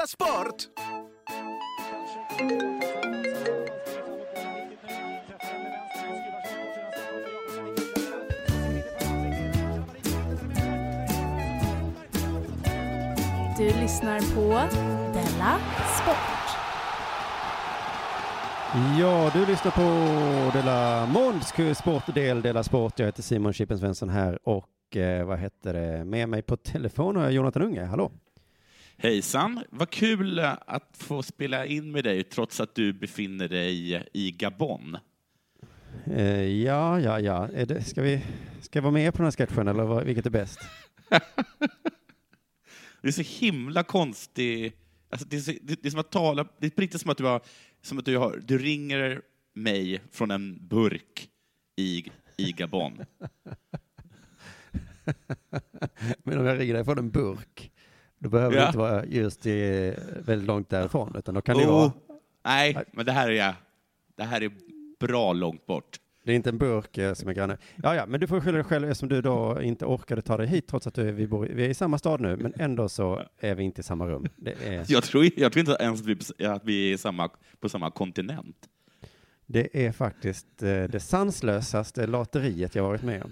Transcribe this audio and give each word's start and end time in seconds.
Della 0.00 0.06
Sport! 0.06 0.68
Du 13.58 13.80
lyssnar 13.80 14.34
på 14.34 14.74
Della 15.12 15.58
Sport. 16.02 16.56
Ja, 18.98 19.30
du 19.32 19.46
lyssnar 19.46 19.70
på 19.70 20.58
Dela 20.58 21.06
Månds 21.06 21.78
sportdel 21.78 22.42
Dela 22.42 22.62
Sport. 22.62 22.98
Jag 22.98 23.06
heter 23.06 23.22
Simon 23.22 23.52
Chippen 23.52 23.78
Svensson 23.78 24.08
här 24.08 24.48
och 24.48 24.96
eh, 24.96 25.26
vad 25.26 25.38
heter 25.38 25.72
det? 25.72 26.04
Med 26.04 26.28
mig 26.28 26.42
på 26.42 26.56
telefon 26.56 27.16
har 27.16 27.22
jag 27.22 27.32
Jonathan 27.32 27.62
Unge. 27.62 27.84
Hallå! 27.84 28.10
Hejsan! 29.02 29.64
Vad 29.70 29.90
kul 29.90 30.38
eh, 30.38 30.52
att 30.66 30.96
få 30.96 31.22
spela 31.22 31.66
in 31.66 31.92
med 31.92 32.04
dig 32.04 32.24
trots 32.24 32.60
att 32.60 32.74
du 32.74 32.92
befinner 32.92 33.48
dig 33.48 34.04
i 34.12 34.30
Gabon. 34.30 34.96
Eh, 36.04 36.42
ja, 36.42 37.00
ja, 37.00 37.20
ja. 37.20 37.48
Är 37.54 37.66
det, 37.66 37.84
ska, 37.84 38.02
vi, 38.02 38.22
ska 38.60 38.78
jag 38.78 38.82
vara 38.82 38.92
med 38.92 39.14
på 39.14 39.18
den 39.18 39.24
här 39.24 39.30
sketchen 39.32 39.68
eller 39.68 39.84
vad, 39.84 40.04
vilket 40.04 40.26
är 40.26 40.30
bäst? 40.30 40.60
Det 43.02 43.08
är 43.08 43.12
så 43.12 43.22
himla 43.22 43.82
konstigt. 43.82 44.76
Alltså 45.10 45.28
det, 45.28 45.36
är 45.36 45.40
så, 45.40 45.52
det, 45.62 45.82
det 45.82 45.88
är 45.88 45.90
som 45.90 46.00
att 46.00 46.10
tala, 46.10 46.46
det 46.58 46.66
är 46.66 46.70
på 46.70 46.80
riktigt 46.80 47.00
som 47.00 47.10
att 47.10 47.18
du, 47.18 47.24
har, 47.24 47.40
som 47.82 47.98
att 47.98 48.04
du, 48.04 48.16
har, 48.16 48.42
du 48.46 48.58
ringer 48.58 49.22
mig 49.54 50.00
från 50.10 50.30
en 50.30 50.68
burk 50.68 51.28
i, 51.76 52.10
i 52.36 52.52
Gabon. 52.52 52.98
Men 56.22 56.38
om 56.38 56.46
jag 56.46 56.60
ringer 56.60 56.74
dig 56.74 56.84
från 56.84 56.98
en 56.98 57.10
burk, 57.10 57.70
då 58.20 58.28
behöver 58.28 58.56
Ja. 58.56 58.60
det 58.62 58.66
inte 58.66 58.78
vara 58.78 59.04
just 59.04 59.46
i, 59.46 59.94
väldigt 60.26 60.46
långt 60.46 60.68
därifrån, 60.68 61.14
utan 61.18 61.34
då 61.34 61.40
kan 61.40 61.56
det 61.58 61.64
Oh. 61.66 61.70
vara, 61.72 61.92
Nej, 62.44 62.76
men 62.92 63.06
det 63.06 63.12
här 63.12 63.30
är, 63.30 63.54
det 64.16 64.22
här 64.24 64.42
är 64.42 64.50
bra 65.00 65.32
långt 65.32 65.66
bort. 65.66 65.96
det 66.24 66.32
är 66.32 66.36
inte 66.36 66.50
en 66.50 66.58
burk 66.58 66.98
eh, 66.98 67.14
som 67.14 67.28
är 67.28 67.32
granne. 67.32 67.56
Ja, 67.82 67.94
ja, 67.94 68.06
men 68.06 68.20
du 68.20 68.26
får 68.26 68.40
skylla 68.40 68.56
dig 68.56 68.64
själv 68.64 68.88
eftersom 68.88 69.08
du 69.08 69.22
då 69.22 69.62
inte 69.62 69.84
orkade 69.84 70.22
ta 70.22 70.36
dig 70.36 70.46
hit 70.46 70.66
trots 70.68 70.86
att 70.86 70.94
du, 70.94 71.12
vi, 71.12 71.26
bor, 71.26 71.46
vi 71.46 71.64
är 71.64 71.68
i 71.68 71.74
samma 71.74 71.98
stad 71.98 72.20
nu, 72.20 72.36
men 72.36 72.52
ändå 72.56 72.88
så 72.88 73.22
är 73.40 73.54
vi 73.54 73.62
inte 73.62 73.80
i 73.80 73.84
samma 73.84 74.06
rum. 74.06 74.26
Det 74.36 74.54
är, 74.66 74.84
Jag 74.88 75.02
tror, 75.04 75.28
jag 75.36 75.52
tror 75.52 75.60
inte 75.70 75.76
ens 75.84 76.00
att 76.00 76.06
vi, 76.06 76.46
att 76.46 76.64
vi 76.64 76.92
är 76.92 76.96
samma, 76.96 77.30
på 77.60 77.68
samma 77.68 77.90
kontinent. 77.90 78.56
det 79.46 79.86
är 79.86 79.92
faktiskt 79.92 80.62
eh, 80.62 80.82
det 80.84 81.00
sanslösaste 81.00 82.06
lotteriet 82.06 82.74
jag 82.74 82.82
varit 82.82 83.02
med 83.02 83.22
om. 83.22 83.30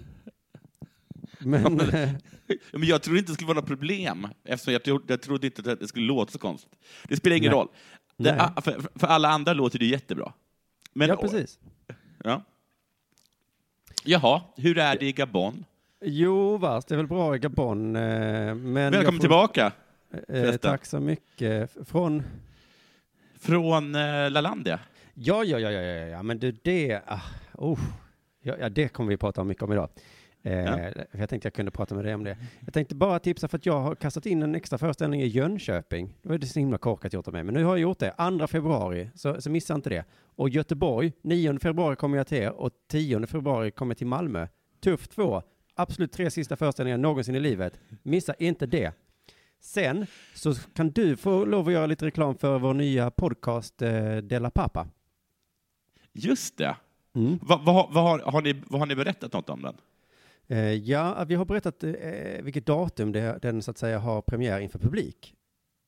Men, 1.39 1.79
eh, 1.79 2.09
Men 2.71 2.83
jag 2.83 3.01
trodde 3.03 3.19
inte 3.19 3.31
det 3.31 3.33
skulle 3.35 3.47
vara 3.47 3.59
något 3.59 3.67
problem, 3.67 4.27
eftersom 4.43 4.73
jag, 4.85 5.01
jag 5.07 5.21
trodde 5.21 5.47
inte 5.47 5.71
att 5.71 5.79
det 5.79 5.87
skulle 5.87 6.05
låta 6.07 6.31
så 6.31 6.39
konstigt. 6.39 6.71
Det 7.07 7.15
spelar 7.17 7.35
ingen 7.35 7.51
Nej. 7.51 7.59
roll. 7.59 7.67
Det, 8.17 8.41
ah, 8.55 8.61
för, 8.61 8.81
för 8.95 9.07
alla 9.07 9.29
andra 9.29 9.53
låter 9.53 9.79
det 9.79 9.85
jättebra. 9.85 10.33
Men, 10.93 11.09
ja, 11.09 11.15
precis. 11.15 11.59
Ja. 12.23 12.43
Jaha, 14.03 14.41
hur 14.55 14.77
är 14.77 14.97
det 14.99 15.05
i 15.05 15.11
Gabon? 15.11 15.65
Jo, 16.01 16.57
vars, 16.57 16.85
det 16.85 16.95
är 16.95 16.97
väl 16.97 17.07
bra 17.07 17.35
i 17.35 17.39
Gabon. 17.39 17.95
eh, 17.95 18.01
Men 18.55 18.73
Välkommen 18.73 19.13
får- 19.13 19.19
tillbaka 19.19 19.71
Eh, 20.13 20.19
förresten. 20.27 20.71
tack 20.71 20.85
så 20.85 20.99
mycket. 20.99 21.71
Från... 21.87 22.23
från 23.39 23.95
eh, 23.95 24.31
Lalandia. 24.31 24.79
Ja, 25.13 25.43
ja, 25.43 25.59
ja, 25.59 25.71
ja, 25.71 25.81
ja, 25.81 26.05
ja, 26.07 26.23
men 26.23 26.39
du, 26.39 26.51
det... 26.51 27.01
Ah, 27.07 27.19
oh. 27.53 27.79
ja, 28.41 28.55
ja, 28.59 28.69
det 28.69 28.87
kommer 28.89 29.09
vi 29.09 29.17
prata 29.17 29.41
om 29.41 29.47
mycket 29.47 29.63
om 29.63 29.71
idag. 29.71 29.89
Eh, 30.43 30.53
Ja. 30.53 30.75
för 31.11 31.17
Jag 31.19 31.29
tänkte 31.29 31.45
jag 31.45 31.53
kunde 31.53 31.71
prata 31.71 31.95
med 31.95 32.05
dig 32.05 32.15
om 32.15 32.23
det. 32.23 32.37
Jag 32.65 32.73
tänkte 32.73 32.95
bara 32.95 33.19
tipsa 33.19 33.47
för 33.47 33.57
att 33.57 33.65
jag 33.65 33.79
har 33.79 33.95
kastat 33.95 34.25
in 34.25 34.43
en 34.43 34.55
extra 34.55 34.77
föreställning 34.77 35.21
i 35.21 35.27
Jönköping. 35.27 36.13
Det 36.21 36.29
var 36.29 36.37
det 36.37 36.47
så 36.47 36.59
himla 36.59 36.77
korkat 36.77 37.13
gjort 37.13 37.27
av 37.27 37.33
mig, 37.33 37.43
men 37.43 37.53
nu 37.53 37.63
har 37.63 37.71
jag 37.71 37.79
gjort 37.79 37.99
det. 37.99 38.13
2 38.39 38.47
februari, 38.47 39.09
så, 39.15 39.41
så 39.41 39.49
missa 39.49 39.73
inte 39.75 39.89
det. 39.89 40.03
Och 40.35 40.49
Göteborg, 40.49 41.13
9 41.21 41.59
februari 41.59 41.95
kommer 41.95 42.17
jag 42.17 42.27
till 42.27 42.37
er 42.37 42.51
och 42.51 42.71
10 42.87 43.27
februari 43.27 43.71
kommer 43.71 43.91
jag 43.91 43.97
till 43.97 44.07
Malmö. 44.07 44.47
Tuff 44.83 45.07
två, 45.07 45.41
absolut 45.75 46.11
tre 46.11 46.31
sista 46.31 46.55
föreställningar 46.55 46.97
någonsin 46.97 47.35
i 47.35 47.39
livet. 47.39 47.79
Missa 48.03 48.33
inte 48.33 48.65
det. 48.65 48.91
Sen 49.61 50.05
så 50.35 50.53
kan 50.53 50.89
du 50.89 51.17
få 51.17 51.45
lov 51.45 51.67
att 51.67 51.73
göra 51.73 51.85
lite 51.85 52.05
reklam 52.05 52.35
för 52.37 52.59
vår 52.59 52.73
nya 52.73 53.11
podcast 53.11 53.81
eh, 53.81 54.17
Della 54.17 54.49
Pappa. 54.51 54.87
Just 56.13 56.57
det. 56.57 56.75
Mm. 57.15 57.39
Vad 57.41 57.65
vad- 57.65 57.93
vad 57.93 58.03
har, 58.03 58.19
har, 58.19 58.41
ni, 58.41 58.61
vad 58.67 58.79
har 58.81 58.85
ni 58.85 58.95
berättat 58.95 59.33
något 59.33 59.49
om 59.49 59.61
den? 59.61 59.75
Eh, 60.49 60.73
ja, 60.73 61.23
vi 61.27 61.35
har 61.35 61.45
berättat 61.45 61.83
eh, 61.83 62.41
vilket 62.41 62.65
datum 62.65 63.11
det, 63.11 63.39
den 63.41 63.61
så 63.61 63.71
att 63.71 63.77
säga 63.77 63.99
har 63.99 64.21
premiär 64.21 64.59
inför 64.59 64.79
publik. 64.79 65.35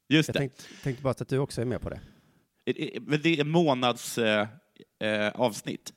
Just 0.09 0.27
Jag 0.29 0.35
det. 0.35 0.39
tänkte, 0.39 0.63
tänkte 0.83 1.03
bara 1.03 1.09
att 1.09 1.27
du 1.27 1.37
också 1.37 1.61
är 1.61 1.65
med 1.65 1.81
på 1.81 1.89
det. 1.89 2.01
Det 3.23 3.39
är 3.39 3.43
månads 3.43 4.17
eh, 4.17 4.47
eh, 4.99 5.29
avsnitt. 5.29 5.93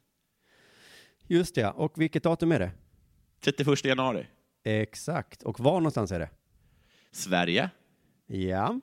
Just 1.27 1.55
det, 1.55 1.71
och 1.71 2.01
vilket 2.01 2.23
datum 2.23 2.53
är 2.53 2.59
det? 2.59 2.71
31 3.41 3.85
januari. 3.85 4.27
Exakt, 4.65 5.43
och 5.43 5.61
var 5.61 5.73
någonstans 5.75 6.13
är 6.13 6.19
det? 6.19 6.31
Sverige. 7.13 7.71
Ja. 8.27 8.81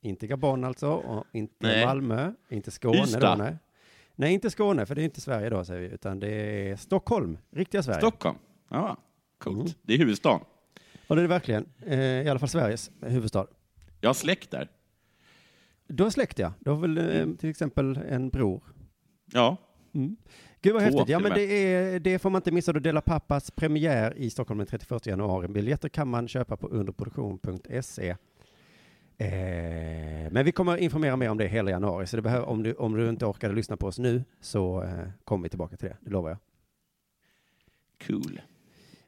Inte 0.00 0.26
Gabon 0.26 0.64
alltså, 0.64 0.88
och 0.90 1.26
inte 1.32 1.54
Nej. 1.58 1.86
Malmö, 1.86 2.32
inte 2.48 2.70
Skåne 2.70 2.98
då, 2.98 3.04
Ystad. 3.04 3.36
nej. 3.36 3.56
Nej, 4.14 4.32
inte 4.32 4.50
Skåne, 4.50 4.86
för 4.86 4.94
det 4.94 5.02
är 5.02 5.04
inte 5.04 5.20
Sverige 5.20 5.50
då, 5.50 5.64
säger 5.64 5.80
vi, 5.80 5.94
utan 5.94 6.20
det 6.20 6.28
är 6.30 6.76
Stockholm, 6.76 7.38
riktiga 7.50 7.82
Sverige. 7.82 8.00
Stockholm. 8.00 8.38
Ja, 8.70 8.96
coolt. 9.38 9.58
Mm. 9.58 9.72
Det 9.82 9.94
är 9.94 9.98
huvudstaden. 9.98 10.40
Och 11.06 11.16
det 11.16 11.20
är 11.20 11.22
det 11.22 11.28
verkligen, 11.28 11.66
eh, 11.86 12.00
i 12.00 12.28
alla 12.28 12.38
fall 12.38 12.48
Sveriges 12.48 12.90
huvudstad. 13.00 13.46
Jag 14.00 14.08
har 14.08 14.14
släkt 14.14 14.50
där. 14.50 14.68
Du 15.86 16.02
har 16.02 16.10
släkt, 16.10 16.38
ja. 16.38 16.52
Du 16.60 16.70
har 16.70 16.76
väl 16.76 16.98
eh, 16.98 17.36
till 17.36 17.50
exempel 17.50 17.96
en 18.08 18.28
bror? 18.28 18.62
Ja. 19.32 19.56
Mm. 19.94 20.16
Gud 20.62 20.72
vad 20.72 20.82
Två 20.82 20.84
häftigt. 20.84 21.08
Ja, 21.08 21.18
men 21.18 21.32
det, 21.32 21.42
är, 21.42 22.00
det 22.00 22.18
får 22.18 22.30
man 22.30 22.38
inte 22.38 22.52
missa. 22.52 22.72
Då 22.72 22.80
Dela 22.80 23.00
Pappas 23.00 23.50
premiär 23.50 24.14
i 24.16 24.30
Stockholm 24.30 24.58
den 24.58 24.66
31 24.66 25.06
januari. 25.06 25.48
Biljetter 25.48 25.88
kan 25.88 26.08
man 26.08 26.28
köpa 26.28 26.56
på 26.56 26.68
underproduktion.se. 26.68 28.16
Eh, 29.22 30.30
men 30.32 30.44
vi 30.44 30.52
kommer 30.52 30.76
informera 30.76 31.16
mer 31.16 31.30
om 31.30 31.38
det 31.38 31.46
hela 31.46 31.70
januari, 31.70 32.06
så 32.06 32.16
det 32.16 32.22
behöver, 32.22 32.46
om, 32.46 32.62
du, 32.62 32.74
om 32.74 32.96
du 32.96 33.08
inte 33.08 33.26
orkade 33.26 33.54
lyssna 33.54 33.76
på 33.76 33.86
oss 33.86 33.98
nu 33.98 34.24
så 34.40 34.82
eh, 34.82 35.08
kommer 35.24 35.42
vi 35.42 35.48
tillbaka 35.48 35.76
till 35.76 35.88
det, 35.88 35.96
det 36.00 36.10
lovar 36.10 36.30
jag. 36.30 36.38
Cool. 38.06 38.40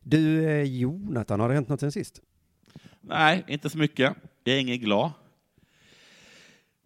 Du, 0.01 0.45
eh, 0.45 0.63
Jonathan, 0.63 1.41
har 1.41 1.49
det 1.49 1.55
hänt 1.55 1.69
något 1.69 1.81
sen 1.81 1.93
sist? 1.93 2.21
Nej, 3.01 3.45
inte 3.47 3.71
så 3.71 3.79
mycket. 3.79 4.17
Jag 4.45 4.57
är 4.57 4.61
ingen 4.61 4.79
glad. 4.79 5.11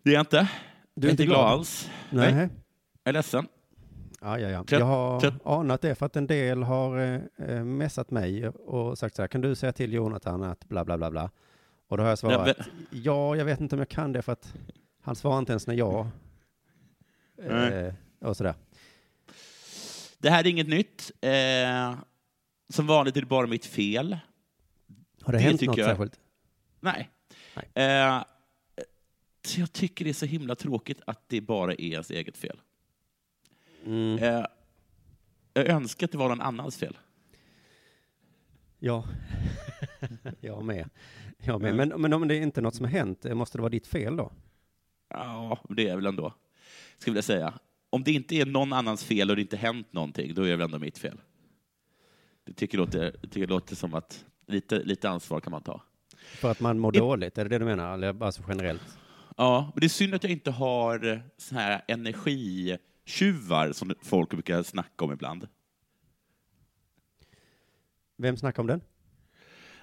Det 0.03 0.11
är 0.11 0.15
jag 0.15 0.23
inte. 0.23 0.49
Du 0.95 1.07
är 1.07 1.11
inte 1.11 1.25
glad 1.25 1.47
alls. 1.47 1.91
Nej. 2.11 2.35
Nej. 2.35 2.49
Jag 3.03 3.11
är 3.11 3.13
ledsen. 3.13 3.47
Ja, 4.21 4.39
ja, 4.39 4.49
ja. 4.49 4.65
Jag 4.69 4.85
har 4.87 5.21
trött- 5.21 5.47
anat 5.47 5.81
det 5.81 5.95
för 5.95 6.07
att 6.07 6.17
en 6.17 6.27
del 6.27 6.63
har 6.63 7.21
eh, 7.37 7.65
messat 7.65 8.11
mig 8.11 8.49
och 8.49 8.99
sagt 8.99 9.17
så 9.17 9.23
här, 9.23 9.29
kan 9.29 9.41
du 9.41 9.55
säga 9.55 9.73
till 9.73 9.93
Jonathan 9.93 10.43
att 10.43 10.69
bla 10.69 10.85
bla 10.85 10.99
bla 10.99 11.11
bla? 11.11 11.31
Och 11.89 11.97
då 11.97 12.03
har 12.03 12.09
jag 12.09 12.19
svarat, 12.19 12.57
Ja, 12.59 12.65
ja, 12.91 13.37
jag 13.37 13.45
vet 13.45 13.61
inte 13.61 13.75
om 13.75 13.79
jag 13.79 13.89
kan 13.89 14.13
det 14.13 14.23
för 14.23 14.33
att 14.33 14.55
han 15.03 15.17
svarar 15.17 15.39
inte 15.39 15.53
ens 15.53 15.67
när 15.67 15.75
jag... 15.75 16.07
Eh, 17.43 17.95
och 18.21 18.37
sådär. 18.37 18.55
Det 20.19 20.31
här 20.31 20.45
är 20.45 20.51
inget 20.51 20.69
nytt. 20.69 21.11
Eh, 21.21 21.99
som 22.69 22.87
vanligt 22.87 23.17
är 23.17 23.21
det 23.21 23.27
bara 23.27 23.47
mitt 23.47 23.67
fel. 23.67 24.19
Har 25.23 25.33
det, 25.33 25.39
Det 25.39 25.43
hänt 25.43 25.61
något 25.63 25.77
jag- 25.77 25.87
särskilt? 25.87 26.21
Nej. 26.81 27.11
Nej. 27.55 27.71
Eh, 27.75 28.25
jag 29.57 29.73
tycker 29.73 30.05
det 30.05 30.11
är 30.11 30.15
så 30.15 30.27
himla 30.27 30.55
tråkigt 30.55 31.01
att 31.07 31.29
det 31.29 31.41
bara 31.41 31.73
är 31.73 31.81
ens 31.81 32.11
eget 32.11 32.37
fel. 32.37 32.61
Mm. 33.85 34.19
Eh, 34.19 34.45
jag 35.53 35.67
önskar 35.67 36.05
att 36.07 36.13
det 36.13 36.19
var 36.19 36.29
någon 36.29 36.41
annans 36.41 36.77
fel. 36.77 36.99
Ja. 38.79 39.05
jag 40.41 40.65
med. 40.65 40.91
Jag 41.39 41.61
med. 41.61 41.75
Men, 41.75 41.89
men 41.89 42.13
om 42.13 42.29
det 42.29 42.37
är 42.37 42.41
inte 42.43 42.61
något 42.61 42.75
som 42.75 42.85
har 42.85 42.93
hänt, 42.93 43.25
eh, 43.25 43.35
måste 43.35 43.59
det 43.59 43.63
vara 43.63 43.71
ditt 43.71 43.87
fel 43.87 44.17
då? 44.17 44.33
Ja, 45.09 45.59
det 45.69 45.89
är 45.89 45.97
väl 45.97 46.07
ändå, 46.07 46.35
skulle 46.99 47.17
jag 47.17 47.25
säga. 47.25 47.55
Om 47.91 48.03
det 48.03 48.13
inte 48.13 48.35
är 48.37 48.47
någon 48.47 48.73
annans 48.73 49.05
fel 49.05 49.31
och 49.31 49.37
det 49.37 49.43
inte 49.43 49.57
hänt 49.57 49.93
någonting, 49.93 50.35
då 50.35 50.43
är 50.43 50.49
det 50.51 50.57
väl 50.57 50.65
ändå 50.65 50.79
mitt 50.79 50.99
fel. 50.99 51.21
Det 52.45 52.53
tycker 52.53 52.79
låter, 52.79 53.17
det 53.23 53.29
tycker 53.29 53.47
låter 53.47 53.77
som 53.77 53.95
att 53.95 54.25
lite, 54.47 54.79
lite 54.85 55.09
ansvar 55.11 55.41
kan 55.41 55.51
man 55.51 55.63
ta. 55.63 55.83
För 56.17 56.51
att 56.51 56.61
man 56.61 56.79
mår 56.79 56.97
I- 56.97 56.99
dåligt, 56.99 57.39
är 57.39 57.45
det 57.45 57.49
det 57.51 57.59
du 57.59 57.65
menar? 57.65 57.95
Eller 57.95 58.13
bara 58.13 58.33
så 58.33 58.43
generellt? 58.49 58.99
Ja, 59.37 59.71
men 59.75 59.81
det 59.81 59.87
är 59.87 59.89
synd 59.89 60.15
att 60.15 60.23
jag 60.23 60.33
inte 60.33 60.51
har 60.51 61.23
så 61.37 61.55
här 61.55 61.83
energitjuvar 61.89 63.73
som 63.73 63.95
folk 64.03 64.31
brukar 64.31 64.63
snacka 64.63 65.05
om 65.05 65.13
ibland. 65.13 65.49
Vem 68.17 68.37
snackar 68.37 68.63
om 68.63 68.67
den? 68.67 68.81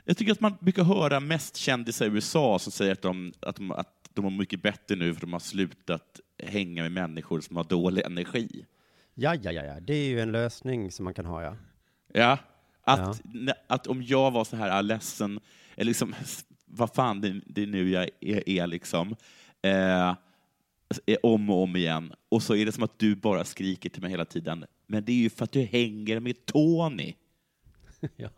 Jag 0.05 0.17
tycker 0.17 0.31
att 0.31 0.39
man 0.39 0.57
brukar 0.59 0.83
höra 0.83 1.19
mest 1.19 1.55
kändisar 1.55 2.05
i 2.05 2.09
USA 2.09 2.59
som 2.59 2.71
säger 2.71 2.91
att 2.91 3.01
de, 3.01 3.33
att 3.39 3.55
de, 3.55 3.71
att 3.71 4.09
de 4.13 4.23
har 4.23 4.31
mycket 4.31 4.61
bättre 4.61 4.95
nu 4.95 5.13
för 5.13 5.21
de 5.21 5.33
har 5.33 5.39
slutat 5.39 6.19
hänga 6.43 6.81
med 6.81 6.91
människor 6.91 7.41
som 7.41 7.55
har 7.55 7.63
dålig 7.63 8.01
energi. 8.05 8.65
Ja, 9.13 9.35
ja, 9.35 9.51
ja, 9.51 9.63
ja. 9.63 9.79
Det 9.79 9.93
är 9.93 10.07
ju 10.07 10.19
en 10.19 10.31
lösning 10.31 10.91
som 10.91 11.03
man 11.03 11.13
kan 11.13 11.25
ha, 11.25 11.43
ja. 11.43 11.55
Ja, 12.13 12.37
att, 12.83 13.21
att 13.67 13.87
om 13.87 14.03
jag 14.03 14.31
var 14.31 14.43
så 14.43 14.55
här 14.55 14.77
ah, 14.77 14.81
ledsen, 14.81 15.39
eller 15.75 15.85
liksom 15.85 16.15
vad 16.65 16.93
fan 16.93 17.21
det, 17.21 17.41
det 17.45 17.65
nu 17.65 17.89
jag 17.89 18.09
är, 18.19 18.49
är 18.49 18.67
liksom, 18.67 19.15
eh, 19.61 20.15
är 21.05 21.25
om 21.25 21.49
och 21.49 21.63
om 21.63 21.75
igen. 21.75 22.13
Och 22.29 22.43
så 22.43 22.55
är 22.55 22.65
det 22.65 22.71
som 22.71 22.83
att 22.83 22.99
du 22.99 23.15
bara 23.15 23.45
skriker 23.45 23.89
till 23.89 24.01
mig 24.01 24.11
hela 24.11 24.25
tiden, 24.25 24.65
men 24.87 25.05
det 25.05 25.11
är 25.11 25.15
ju 25.17 25.29
för 25.29 25.43
att 25.43 25.51
du 25.51 25.61
hänger 25.61 26.19
med 26.19 26.45
Tony. 26.45 27.13
Ja. 28.15 28.29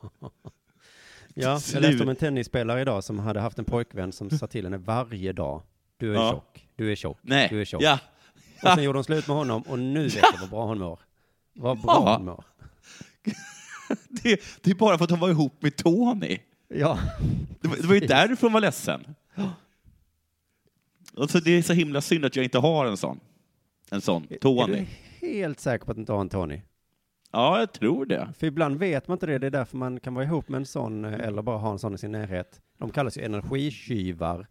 Ja, 1.39 1.59
jag 1.73 1.81
läste 1.81 2.03
om 2.03 2.09
en 2.09 2.15
tennisspelare 2.15 2.81
idag 2.81 3.03
som 3.03 3.19
hade 3.19 3.39
haft 3.39 3.59
en 3.59 3.65
pojkvän 3.65 4.11
som 4.11 4.29
sa 4.29 4.47
till 4.47 4.63
henne 4.65 4.77
varje 4.77 5.33
dag. 5.33 5.61
Du 5.97 6.11
är 6.11 6.15
Ja. 6.15 6.31
tjock, 6.31 6.67
du 6.75 6.91
är 6.91 6.95
tjock, 6.95 7.17
Nej, 7.21 7.47
du 7.51 7.61
är 7.61 7.65
tjock. 7.65 7.81
ja, 7.83 7.99
Och 8.63 8.69
sen 8.73 8.83
gjorde 8.83 8.97
hon 8.97 9.03
slut 9.03 9.27
med 9.27 9.35
honom 9.37 9.61
och 9.61 9.79
nu 9.79 10.03
vet 10.03 10.15
jag 10.15 10.39
vad 10.41 10.49
bra 10.49 10.65
hon 10.65 10.79
mår. 10.79 10.99
Vad 11.53 11.77
bra 11.81 12.03
Ja. 12.05 12.15
hon 12.17 12.25
mår. 12.25 12.43
det, 14.23 14.41
det 14.61 14.71
är 14.71 14.75
bara 14.75 14.97
för 14.97 15.03
att 15.05 15.09
hon 15.11 15.19
var 15.19 15.29
ihop 15.29 15.61
med 15.61 15.75
Tony. 15.75 16.37
Ja. 16.67 16.99
Det 17.61 17.67
var, 17.67 17.75
det 17.77 17.87
var 17.87 17.93
ju 17.95 17.99
därför 17.99 18.41
hon 18.47 18.53
var 18.53 18.61
ledsen. 18.61 19.15
Och 21.15 21.29
så 21.29 21.39
det 21.39 21.51
är 21.51 21.61
så 21.61 21.73
himla 21.73 22.01
synd 22.01 22.25
att 22.25 22.35
jag 22.35 22.45
inte 22.45 22.57
har 22.59 22.85
en 22.85 22.97
sån. 22.97 23.19
En 23.91 24.01
sån, 24.01 24.27
Är 24.29 24.37
Tony. 24.37 24.85
du 25.19 25.27
helt 25.27 25.59
säker 25.59 25.85
på 25.85 25.91
att 25.91 25.97
du 25.97 26.01
inte 26.01 26.13
har 26.13 26.21
en 26.21 26.29
Tony? 26.29 26.61
Ja, 27.31 27.59
jag 27.59 27.71
tror 27.73 28.05
det. 28.05 28.33
För 28.37 28.47
ibland 28.47 28.79
vet 28.79 29.07
man 29.07 29.15
inte 29.15 29.25
det, 29.25 29.37
det 29.37 29.47
är 29.47 29.51
därför 29.51 29.77
man 29.77 29.99
kan 29.99 30.13
vara 30.13 30.25
ihop 30.25 30.49
med 30.49 30.57
en 30.57 30.65
sån 30.65 31.05
eh, 31.05 31.13
eller 31.27 31.41
bara 31.41 31.57
ha 31.57 31.71
en 31.71 31.79
sån 31.79 31.93
i 31.93 31.97
sin 31.97 32.11
närhet. 32.11 32.61
De 32.77 32.91
kallas 32.91 33.17
ju 33.17 33.21
energitjuvar 33.21 34.47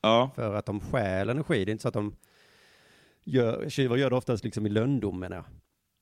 Ja, 0.00 0.30
för 0.34 0.54
att 0.54 0.66
de 0.66 0.80
stjäl 0.80 1.28
energi. 1.28 1.64
Det 1.64 1.70
är 1.70 1.72
inte 1.72 1.82
så 1.82 1.88
att 1.88 1.94
de 1.94 2.16
gör, 3.24 3.68
tjuvar 3.68 3.96
gör 3.96 4.10
det 4.10 4.16
oftast 4.16 4.44
liksom 4.44 4.66
i 4.66 4.68
lönndom 4.68 5.20
menar 5.20 5.36
jag. 5.36 5.44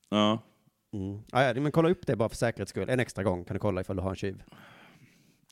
ja. 0.09 0.39
Mm. 0.93 1.19
Ja, 1.31 1.43
ja, 1.43 1.53
men 1.53 1.71
kolla 1.71 1.89
upp 1.89 2.07
det 2.07 2.15
bara 2.15 2.29
för 2.29 2.35
säkerhets 2.35 2.69
skull. 2.69 2.89
En 2.89 2.99
extra 2.99 3.23
gång 3.23 3.45
kan 3.45 3.53
du 3.53 3.59
kolla 3.59 3.81
ifall 3.81 3.95
du 3.95 4.01
har 4.01 4.09
en 4.09 4.15
tjuv. 4.15 4.43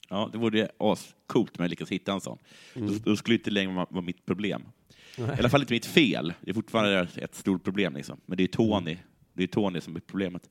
ja 0.10 0.30
det 0.32 0.38
vore 0.38 0.70
ascoolt 0.78 1.58
om 1.58 1.64
jag 1.64 1.70
lyckas 1.70 1.90
hitta 1.92 2.14
en 2.14 2.22
sån. 2.22 2.38
Mm. 2.76 3.00
Då, 3.04 3.16
skulle 3.16 3.34
det 3.34 3.40
inte 3.40 3.52
längre 3.52 3.74
vara, 3.92 4.02
mitt 4.02 4.26
problem. 4.26 4.64
I 5.18 5.22
alla 5.24 5.50
fall 5.50 5.62
inte 5.62 5.74
mitt 5.74 5.86
fel. 5.86 6.34
Det 6.42 6.50
är 6.50 6.54
fortfarande 6.54 7.08
ett 7.16 7.36
stort 7.36 7.64
problem. 7.64 7.94
Liksom. 7.94 8.20
Men 8.26 8.38
det 8.38 8.44
är 8.44 8.48
Tony. 8.48 8.98
Det 9.34 9.44
är 9.44 9.48
Tony 9.48 9.82
som 9.82 9.96
är 9.96 10.00
problemet. 10.00 10.50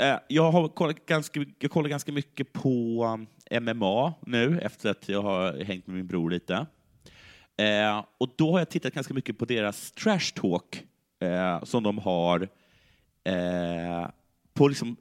Eh, 0.00 0.16
jag 0.28 0.52
har 0.52 0.68
kollat 0.68 1.06
ganska, 1.06 1.44
jag 1.58 1.70
kollar 1.70 1.88
ganska 1.88 2.12
mycket 2.12 2.52
på 2.52 3.04
um, 3.04 3.26
MMA 3.62 4.14
nu, 4.26 4.60
efter 4.60 4.90
att 4.90 5.08
jag 5.08 5.22
har 5.22 5.64
hängt 5.64 5.86
med 5.86 5.96
min 5.96 6.06
bror 6.06 6.30
lite. 6.30 6.66
Eh, 7.56 8.04
och 8.18 8.28
då 8.36 8.52
har 8.52 8.58
jag 8.58 8.70
tittat 8.70 8.94
ganska 8.94 9.14
mycket 9.14 9.38
på 9.38 9.44
deras 9.44 9.92
trash 9.92 10.32
talk 10.34 10.84
eh, 11.20 11.64
som 11.64 11.82
de 11.82 11.98
har 11.98 12.48
eh, 13.24 14.08
på, 14.54 14.68
liksom, 14.68 14.96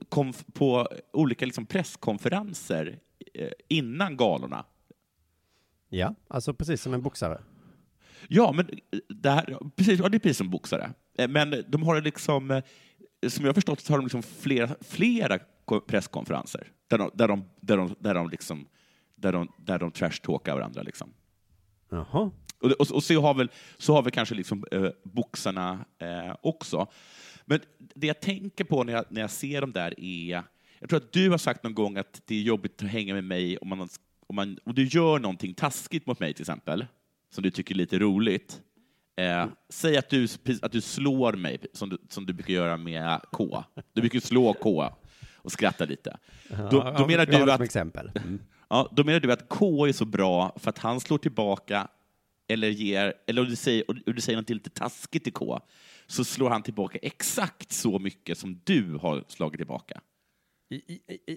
på 0.54 0.88
olika 1.14 1.46
liksom, 1.46 1.66
presskonferenser 1.66 3.00
eh, 3.34 3.50
innan 3.68 4.18
galorna. 4.18 4.66
Ja, 5.90 6.16
alltså 6.28 6.54
precis 6.54 6.82
som 6.82 6.94
en 6.94 7.02
boxare. 7.02 7.42
Ja, 8.28 8.52
men 8.52 8.70
det, 9.10 9.30
här, 9.30 9.58
precis, 9.76 10.00
ja, 10.00 10.10
det 10.10 10.18
är 10.18 10.20
precis 10.20 10.38
som 10.38 10.50
boxare. 10.50 10.94
Eh, 11.18 11.28
Men 11.28 11.64
de 11.68 11.84
har 11.84 12.02
liksom, 12.02 12.52
eh, 12.52 12.64
som 13.28 13.46
jag 13.46 13.50
har 13.50 13.54
förstått, 13.54 13.80
så 13.80 13.94
har 13.94 13.98
de 13.98 14.06
liksom 14.06 14.24
flera, 14.24 14.70
flera 14.82 15.40
ko- 15.66 15.82
presskonferenser 15.82 16.72
där 16.88 16.98
de, 16.98 17.12
där 17.14 17.28
de, 17.28 17.46
där 17.62 17.78
de, 17.78 17.96
där 18.00 18.14
de, 18.14 18.30
liksom, 18.30 18.68
där 19.16 19.32
de, 19.32 19.52
där 19.58 19.80
de 19.80 19.92
trashtalkar 19.92 20.54
varandra. 20.56 20.82
Liksom. 20.82 21.14
Jaha. 21.90 22.32
Och, 22.60 22.72
och, 22.72 22.92
och 22.92 23.04
så, 23.04 23.22
har 23.22 23.34
väl, 23.34 23.52
så 23.78 23.94
har 23.94 24.02
väl 24.02 24.12
kanske 24.12 24.36
liksom, 24.36 24.66
eh, 24.72 24.90
boxarna 25.04 25.86
eh, 26.00 26.36
också. 26.42 26.88
Men 27.46 27.60
det 27.78 28.08
jag 28.08 28.22
tänker 28.22 28.64
på 28.64 28.84
när 28.84 28.94
jag, 28.94 29.06
när 29.10 29.22
jag 29.22 29.32
ser 29.32 29.62
dem 29.62 29.72
där 29.72 30.00
är... 30.00 30.44
Jag 30.80 30.90
tror 30.90 30.98
att 30.98 31.14
du 31.14 31.30
har 31.30 31.38
sagt 31.38 31.64
någon 31.64 31.74
gång 31.76 31.98
att 31.98 32.22
det 32.26 32.36
är 32.36 32.42
jobbigt 32.42 32.84
att 32.84 32.90
hänga 32.90 33.14
med 33.14 33.24
mig 33.24 33.58
om, 33.58 33.70
man, 33.70 33.90
om, 34.28 34.36
man, 34.36 34.58
om 34.64 34.74
du 34.74 34.86
gör 34.86 35.20
någonting 35.20 35.54
taskigt 35.54 36.06
mot 36.06 36.20
mig, 36.20 36.34
till 36.34 36.44
exempel, 36.44 36.86
som 37.30 37.44
du 37.44 37.52
tycker 37.52 37.76
är 37.76 37.78
lite 37.78 38.00
roligt. 38.00 38.62
Eh, 39.16 39.48
säg 39.70 39.98
att 39.98 40.10
du, 40.10 40.28
att 40.62 40.72
du 40.72 40.82
slår 40.82 41.34
mig, 41.34 41.58
som 41.74 41.90
du, 41.90 41.98
som 42.10 42.26
du 42.26 42.34
brukar 42.34 42.54
göra 42.54 42.78
med 42.78 43.22
K. 43.32 43.64
Du 43.94 44.02
brukar 44.02 44.20
slå 44.20 44.54
K 44.54 44.90
och 45.36 45.52
skratta 45.52 45.86
lite. 45.86 46.18
Då, 46.50 46.56
då 46.72 46.78
Ja, 46.98 47.08
menar 47.08 47.26
du 47.26 47.52
att 47.52 47.62
exempel. 47.62 48.12
Mm. 48.16 48.40
Ja, 48.70 48.90
då 48.92 49.04
menar 49.04 49.20
du 49.20 49.32
att 49.32 49.50
K 49.50 49.88
är 49.88 49.92
så 49.92 50.06
bra 50.06 50.56
för 50.60 50.70
att 50.70 50.78
han 50.78 51.00
slår 51.00 51.18
tillbaka, 51.18 51.88
eller 52.48 52.68
ger, 52.70 53.14
eller 53.28 53.42
om 53.42 53.48
du 53.48 53.56
säger, 53.56 53.84
om 53.90 54.02
du 54.06 54.22
säger 54.22 54.38
något 54.40 54.50
lite 54.50 54.70
taskigt 54.70 55.24
till 55.24 55.34
K, 55.34 55.60
så 56.08 56.24
slår 56.24 56.50
han 56.50 56.64
tillbaka 56.64 56.98
exakt 57.02 57.72
så 57.72 58.00
mycket 58.00 58.38
som 58.38 58.62
du 58.64 58.98
har 59.02 59.24
slagit 59.28 59.58
tillbaka. 59.58 60.02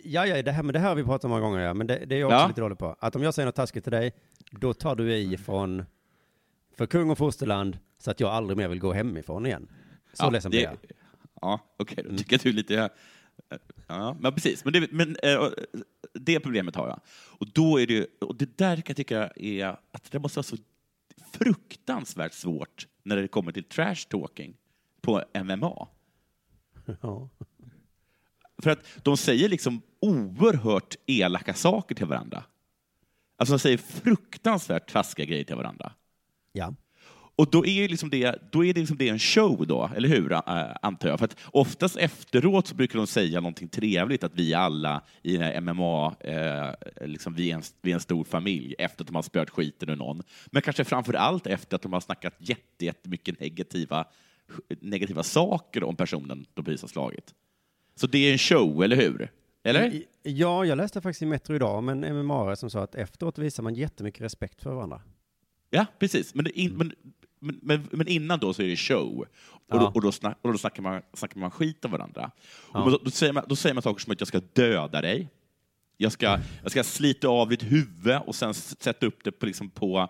Ja, 0.04 0.26
ja, 0.26 0.42
det 0.42 0.52
här, 0.52 0.62
men 0.62 0.72
det 0.72 0.78
här 0.78 0.88
har 0.88 0.94
vi 0.96 1.04
pratat 1.04 1.24
om 1.24 1.30
många 1.30 1.42
gånger, 1.42 1.60
ja. 1.60 1.74
men 1.74 1.86
det, 1.86 2.04
det 2.06 2.14
är 2.14 2.20
jag 2.20 2.26
också 2.28 2.36
Ja. 2.38 2.48
lite 2.48 2.60
dålig 2.60 2.78
på. 2.78 2.96
Att 2.98 3.16
om 3.16 3.22
jag 3.22 3.34
säger 3.34 3.46
något 3.46 3.54
taskigt 3.54 3.84
till 3.84 3.92
dig, 3.92 4.12
då 4.50 4.74
tar 4.74 4.96
du 4.96 5.14
i 5.16 5.36
från 5.36 5.84
för 6.78 6.86
kung 6.86 7.10
och 7.10 7.18
fosterland 7.18 7.78
så 7.98 8.10
att 8.10 8.20
jag 8.20 8.30
aldrig 8.30 8.56
mer 8.56 8.68
vill 8.68 8.78
gå 8.78 8.92
hemifrån 8.92 9.46
igen. 9.46 9.68
Så 10.12 10.24
ja, 10.24 10.30
ledsen 10.30 10.50
blir 10.50 10.62
jag. 10.62 10.76
Ja, 11.40 11.60
okej, 11.76 12.04
då 12.10 12.16
tycker 12.16 12.32
jag 12.32 12.40
du 12.42 12.48
är 12.48 12.52
lite... 12.52 12.90
Ja, 13.86 14.16
men 14.20 14.34
precis. 14.34 14.64
Men, 14.64 14.72
det, 14.72 14.92
men 14.92 15.16
eh, 15.22 15.48
det 16.14 16.40
problemet 16.40 16.76
har 16.76 16.88
jag. 16.88 17.00
Och, 17.38 17.46
då 17.52 17.80
är 17.80 17.86
det, 17.86 18.06
och 18.20 18.36
det 18.36 18.58
där 18.58 18.76
kan 18.76 18.84
jag 18.86 18.96
tycka 18.96 19.30
är 19.36 19.66
att 19.66 20.10
det 20.10 20.18
måste 20.18 20.38
vara 20.38 20.42
så 20.42 20.56
fruktansvärt 21.32 22.32
svårt 22.32 22.86
när 23.02 23.16
det 23.16 23.28
kommer 23.28 23.52
till 23.52 23.64
trash 23.64 24.08
talking 24.08 24.56
på 25.00 25.22
MMA. 25.34 25.88
Ja. 27.00 27.28
För 28.62 28.70
att 28.70 28.84
de 29.02 29.16
säger 29.16 29.48
liksom 29.48 29.82
oerhört 30.00 30.96
elaka 31.06 31.54
saker 31.54 31.94
till 31.94 32.06
varandra. 32.06 32.44
Alltså 33.36 33.54
de 33.54 33.58
säger 33.58 33.78
fruktansvärt 33.78 34.92
taskiga 34.92 35.26
grejer 35.26 35.44
till 35.44 35.56
varandra. 35.56 35.92
Ja. 36.58 36.74
Och 37.38 37.50
då 37.50 37.66
är, 37.66 37.88
liksom 37.88 38.10
det, 38.10 38.38
då 38.52 38.64
är 38.64 38.74
det, 38.74 38.80
liksom 38.80 38.96
det 38.96 39.08
en 39.08 39.18
show 39.18 39.66
då, 39.66 39.90
eller 39.96 40.08
hur? 40.08 40.32
Äh, 40.32 40.40
antar 40.82 41.08
jag. 41.08 41.18
För 41.18 41.24
att 41.24 41.36
oftast 41.44 41.96
efteråt 41.96 42.66
så 42.66 42.74
brukar 42.74 42.98
de 42.98 43.06
säga 43.06 43.40
någonting 43.40 43.68
trevligt, 43.68 44.24
att 44.24 44.34
vi 44.34 44.54
alla 44.54 45.02
i 45.22 45.36
den 45.36 45.42
här 45.42 45.60
MMA, 45.60 46.14
eh, 46.20 47.06
liksom 47.08 47.34
vi, 47.34 47.50
är 47.50 47.54
en, 47.54 47.62
vi 47.82 47.90
är 47.90 47.94
en 47.94 48.00
stor 48.00 48.24
familj, 48.24 48.74
efter 48.78 49.02
att 49.02 49.06
de 49.06 49.14
har 49.14 49.22
spöat 49.22 49.50
skiten 49.50 49.88
ur 49.88 49.96
någon. 49.96 50.22
Men 50.46 50.62
kanske 50.62 50.84
framför 50.84 51.14
allt 51.14 51.46
efter 51.46 51.76
att 51.76 51.82
de 51.82 51.92
har 51.92 52.00
snackat 52.00 52.34
jätte, 52.38 52.84
jättemycket 52.84 53.40
negativa, 53.40 54.04
negativa 54.80 55.22
saker 55.22 55.84
om 55.84 55.96
personen 55.96 56.46
de 56.54 56.64
precis 56.64 56.80
har 56.80 56.88
slagit. 56.88 57.34
Så 57.94 58.06
det 58.06 58.18
är 58.18 58.32
en 58.32 58.38
show, 58.38 58.82
eller 58.82 58.96
hur? 58.96 59.30
Eller? 59.64 60.02
Ja, 60.22 60.64
jag 60.64 60.76
läste 60.76 61.00
faktiskt 61.00 61.22
i 61.22 61.26
Metro 61.26 61.54
idag 61.54 61.78
om 61.78 61.88
en 61.88 62.16
MMA 62.16 62.56
som 62.56 62.70
sa 62.70 62.82
att 62.82 62.94
efteråt 62.94 63.38
visar 63.38 63.62
man 63.62 63.74
jättemycket 63.74 64.20
respekt 64.20 64.62
för 64.62 64.74
varandra. 64.74 65.02
Ja, 65.70 65.86
precis. 65.98 66.34
Men, 66.34 66.46
in, 66.54 66.72
men, 66.76 66.92
men, 67.40 67.58
men, 67.62 67.88
men 67.92 68.08
innan 68.08 68.38
då 68.38 68.54
så 68.54 68.62
är 68.62 68.66
det 68.66 68.76
show. 68.76 69.18
Och, 69.20 69.26
Ja. 69.70 69.78
då, 69.78 69.86
och, 69.94 70.00
då, 70.02 70.12
snack, 70.12 70.38
och 70.42 70.52
då 70.52 70.58
snackar, 70.58 70.82
man, 70.82 71.02
snackar 71.14 71.40
man 71.40 71.50
skit 71.50 71.84
om 71.84 71.90
varandra. 71.90 72.30
Ja. 72.72 72.82
Och 72.82 72.90
då, 72.90 72.98
då, 73.04 73.10
säger 73.10 73.32
man, 73.32 73.44
då 73.48 73.56
säger 73.56 73.74
man 73.74 73.82
saker 73.82 74.00
som 74.00 74.12
att 74.12 74.20
jag 74.20 74.28
ska 74.28 74.40
döda 74.52 75.00
dig. 75.00 75.28
Jag 75.96 76.12
ska, 76.12 76.38
jag 76.62 76.70
ska 76.70 76.84
slita 76.84 77.28
av 77.28 77.48
ditt 77.48 77.62
huvud 77.62 78.18
och 78.26 78.34
sen 78.34 78.54
sätta 78.54 79.06
upp 79.06 79.24
det 79.24 79.32
på, 79.32 79.46
liksom 79.46 79.70
på, 79.70 80.08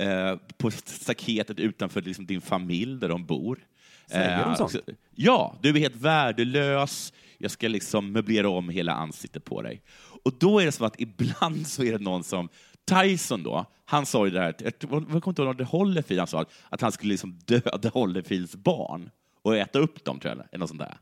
eh, 0.00 0.36
på 0.58 0.70
staketet 0.70 1.60
utanför 1.60 2.02
liksom 2.02 2.26
din 2.26 2.40
familj 2.40 3.00
där 3.00 3.08
de 3.08 3.26
bor. 3.26 3.58
Säger 4.06 4.44
de 4.44 4.56
sånt? 4.56 4.70
så- 4.72 4.80
Ja, 5.14 5.58
du 5.62 5.68
är 5.68 5.74
helt 5.74 5.96
värdelös. 5.96 7.12
Jag 7.38 7.50
ska 7.50 7.68
liksom 7.68 8.12
möblera 8.12 8.48
om 8.48 8.68
hela 8.68 8.92
ansiktet 8.92 9.44
på 9.44 9.62
dig. 9.62 9.82
Och 10.24 10.32
då 10.38 10.58
är 10.60 10.64
det 10.66 10.72
som 10.72 10.86
att 10.86 11.00
ibland 11.00 11.66
så 11.66 11.82
är 11.84 11.92
det 11.92 11.98
någon 12.04 12.24
som 12.24 12.48
Tyson 12.86 13.42
då, 13.42 13.66
han 13.84 14.06
sa 14.06 14.24
ju 14.26 14.30
det 14.30 14.40
här, 14.40 14.54
jag 14.58 14.80
kommer 14.80 15.28
inte 15.28 15.42
ihåg 15.42 15.46
vad 15.46 15.58
det 15.58 15.64
Holyfield 15.64 16.18
han 16.18 16.26
sa, 16.26 16.44
att 16.68 16.80
han 16.80 16.92
skulle 16.92 17.10
liksom 17.10 17.38
döda 17.44 17.88
Holyfields 17.88 18.56
barn 18.56 19.10
och 19.42 19.56
äta 19.56 19.78
upp 19.78 20.04
dem, 20.04 20.20
tror 20.20 20.34
jag, 20.36 20.46
eller 20.52 20.58
något 20.58 20.68
sånt 20.68 20.80
där. 20.80 20.98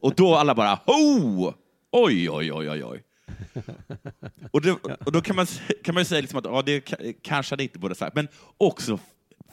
Och 0.00 0.14
då 0.14 0.34
alla 0.34 0.54
bara 0.54 0.80
ho! 0.86 1.52
Oj, 1.90 2.30
oj, 2.30 2.52
oj, 2.52 2.70
oj, 2.70 2.84
oj. 2.84 3.02
Och, 4.50 4.60
det, 4.60 4.72
och 5.06 5.12
då 5.12 5.20
kan 5.20 5.36
man, 5.36 5.46
kan 5.84 5.94
man 5.94 6.00
ju 6.00 6.04
säga 6.04 6.20
liksom 6.20 6.38
att 6.38 6.44
ja, 6.44 6.62
det 6.66 6.80
ka- 6.88 7.14
kanske 7.22 7.52
hade 7.52 7.62
inte 7.62 7.78
borde 7.78 7.94
sagt, 7.94 8.14
men 8.14 8.28
också 8.56 8.98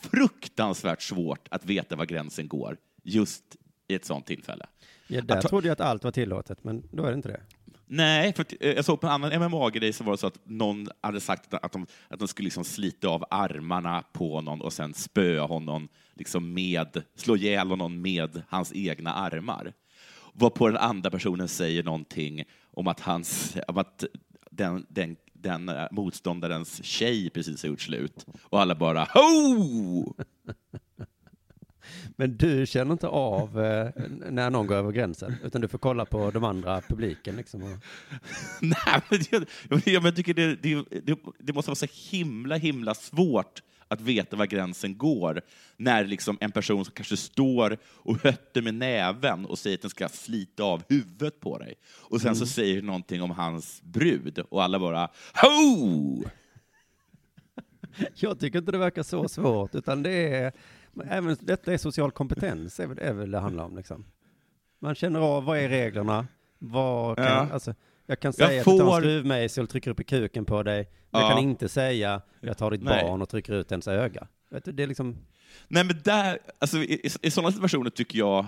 fruktansvärt 0.01 1.01
svårt 1.01 1.47
att 1.51 1.65
veta 1.65 1.95
var 1.95 2.05
gränsen 2.05 2.47
går 2.47 2.77
just 3.03 3.43
i 3.87 3.95
ett 3.95 4.05
sånt 4.05 4.25
tillfälle. 4.25 4.65
Ja, 5.07 5.21
där 5.21 5.37
Att 5.37 5.47
trodde 5.47 5.67
jag 5.67 5.73
att 5.73 5.81
allt 5.81 6.03
var 6.03 6.11
tillåtet, 6.11 6.63
men 6.63 6.83
då 6.91 7.03
är 7.03 7.09
det 7.09 7.15
inte 7.15 7.29
det. 7.29 7.41
Nej, 7.85 8.33
för 8.33 8.45
eh, 8.59 8.71
jag 8.71 8.85
såg 8.85 9.01
på 9.01 9.07
en 9.07 9.13
annan 9.13 9.51
MMA-grej 9.51 9.93
så 9.93 10.03
var 10.03 10.11
det 10.11 10.17
så 10.17 10.27
att 10.27 10.39
någon 10.43 10.87
hade 11.01 11.21
sagt 11.21 11.53
att 11.53 11.71
de, 11.71 11.87
att 12.07 12.19
de 12.19 12.27
skulle 12.27 12.45
liksom 12.45 12.63
slita 12.63 13.07
av 13.07 13.25
armarna 13.29 14.03
på 14.13 14.41
någon 14.41 14.61
och 14.61 14.73
sen 14.73 14.93
spöa 14.93 15.45
honom, 15.45 15.87
liksom 16.13 16.53
med, 16.53 17.03
slå 17.15 17.35
ihjäl 17.35 17.69
honom 17.69 18.01
med 18.01 18.41
hans 18.49 18.73
egna 18.75 19.13
armar. 19.13 19.73
Varpå 20.33 20.67
den 20.67 20.77
andra 20.77 21.09
personen 21.09 21.47
säger 21.47 21.83
någonting 21.83 22.43
om 22.71 22.87
att, 22.87 22.99
hans, 22.99 23.57
om 23.67 23.77
att 23.77 24.03
den, 24.51 24.85
den, 24.89 25.15
den 25.33 25.69
eh, 25.69 25.87
motståndarens 25.91 26.83
tjej 26.83 27.29
precis 27.29 27.63
har 27.63 27.69
gjort 27.69 27.81
slut. 27.81 28.25
Och 28.43 28.61
alla 28.61 28.75
bara 28.75 29.03
ho! 29.03 30.13
Men 32.15 32.37
du 32.37 32.65
känner 32.65 32.91
inte 32.91 33.07
av 33.07 33.61
eh, 33.61 33.89
när 34.29 34.49
någon 34.49 34.67
går 34.67 34.75
över 34.75 34.91
gränsen, 34.91 35.35
utan 35.43 35.61
du 35.61 35.67
får 35.67 35.77
kolla 35.77 36.05
på 36.05 36.31
de 36.31 36.43
andra 36.43 36.81
publiken 36.81 37.35
liksom. 37.35 37.63
Och... 37.63 37.69
Nej, 38.61 39.01
men 39.09 39.19
jag, 39.31 39.45
jag, 39.69 40.03
jag 40.05 40.15
tycker 40.15 40.33
det, 40.33 40.55
det, 40.55 40.85
det, 41.03 41.17
det 41.39 41.53
måste 41.53 41.71
vara 41.71 41.75
så 41.75 41.87
himla, 42.11 42.55
himla 42.55 42.93
svårt 42.93 43.61
att 43.93 44.01
veta 44.01 44.35
var 44.35 44.45
gränsen 44.45 44.97
går 44.97 45.41
när 45.77 46.05
liksom 46.05 46.37
en 46.41 46.51
person 46.51 46.85
som 46.85 46.93
kanske 46.93 47.17
står 47.17 47.77
och 47.85 48.23
hötter 48.23 48.61
med 48.61 48.73
näven 48.73 49.45
och 49.45 49.59
säger 49.59 49.77
att 49.77 49.81
den 49.81 49.89
ska 49.89 50.09
slita 50.09 50.63
av 50.63 50.83
huvudet 50.89 51.39
på 51.39 51.57
dig. 51.57 51.73
Och 51.85 52.21
sen 52.21 52.35
så 52.35 52.45
säger 52.45 52.81
någonting 52.81 53.21
om 53.21 53.31
hans 53.31 53.81
brud 53.83 54.39
och 54.39 54.63
alla 54.63 54.79
bara 54.79 55.09
Ho! 55.41 56.23
Jag 58.15 58.39
tycker 58.39 58.59
inte 58.59 58.71
det 58.71 58.77
verkar 58.77 59.03
så 59.03 59.27
svårt, 59.27 59.75
utan 59.75 60.03
det 60.03 60.11
är, 60.11 60.53
även 61.09 61.37
detta 61.39 61.73
är 61.73 61.77
social 61.77 62.11
kompetens, 62.11 62.79
är 62.79 62.87
väl, 62.87 62.97
är 63.01 63.13
väl 63.13 63.31
det 63.31 63.39
handlar 63.39 63.63
om 63.63 63.75
liksom. 63.77 64.05
Man 64.79 64.95
känner 64.95 65.19
av, 65.19 65.43
vad 65.43 65.57
är 65.57 65.69
reglerna? 65.69 66.27
Vad 66.59 67.15
kan, 67.17 67.25
Ja. 67.25 67.47
alltså, 67.53 67.75
jag 68.05 68.19
kan 68.19 68.29
Jag 68.29 68.35
säga 68.35 68.47
att 68.47 68.55
jag 68.67 68.77
tar 68.77 68.85
får- 68.85 68.95
en 68.95 69.01
skruvmejsel 69.01 69.63
och 69.63 69.69
trycker 69.69 69.91
upp 69.91 69.99
i 69.99 70.03
kuken 70.03 70.45
på 70.45 70.63
dig, 70.63 70.89
men 71.09 71.21
jag 71.21 71.31
Ja. 71.31 71.35
kan 71.35 71.43
inte 71.43 71.69
säga, 71.69 72.21
jag 72.39 72.57
tar 72.57 72.71
ditt 72.71 72.83
Nej. 72.83 73.03
barn 73.03 73.21
och 73.21 73.29
trycker 73.29 73.53
ut 73.53 73.71
ens 73.71 73.87
öga. 73.87 74.27
Vet 74.49 74.65
du, 74.65 74.71
det 74.71 74.83
är 74.83 74.87
liksom, 74.87 75.17
Nej, 75.67 75.83
men 75.83 76.01
där, 76.03 76.39
alltså, 76.59 76.77
i, 76.77 76.93
i, 76.93 77.09
i 77.21 77.31
sådana 77.31 77.51
situationer 77.51 77.89
tycker 77.89 78.19
jag, 78.19 78.45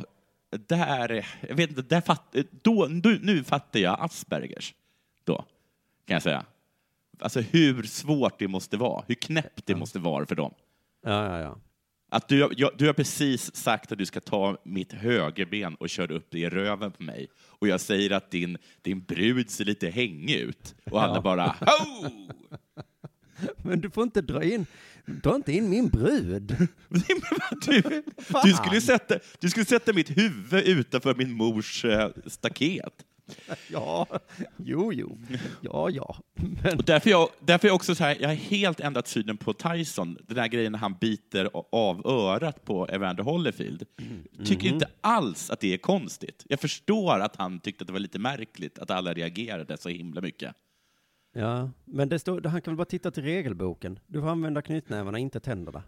där, 0.67 1.25
jag 1.49 1.55
vet 1.55 1.69
inte, 1.69 1.81
där 1.81 2.01
fatt, 2.01 2.35
då, 2.61 2.87
nu, 2.89 3.19
nu 3.23 3.43
fattar 3.43 3.79
jag 3.79 3.97
Aspergers. 4.01 4.73
Då, 5.23 5.35
kan 6.05 6.13
jag 6.13 6.21
säga. 6.23 6.45
Alltså 7.19 7.39
hur 7.41 7.83
svårt 7.83 8.39
det 8.39 8.47
måste 8.47 8.77
vara, 8.77 9.03
hur 9.07 9.15
knäppt 9.15 9.65
det 9.65 9.75
måste 9.75 9.99
vara 9.99 10.25
för 10.25 10.35
dem. 10.35 10.53
ja, 11.05 11.25
ja, 11.25 11.39
ja. 11.39 11.57
Att 12.15 12.27
du, 12.27 12.49
jag, 12.57 12.71
du 12.77 12.85
har 12.85 12.93
precis 12.93 13.55
sagt 13.55 13.91
att 13.91 13.97
du 13.97 14.05
ska 14.05 14.19
ta 14.19 14.57
mitt 14.63 14.93
högerben 14.93 15.75
och 15.75 15.89
köra 15.89 16.13
upp 16.13 16.27
det 16.29 16.39
i 16.39 16.49
röven 16.49 16.91
på 16.91 17.03
mig. 17.03 17.27
Och 17.47 17.67
jag 17.67 17.81
säger 17.81 18.11
att 18.11 18.31
din, 18.31 18.57
din 18.81 19.03
brud 19.03 19.49
ser 19.49 19.65
lite 19.65 19.89
hängig 19.89 20.35
ut. 20.35 20.75
Och 20.91 21.03
alla 21.03 21.15
Ja. 21.15 21.21
bara 21.21 21.55
Ho! 21.59 22.09
Men 23.57 23.81
du 23.81 23.89
får 23.89 24.03
inte 24.03 24.21
dra 24.21 24.43
in, 24.43 24.65
dra 25.05 25.35
inte 25.35 25.53
in 25.53 25.69
min 25.69 25.89
brud. 25.89 26.67
Du, 27.65 28.03
du, 28.43 28.53
skulle 28.53 28.81
sätta, 28.81 29.19
du 29.39 29.49
skulle 29.49 29.65
sätta 29.65 29.93
mitt 29.93 30.17
huvud 30.17 30.63
utanför 30.63 31.15
min 31.15 31.31
mors 31.31 31.85
eh, 31.85 32.09
staket. 32.25 32.93
Ja, 33.71 34.07
jo, 34.57 34.93
jo, 34.93 35.17
ja, 35.61 35.89
ja. 35.89 36.15
Men, 36.63 36.77
Och 36.77 36.83
därför 36.83 37.09
jag, 37.09 37.29
därför 37.39 37.67
är 37.67 37.69
jag 37.69 37.75
också 37.75 37.95
så 37.95 38.03
här, 38.03 38.17
jag 38.19 38.29
har 38.29 38.35
helt 38.35 38.79
ändrat 38.79 39.07
synen 39.07 39.37
på 39.37 39.53
Tyson, 39.53 40.17
den 40.27 40.35
där 40.37 40.47
grejen 40.47 40.71
när 40.71 40.79
han 40.79 40.93
biter 41.01 41.49
av 41.71 42.07
örat 42.07 42.65
på 42.65 42.87
Evander 42.87 43.23
Holyfield. 43.23 43.83
Tycker 44.45 44.67
inte 44.67 44.87
alls 45.01 45.49
att 45.49 45.59
det 45.59 45.73
är 45.73 45.77
konstigt. 45.77 46.45
Jag 46.49 46.59
förstår 46.59 47.19
att 47.19 47.35
han 47.35 47.59
tyckte 47.59 47.83
att 47.83 47.87
det 47.87 47.93
var 47.93 47.99
lite 47.99 48.19
märkligt 48.19 48.79
att 48.79 48.91
alla 48.91 49.13
reagerade 49.13 49.77
så 49.77 49.89
himla 49.89 50.21
mycket. 50.21 50.55
ja, 51.33 51.69
men 51.85 52.09
det 52.09 52.19
står, 52.19 52.41
han 52.41 52.61
kan 52.61 52.71
väl 52.71 52.77
bara 52.77 52.85
titta 52.85 53.11
till 53.11 53.23
regelboken. 53.23 53.99
Du 54.07 54.21
får 54.21 54.29
använda 54.29 54.61
knytnävarna, 54.61 55.19
inte 55.19 55.39
tänderna. 55.39 55.83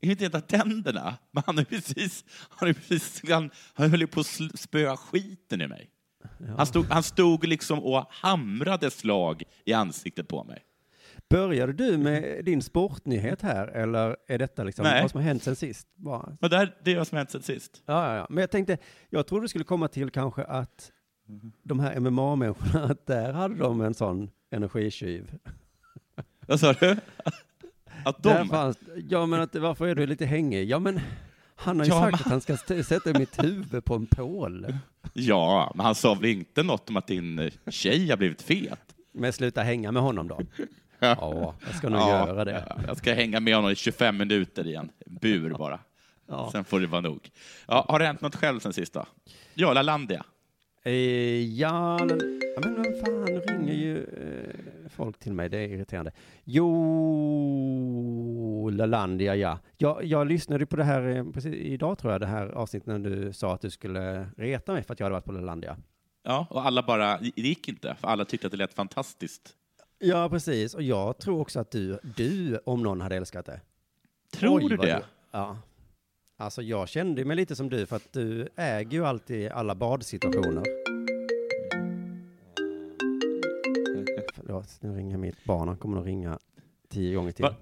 Inte 0.00 0.26
äta 0.26 0.40
tänderna, 0.40 1.14
men 1.30 1.42
han 1.46 1.56
har 1.56 1.64
precis, 1.64 2.24
han, 2.50 2.68
har 2.68 2.74
precis, 2.74 3.22
han, 3.30 3.50
han 3.74 3.90
höll 3.90 4.00
ju 4.00 4.06
på 4.06 4.20
att 4.20 4.40
spöa 4.54 4.96
skiten 4.96 5.60
i 5.60 5.68
mig. 5.68 5.90
Han, 6.56 6.66
stod, 6.66 6.86
han 6.86 7.02
stod 7.02 7.46
liksom 7.46 7.78
och 7.78 8.06
hamrade 8.10 8.90
slag 8.90 9.42
i 9.64 9.72
ansiktet 9.72 10.28
på 10.28 10.44
mig. 10.44 10.64
Började 11.30 11.72
du 11.72 11.98
med 11.98 12.44
din 12.44 12.62
sportnyhet 12.62 13.42
här, 13.42 13.68
eller 13.68 14.16
är 14.26 14.38
detta 14.38 14.64
liksom 14.64 14.82
Nej. 14.82 15.02
vad 15.02 15.10
som 15.10 15.20
har 15.20 15.24
hänt 15.24 15.42
sen 15.42 15.56
sist? 15.56 15.88
Bara. 15.94 16.36
Men 16.40 16.50
där, 16.50 16.76
det 16.84 16.92
är 16.92 16.96
vad 16.96 17.06
som 17.06 17.16
har 17.16 17.20
hänt 17.20 17.30
sen 17.30 17.42
sist. 17.42 17.82
Ja, 17.86 18.08
ja, 18.08 18.16
ja. 18.16 18.26
Men 18.30 18.40
jag 18.40 18.50
tänkte, 18.50 18.78
jag 19.10 19.26
trodde 19.26 19.44
du 19.44 19.48
skulle 19.48 19.64
komma 19.64 19.88
till 19.88 20.10
kanske 20.10 20.44
att 20.44 20.92
de 21.62 21.80
här 21.80 22.00
MMA-människorna, 22.00 22.84
att 22.84 23.06
där 23.06 23.32
hade 23.32 23.54
de 23.54 23.80
en 23.80 23.94
sån 23.94 24.30
energitjuv. 24.50 25.38
Vad 26.46 26.60
sa 26.60 26.72
du? 26.72 26.96
Att 28.04 28.22
de... 28.22 28.48
fanns, 28.48 28.78
ja, 29.08 29.26
men 29.26 29.40
att, 29.40 29.54
varför 29.54 29.86
är 29.86 29.94
du 29.94 30.06
lite 30.06 30.26
hängig? 30.26 30.64
Ja, 30.70 30.78
men 30.78 31.00
han 31.58 31.78
har 31.78 31.86
ju 31.86 31.92
Ja, 31.92 32.00
sagt 32.00 32.12
men- 32.12 32.20
att 32.36 32.46
han 32.46 32.58
ska 32.58 32.82
sätta 32.82 33.18
mitt 33.18 33.44
huvud 33.44 33.84
på 33.84 33.94
en 33.94 34.06
pål. 34.06 34.66
Ja, 35.12 35.72
men 35.74 35.86
han 35.86 35.94
sa 35.94 36.14
väl 36.14 36.24
inte 36.24 36.62
något 36.62 36.88
om 36.88 36.96
att 36.96 37.06
din 37.06 37.38
eh, 37.38 37.52
tjej 37.70 38.10
har 38.10 38.16
blivit 38.16 38.42
fet? 38.42 38.80
Men 39.12 39.32
sluta 39.32 39.62
hänga 39.62 39.92
med 39.92 40.02
honom 40.02 40.28
då. 40.28 40.40
Ja, 41.00 41.54
jag 41.66 41.74
ska 41.74 41.88
nog 41.88 42.00
Ja, 42.00 42.26
göra 42.28 42.44
det. 42.44 42.64
ja, 42.68 42.76
Jag 42.86 42.96
ska 42.96 43.14
hänga 43.14 43.40
med 43.40 43.54
honom 43.54 43.70
i 43.70 43.74
25 43.74 44.16
minuter 44.16 44.66
i 44.66 44.74
en 44.74 44.90
bur 45.06 45.50
bara. 45.50 45.80
Ja. 46.28 46.48
Sen 46.52 46.64
får 46.64 46.80
det 46.80 46.86
vara 46.86 47.00
nog. 47.00 47.30
Ja, 47.68 47.84
har 47.88 47.98
det 47.98 48.06
hänt 48.06 48.20
något 48.20 48.36
själv 48.36 48.60
sen 48.60 48.72
sist 48.72 48.92
då? 48.92 49.06
Ja, 49.54 49.72
Lalandia. 49.72 50.24
Eh, 50.84 50.92
ja, 51.58 51.98
men, 51.98 52.18
vem 52.62 52.84
fan 53.04 53.26
ringer 53.26 53.74
ju 53.74 53.98
eh, 53.98 54.90
folk 54.96 55.18
till 55.18 55.32
mig, 55.32 55.48
det 55.48 55.58
är 55.58 55.68
irriterande. 55.68 56.10
Jo, 56.44 56.66
Lalandia, 58.70 59.36
ja. 59.36 59.58
Jag, 59.76 60.04
jag 60.04 60.26
lyssnade 60.26 60.66
på 60.66 60.76
det 60.76 60.84
här 60.84 61.16
eh, 61.16 61.30
precis 61.30 61.54
idag 61.54 61.98
tror 61.98 62.12
jag, 62.12 62.20
det 62.20 62.26
här 62.26 62.46
avsnittet 62.46 62.86
när 62.86 62.98
du 62.98 63.32
sa 63.32 63.54
att 63.54 63.60
du 63.60 63.70
skulle 63.70 64.28
reta 64.36 64.72
mig 64.72 64.82
för 64.82 64.92
att 64.92 65.00
jag 65.00 65.04
hade 65.04 65.14
varit 65.14 65.24
på 65.24 65.32
Lalandia. 65.32 65.76
Ja, 66.22 66.46
och 66.50 66.66
alla 66.66 66.82
bara, 66.82 67.18
det 67.18 67.42
gick 67.42 67.68
inte, 67.68 67.94
för 68.00 68.08
alla 68.08 68.24
tyckte 68.24 68.46
att 68.46 68.50
det 68.50 68.56
lät 68.56 68.74
fantastiskt. 68.74 69.54
Ja, 69.98 70.28
precis. 70.28 70.74
Och 70.74 70.82
jag 70.82 71.18
tror 71.18 71.40
också 71.40 71.60
att 71.60 71.70
du, 71.70 71.98
du 72.16 72.58
om 72.64 72.82
någon 72.82 73.00
hade 73.00 73.16
älskat 73.16 73.46
det. 73.46 73.60
Tror 74.32 74.58
Oj, 74.60 74.68
du 74.68 74.76
det? 74.76 75.02
ja. 75.30 75.58
Alltså 76.36 76.62
jag 76.62 76.88
kände 76.88 77.24
mig 77.24 77.36
lite 77.36 77.56
som 77.56 77.68
du 77.68 77.86
för 77.86 77.96
att 77.96 78.12
du 78.12 78.48
äger 78.56 78.92
ju 78.98 79.06
alltid 79.06 79.50
alla 79.50 79.74
badsituationer. 79.74 80.62
Förlåt, 84.34 84.78
nu 84.80 84.96
ringer 84.96 85.16
mitt 85.16 85.44
barn. 85.44 85.68
Han 85.68 85.76
kommer 85.76 85.96
nog 85.96 86.06
ringa 86.06 86.38
tio 86.88 87.14
gånger 87.16 87.32
till. 87.32 87.44
Va- 87.44 87.54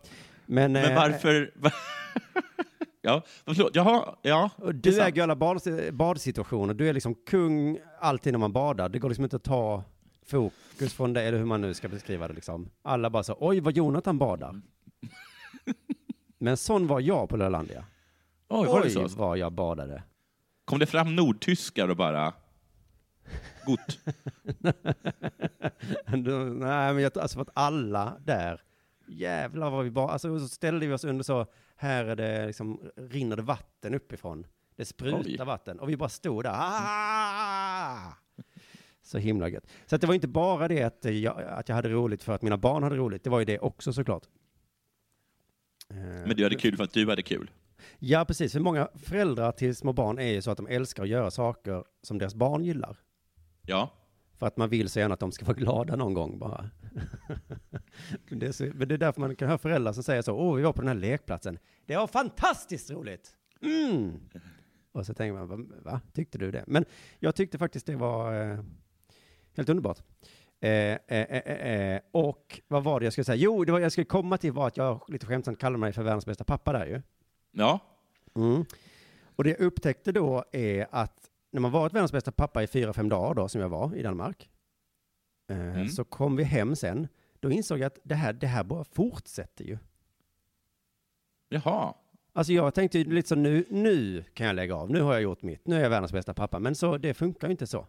Men, 0.47 0.73
Men 0.73 0.91
eh, 0.91 0.95
varför... 0.95 1.51
ja, 3.03 3.23
förlåt. 3.45 3.75
Jaha, 3.77 4.17
ja. 4.23 4.51
Du 4.75 5.01
äger 5.01 5.17
ju 5.17 5.23
alla 5.23 5.37
bad, 5.37 5.61
badsituationer. 5.93 6.75
Du 6.75 6.89
är 6.89 6.93
liksom 6.93 7.15
kung 7.15 7.79
alltid 8.01 8.33
när 8.33 8.39
man 8.39 8.53
badar. 8.53 8.89
Det 8.89 8.99
går 8.99 9.09
liksom 9.09 9.25
inte 9.25 9.37
att 9.37 9.45
ta 9.45 9.85
fokus 10.27 10.95
från 10.95 11.13
det, 11.13 11.23
eller 11.23 11.39
hur 11.39 11.45
man 11.45 11.61
nu 11.61 11.75
ska 11.75 11.89
beskriva 11.89 12.29
det 12.29 12.35
liksom. 12.35 12.71
Alla 12.83 13.11
bara 13.11 13.23
så, 13.23 13.37
oj 13.41 13.61
vad 13.61 13.77
Jonathan 13.77 14.19
badar. 14.19 14.61
Men 16.39 16.57
sån 16.57 16.87
var 16.87 17.01
jag 17.01 17.29
på 17.29 17.37
Lalandia. 17.37 17.85
Oj, 18.49 18.67
var 18.67 18.81
det 18.81 18.87
Oj 18.87 19.09
så? 19.09 19.19
vad 19.19 19.39
jag 19.39 19.53
badade. 19.53 20.03
Kom 20.65 20.79
det 20.79 20.87
fram 20.87 21.17
nordtyskar 21.17 21.89
och 21.89 21.97
bara... 21.97 22.33
Gott. 23.67 23.99
Nej, 26.07 26.95
men 26.95 26.99
jag 26.99 27.13
tror 27.13 27.23
alltså 27.23 27.37
för 27.37 27.43
att 27.43 27.51
alla 27.55 28.17
där, 28.25 28.63
jävlar 29.09 29.71
vad 29.71 29.85
vi 29.85 29.91
bara, 29.91 30.09
alltså 30.09 30.39
så 30.39 30.49
ställde 30.49 30.87
vi 30.87 30.93
oss 30.93 31.05
under 31.05 31.25
så, 31.25 31.47
här 31.77 32.05
är 32.05 32.17
det 32.17 32.47
liksom, 32.47 32.91
rinner 32.97 33.37
det 33.37 33.43
vatten 33.43 33.95
uppifrån. 33.95 34.47
Det 34.77 34.85
sprutar 34.85 35.45
vatten 35.45 35.81
och 35.81 35.89
vi 35.89 35.97
bara 35.97 36.09
stod 36.09 36.45
där. 36.45 36.53
Ah! 36.55 38.13
Så 39.03 39.19
himla 39.19 39.49
gött. 39.49 39.67
Så 39.87 39.95
att 39.95 40.01
det 40.01 40.07
var 40.07 40.15
inte 40.15 40.29
bara 40.29 40.69
det 40.69 40.83
att 40.83 41.05
jag, 41.05 41.43
att 41.43 41.69
jag 41.69 41.77
hade 41.77 41.89
roligt 41.89 42.23
för 42.23 42.33
att 42.33 42.43
mina 42.43 42.57
barn 42.57 42.83
hade 42.83 42.97
roligt, 42.97 43.25
det 43.25 43.31
var 43.31 43.39
ju 43.39 43.45
det 43.45 43.59
också 43.59 43.93
såklart. 43.93 44.23
Men 45.89 46.37
du 46.37 46.43
hade 46.43 46.55
kul 46.55 46.77
för 46.77 46.85
att 46.85 46.93
du 46.93 47.09
hade 47.09 47.23
kul. 47.23 47.51
Ja, 47.99 48.25
precis. 48.25 48.53
För 48.53 48.61
många 48.61 48.89
föräldrar 48.95 49.53
till 49.53 49.77
små 49.77 49.93
barn 49.93 50.19
är 50.19 50.33
ju 50.33 50.43
så 50.43 50.51
att 50.51 50.57
de 50.57 50.67
älskar 50.67 51.03
att 51.03 51.09
göra 51.09 51.31
saker 51.31 51.85
som 52.03 52.19
deras 52.19 52.35
barn 52.35 52.65
gillar. 52.65 52.97
Ja. 53.63 53.91
För 54.39 54.47
att 54.47 54.57
man 54.57 54.69
vill 54.69 54.89
så 54.89 54.99
gärna 54.99 55.15
att 55.15 55.21
de 55.21 55.33
ska 55.33 55.45
vara 55.45 55.57
glada 55.57 55.97
någon 55.97 56.15
gång 56.15 56.39
bara. 56.39 56.71
Det, 58.31 58.47
är 58.47 58.53
så, 58.53 58.65
det 58.65 58.95
är 58.95 58.99
därför 58.99 59.21
man 59.21 59.37
kan 59.37 59.49
höra 59.49 59.59
föräldrar 59.59 59.93
som 59.93 60.03
säger 60.03 60.23
så, 60.23 60.33
åh, 60.33 60.57
vi 60.57 60.63
var 60.63 60.73
på 60.73 60.81
den 60.81 60.89
här 60.89 60.95
lekplatsen. 60.95 61.59
Det 61.87 61.97
var 61.97 62.07
fantastiskt 62.07 62.91
roligt! 62.91 63.37
Mm. 63.63 64.21
Och 64.93 65.07
så 65.07 65.15
tänker 65.15 65.33
man, 65.33 65.49
va, 65.49 65.77
va, 65.83 66.01
tyckte 66.13 66.39
du 66.39 66.51
det? 66.51 66.65
Men 66.67 66.85
jag 67.19 67.35
tyckte 67.35 67.59
faktiskt 67.59 67.87
det 67.87 67.97
var 67.97 68.51
eh, 68.51 68.59
helt 69.57 69.69
underbart. 69.69 69.99
Eh, 70.61 70.71
eh, 70.71 70.99
eh, 71.09 71.43
eh, 71.45 71.95
eh, 71.95 72.01
och 72.11 72.61
vad 72.69 72.85
var 72.85 73.01
det 73.01 73.07
jag 73.07 73.13
skulle 73.13 73.25
säga? 73.25 73.37
Jo, 73.37 73.65
det 73.65 73.73
var, 73.73 73.81
jag 73.81 73.93
skulle 73.93 74.05
komma 74.05 74.39
till 74.39 74.53
var 74.53 74.67
att 74.67 74.77
jag 74.77 75.05
lite 75.09 75.27
skämtsamt 75.27 75.59
kallade 75.59 75.79
mig 75.81 75.93
för 75.93 76.03
världens 76.03 76.27
bästa 76.27 76.45
pappa 76.45 76.73
där 76.73 76.87
ju. 76.87 77.03
Ja. 77.53 77.81
Mm. 78.35 78.65
Och 79.37 79.45
det 79.45 79.51
jag 79.51 79.61
upptäckte 79.61 80.13
då 80.13 80.45
är 80.53 80.87
att 80.91 81.31
när 81.57 81.61
man 81.61 81.71
varit 81.71 81.93
världens 81.93 82.13
bästa 82.13 82.33
pappa 82.33 82.63
i 82.63 82.67
fyra, 82.67 82.93
fem 82.93 83.09
dagar 83.09 83.35
då, 83.35 83.49
som 83.49 83.61
jag 83.61 83.69
var 83.69 83.95
i 83.95 84.03
Danmark, 84.03 84.51
eh, 85.51 85.59
Mm. 85.61 85.89
så 85.89 86.05
kom 86.05 86.37
vi 86.37 86.45
hem 86.45 86.77
sen. 86.77 87.09
Då 87.41 87.51
insåg 87.51 87.79
jag 87.79 87.87
att 87.87 87.99
det 88.03 88.15
här, 88.15 88.33
det 88.33 88.47
här 88.47 88.65
bara 88.65 88.85
fortsätter 88.85 89.65
ju. 89.65 89.79
Jaha. 91.49 91.95
Alltså 92.33 92.53
jag 92.53 92.75
tänkte 92.75 92.99
ju 92.99 93.05
lite 93.05 93.29
så 93.29 93.35
nu, 93.35 93.65
nu 93.71 94.25
kan 94.35 94.47
jag 94.47 94.57
lägga 94.57 94.75
av, 94.77 94.91
nu 94.91 95.01
har 95.01 95.13
jag 95.13 95.23
gjort 95.23 95.43
mitt, 95.43 95.67
nu 95.67 95.77
är 95.77 95.81
jag 95.81 95.91
världens 95.91 96.13
bästa 96.13 96.35
pappa. 96.35 96.59
Men 96.59 96.75
så, 96.75 96.99
det 96.99 97.15
funkar 97.15 97.49
ju 97.49 97.51
inte 97.51 97.67
så. 97.67 97.87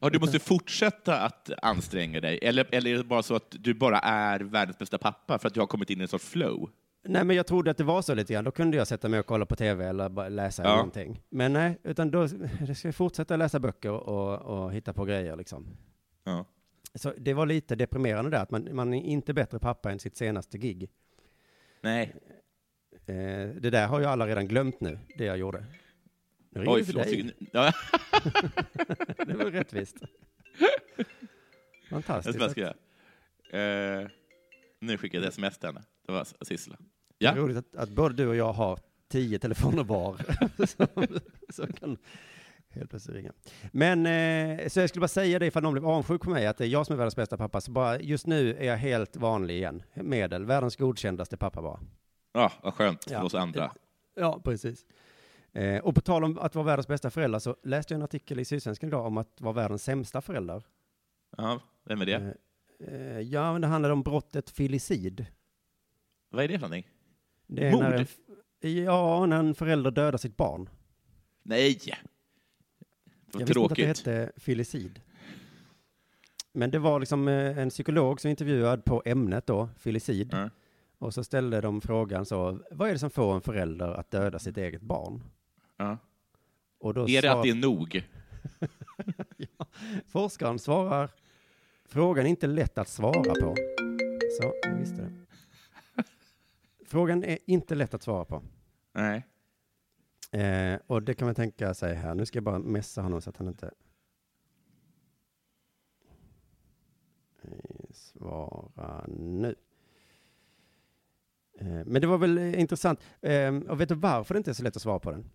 Ja, 0.00 0.10
du 0.10 0.18
måste 0.18 0.38
fortsätta 0.38 1.20
att 1.20 1.50
anstränga 1.62 2.20
dig. 2.20 2.38
Eller, 2.42 2.68
eller 2.74 2.90
är 2.90 2.96
det 2.98 3.04
bara 3.04 3.22
så 3.22 3.34
att 3.36 3.50
du 3.50 3.74
bara 3.74 3.98
är 3.98 4.40
världens 4.40 4.78
bästa 4.78 4.98
pappa 4.98 5.38
för 5.38 5.48
att 5.48 5.54
du 5.54 5.60
har 5.60 5.66
kommit 5.66 5.90
in 5.90 5.98
i 6.00 6.02
en 6.02 6.08
sorts 6.08 6.24
flow? 6.24 6.70
Nej, 7.06 7.24
men 7.24 7.36
jag 7.36 7.46
trodde 7.46 7.70
att 7.70 7.76
det 7.76 7.84
var 7.84 8.02
så 8.02 8.14
lite 8.14 8.32
grann. 8.32 8.44
Då 8.44 8.50
kunde 8.50 8.76
jag 8.76 8.86
sätta 8.86 9.08
mig 9.08 9.20
och 9.20 9.26
kolla 9.26 9.46
på 9.46 9.56
tv 9.56 9.84
eller 9.86 10.08
bara 10.08 10.28
läsa 10.28 10.62
Ja. 10.62 10.76
någonting. 10.76 11.22
Men 11.30 11.52
nej, 11.52 11.78
utan 11.82 12.10
då 12.10 12.18
jag 12.66 12.76
ska 12.76 12.88
jag 12.88 12.94
fortsätta 12.94 13.36
läsa 13.36 13.58
böcker 13.60 13.90
och, 13.90 14.40
och 14.64 14.72
hitta 14.72 14.92
på 14.92 15.04
grejer 15.04 15.36
liksom. 15.36 15.66
Ja. 16.24 16.44
Så 16.94 17.12
det 17.18 17.34
var 17.34 17.46
lite 17.46 17.74
deprimerande 17.76 18.30
där, 18.30 18.38
att 18.42 18.50
man, 18.50 18.68
man 18.72 18.94
är 18.94 19.02
inte 19.02 19.34
bättre 19.34 19.58
pappa 19.58 19.92
än 19.92 19.98
sitt 19.98 20.16
senaste 20.16 20.58
gig. 20.58 20.90
Nej. 21.80 22.14
Eh, 23.06 23.48
det 23.60 23.70
där 23.70 23.86
har 23.86 24.00
jag 24.00 24.10
alla 24.10 24.26
redan 24.26 24.48
glömt 24.48 24.80
nu, 24.80 24.98
det 25.18 25.24
jag 25.24 25.38
gjorde. 25.38 25.64
Nu 26.50 26.60
ringer 26.60 26.76
Oj, 26.76 26.84
förlåt. 26.84 27.04
dig. 27.04 27.34
Ja, 27.52 27.72
Det 29.26 29.34
var 29.34 29.44
rättvist. 29.50 29.96
jag 31.90 32.04
Fantastiskt. 32.04 32.34
ska 32.38 32.44
bara 32.44 32.50
skriva. 32.50 32.74
Eh, 33.50 34.08
nu 34.80 34.98
skickar 34.98 35.18
jag 35.18 35.24
ett 35.26 35.32
sms 35.32 35.58
till 35.58 35.66
henne. 35.66 35.82
Det 36.06 36.12
var 36.12 36.26
Sissela. 36.44 36.76
Det 37.18 37.26
är 37.26 37.36
Ja. 37.36 37.42
roligt 37.42 37.56
att, 37.56 37.76
att 37.76 37.88
både 37.88 38.14
du 38.14 38.28
och 38.28 38.36
jag 38.36 38.52
har 38.52 38.78
tio 39.08 39.38
telefoner 39.38 39.84
var. 39.84 40.16
som, 40.66 40.86
som 41.48 41.72
kan 41.72 41.96
helt 42.68 42.90
plötsligt 42.90 43.16
ringa. 43.16 43.32
Men, 43.72 44.06
eh, 44.06 44.68
så 44.68 44.80
jag 44.80 44.88
skulle 44.88 45.00
bara 45.00 45.08
säga 45.08 45.38
det 45.38 45.46
ifall 45.46 45.62
någon 45.62 45.72
blev 45.72 45.86
avundsjuk 45.86 46.22
på 46.22 46.30
mig, 46.30 46.46
att 46.46 46.56
det 46.56 46.64
är 46.64 46.68
jag 46.68 46.86
som 46.86 46.92
är 46.92 46.96
världens 46.96 47.16
bästa 47.16 47.36
pappa. 47.36 47.60
Så 47.60 47.70
bara, 47.72 48.00
just 48.00 48.26
nu 48.26 48.56
är 48.56 48.64
jag 48.64 48.76
helt 48.76 49.16
vanlig 49.16 49.54
igen. 49.56 49.82
Medel, 49.94 50.44
världens 50.44 50.76
godkändaste 50.76 51.36
pappa 51.36 51.62
bara. 51.62 51.80
Ja, 52.32 52.52
vad 52.62 52.74
skönt 52.74 53.10
Ja. 53.10 53.18
för 53.18 53.26
oss 53.26 53.34
andra. 53.34 53.72
Ja, 54.14 54.40
precis. 54.44 54.86
Eh, 55.52 55.78
och 55.84 55.94
på 55.94 56.00
tal 56.00 56.24
om 56.24 56.38
att 56.38 56.54
vara 56.54 56.64
världens 56.66 56.88
bästa 56.88 57.10
förälder 57.10 57.38
så 57.38 57.56
läste 57.62 57.94
jag 57.94 57.98
en 57.98 58.04
artikel 58.04 58.40
i 58.40 58.44
Sydsvenskan 58.44 58.88
idag 58.88 59.06
om 59.06 59.18
att 59.18 59.40
vara 59.40 59.52
världens 59.54 59.82
sämsta 59.84 60.20
förälder. 60.20 60.62
Ja, 61.36 61.60
vem 61.84 62.00
är 62.00 62.06
det? 62.06 62.34
Eh, 62.80 62.94
eh, 62.94 63.20
ja, 63.20 63.52
men 63.52 63.60
det 63.60 63.66
handlar 63.66 63.90
om 63.90 64.02
brottet 64.02 64.50
filicid. 64.50 65.26
Vad 66.30 66.44
är 66.44 66.48
det 66.48 66.54
för 66.58 66.60
någonting? 66.68 66.88
Det 67.46 67.66
är 67.66 67.72
Mord? 67.72 67.82
När 67.82 68.06
en, 68.60 68.84
ja, 68.84 69.26
när 69.26 69.38
en 69.38 69.54
förälder 69.54 69.90
dödar 69.90 70.18
sitt 70.18 70.36
barn. 70.36 70.68
Nej! 71.42 71.78
Vad 71.84 71.94
Jag 73.32 73.38
visste 73.38 73.40
inte 73.40 73.52
tråkigt. 73.52 73.90
att 73.90 74.04
det 74.04 74.12
hette 74.12 74.32
filicid. 74.40 75.00
Men 76.52 76.70
det 76.70 76.78
var 76.78 77.00
liksom 77.00 77.28
eh, 77.28 77.58
en 77.58 77.70
psykolog 77.70 78.20
som 78.20 78.30
intervjuad 78.30 78.84
på 78.84 79.02
ämnet 79.04 79.46
då, 79.46 79.68
filicid. 79.78 80.28
Ja. 80.32 80.50
Och 80.98 81.14
så 81.14 81.24
ställde 81.24 81.60
de 81.60 81.80
frågan 81.80 82.26
så, 82.26 82.58
vad 82.70 82.88
är 82.88 82.92
det 82.92 82.98
som 82.98 83.10
får 83.10 83.34
en 83.34 83.40
förälder 83.40 83.88
att 83.88 84.10
döda 84.10 84.38
sitt 84.38 84.56
eget 84.56 84.82
barn? 84.82 85.22
Ja. 85.76 85.98
Och 86.78 86.94
då 86.94 87.08
Är 87.08 87.22
det 87.22 87.32
att 87.32 87.42
det 87.42 87.50
är 87.50 87.54
nog? 87.54 88.04
forskaren 90.06 90.58
svarar, 90.58 91.10
frågan 91.86 92.26
är 92.26 92.30
inte 92.30 92.46
lätt 92.46 92.78
att 92.78 92.88
svara 92.88 93.34
på. 93.34 93.54
Så, 94.40 94.52
jag 94.62 94.76
visste 94.78 94.96
det. 94.96 95.23
Frågan 96.84 97.24
är 97.24 97.38
inte 97.46 97.74
lätt 97.74 97.94
att 97.94 98.02
svara 98.02 98.24
på. 98.24 98.42
Nej. 98.92 99.26
Eh, 100.32 100.80
och 100.86 101.02
det 101.02 101.14
kan 101.14 101.26
man 101.26 101.34
tänka 101.34 101.74
sig 101.74 101.94
här. 101.94 102.14
Nu 102.14 102.26
ska 102.26 102.36
jag 102.36 102.44
bara 102.44 102.58
messa 102.58 103.02
honom 103.02 103.20
så 103.20 103.30
att 103.30 103.36
han 103.36 103.48
inte... 103.48 103.70
Eh, 107.42 107.90
Svara 107.90 109.06
nu. 109.08 109.54
Eh, 111.58 111.66
men 111.66 112.00
det 112.00 112.06
var 112.06 112.18
väl 112.18 112.38
eh, 112.38 112.60
intressant. 112.60 113.00
Eh, 113.20 113.56
och 113.56 113.80
vet 113.80 113.88
du 113.88 113.94
varför 113.94 114.34
det 114.34 114.38
inte 114.38 114.50
är 114.50 114.54
så 114.54 114.62
lätt 114.62 114.76
att 114.76 114.82
svara 114.82 114.98
på 114.98 115.10
den? 115.10 115.30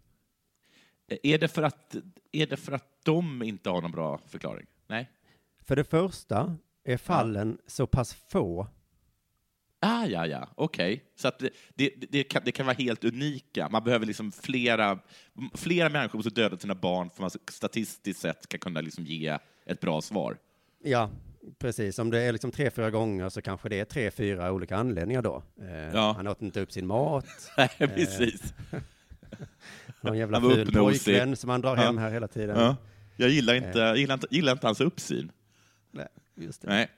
Är 1.23 1.37
det, 1.37 1.47
för 1.47 1.63
att, 1.63 1.95
är 2.31 2.47
det 2.47 2.57
för 2.57 2.71
att 2.71 3.03
de 3.03 3.43
inte 3.43 3.69
har 3.69 3.81
någon 3.81 3.91
bra 3.91 4.17
förklaring? 4.17 4.67
Nej? 4.87 5.09
För 5.59 5.75
det 5.75 5.83
första 5.83 6.57
är 6.83 6.97
fallen 6.97 7.57
så 7.67 7.87
pass 7.87 8.13
få. 8.13 8.67
Ah, 9.81 10.05
ja, 10.05 10.27
ja, 10.27 10.47
okej. 10.55 11.03
Så 11.15 11.27
att 11.27 11.39
det, 11.39 11.49
det, 11.75 11.93
det, 12.09 12.23
kan, 12.23 12.41
det 12.45 12.51
kan 12.51 12.65
vara 12.65 12.75
helt 12.79 13.03
unika. 13.03 13.69
Man 13.69 13.83
behöver 13.83 14.05
liksom 14.05 14.31
flera, 14.31 14.99
flera 15.55 15.89
människor 15.89 16.17
måste 16.19 16.29
döda 16.29 16.57
sina 16.57 16.75
barn 16.75 17.09
för 17.09 17.15
att 17.25 17.33
man 17.35 17.41
statistiskt 17.51 18.21
sett 18.21 18.43
ska 18.43 18.57
kunna 18.57 18.81
liksom 18.81 19.03
ge 19.03 19.37
ett 19.65 19.79
bra 19.79 20.01
svar. 20.01 20.37
Ja, 20.83 21.09
precis. 21.59 21.99
Om 21.99 22.09
det 22.09 22.19
är 22.19 22.31
liksom 22.31 22.51
tre, 22.51 22.71
fyra 22.71 22.91
gånger 22.91 23.29
så 23.29 23.41
kanske 23.41 23.69
det 23.69 23.79
är 23.79 23.85
tre, 23.85 24.11
fyra 24.11 24.51
olika 24.51 24.77
anledningar 24.77 25.21
då. 25.21 25.43
Eh, 25.61 25.93
Ja. 25.93 26.13
Han 26.17 26.27
åt 26.27 26.41
inte 26.41 26.61
upp 26.61 26.71
sin 26.71 26.87
mat. 26.87 27.25
Nej, 27.57 27.69
precis. 27.77 28.53
Någon 30.01 30.17
jävla 30.17 30.41
ful 30.41 30.71
pojkvän 30.71 31.35
som 31.35 31.49
han 31.49 31.61
drar 31.61 31.77
Ja. 31.77 31.83
hem 31.83 31.97
här 31.97 32.11
hela 32.11 32.27
tiden. 32.27 32.59
Ja. 32.59 32.75
Jag 33.17 33.29
gillar 33.29 33.53
inte, 33.55 33.79
jag 33.79 33.97
gillar 33.97 34.13
inte, 34.13 34.27
gillar 34.31 34.51
inte 34.51 34.67
hans 34.67 34.81
uppsyn. 34.81 35.31
Nej, 35.91 36.07
just 36.35 36.61
det. 36.61 36.67
Nej. 36.67 36.89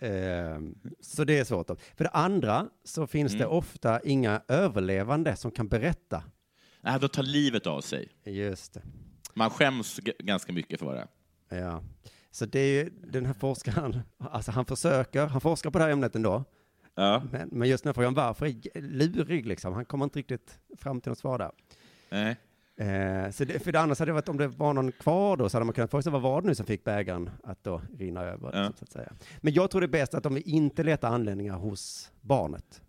Ehm, 0.00 0.74
så 1.00 1.24
det 1.24 1.38
är 1.38 1.44
svårt. 1.44 1.66
För 1.96 2.04
det 2.04 2.10
andra 2.10 2.68
så 2.84 3.06
finns 3.06 3.32
det 3.32 3.44
Mm. 3.44 3.56
ofta 3.56 4.00
inga 4.00 4.42
överlevande 4.48 5.36
som 5.36 5.50
kan 5.50 5.68
berätta. 5.68 6.22
Nej, 6.80 7.00
de 7.00 7.08
tar 7.08 7.22
livet 7.22 7.66
av 7.66 7.80
sig. 7.80 8.08
Just 8.24 8.74
det. 8.74 8.82
Man 9.34 9.50
skäms 9.50 10.00
ganska 10.18 10.52
mycket 10.52 10.80
för 10.80 10.94
det. 10.94 11.08
Ja. 11.56 11.82
Så 12.30 12.46
det 12.46 12.60
är 12.60 12.84
ju 12.84 12.90
den 12.90 13.26
här 13.26 13.32
forskaren, 13.34 14.00
alltså 14.18 14.50
han 14.50 14.64
försöker, 14.64 15.26
han 15.26 15.40
forskar 15.40 15.70
på 15.70 15.78
det 15.78 15.84
här 15.84 15.90
ämnet 15.92 16.16
ändå. 16.16 16.44
Ja. 16.94 17.22
Men, 17.32 17.48
men 17.52 17.68
just 17.68 17.84
den 17.84 17.88
här 17.88 17.94
frågan 17.94 18.14
varför 18.14 18.46
är 18.46 18.80
lurig 18.80 19.46
liksom. 19.46 19.72
Han 19.74 19.84
kommer 19.84 20.04
inte 20.04 20.18
riktigt 20.18 20.58
fram 20.78 21.00
till 21.00 21.10
något 21.10 21.18
svar 21.18 21.38
där. 21.38 21.50
Nej. 22.10 22.36
Eh, 22.80 23.30
så 23.30 23.44
det, 23.44 23.58
för 23.64 23.72
det 23.72 23.78
så 23.94 24.02
hade 24.02 24.04
det 24.10 24.12
varit 24.12 24.28
om 24.28 24.36
det 24.36 24.48
var 24.48 24.72
någon 24.74 24.92
kvar 24.92 25.36
då 25.36 25.48
så 25.48 25.56
hade 25.56 25.64
man 25.64 25.74
kunnat 25.74 25.90
fråga 25.90 26.02
sig 26.02 26.12
vad 26.12 26.22
var 26.22 26.40
det 26.42 26.48
nu 26.48 26.54
som 26.54 26.66
fick 26.66 26.84
bägaren 26.84 27.30
att 27.44 27.64
då 27.64 27.82
rinna 27.98 28.20
över. 28.22 28.50
Ja. 28.62 28.72
Så 28.78 28.84
att 28.84 28.92
säga. 28.92 29.12
Men 29.40 29.52
jag 29.52 29.70
tror 29.70 29.80
det 29.80 29.86
är 29.86 29.88
bäst 29.88 30.14
att 30.14 30.22
de 30.22 30.42
inte 30.44 30.82
letar 30.82 31.08
anledningar 31.08 31.56
hos 31.56 32.10
barnet. 32.20 32.82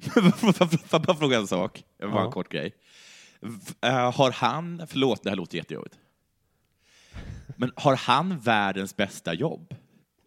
Får 0.90 1.00
jag 1.06 1.18
fråga 1.18 1.38
en 1.38 1.46
sak? 1.46 1.84
Bara 2.00 2.10
Ja. 2.10 2.24
en 2.24 2.30
kort 2.30 2.48
grej. 2.48 2.74
Eh, 3.80 4.12
har 4.12 4.30
han, 4.30 4.82
förlåt, 4.86 5.22
det 5.22 5.30
här 5.30 5.36
låter 5.36 5.56
jättejobbigt. 5.58 5.98
Men 7.56 7.72
har 7.76 7.96
han 7.96 8.38
världens 8.38 8.96
bästa 8.96 9.34
jobb? 9.34 9.74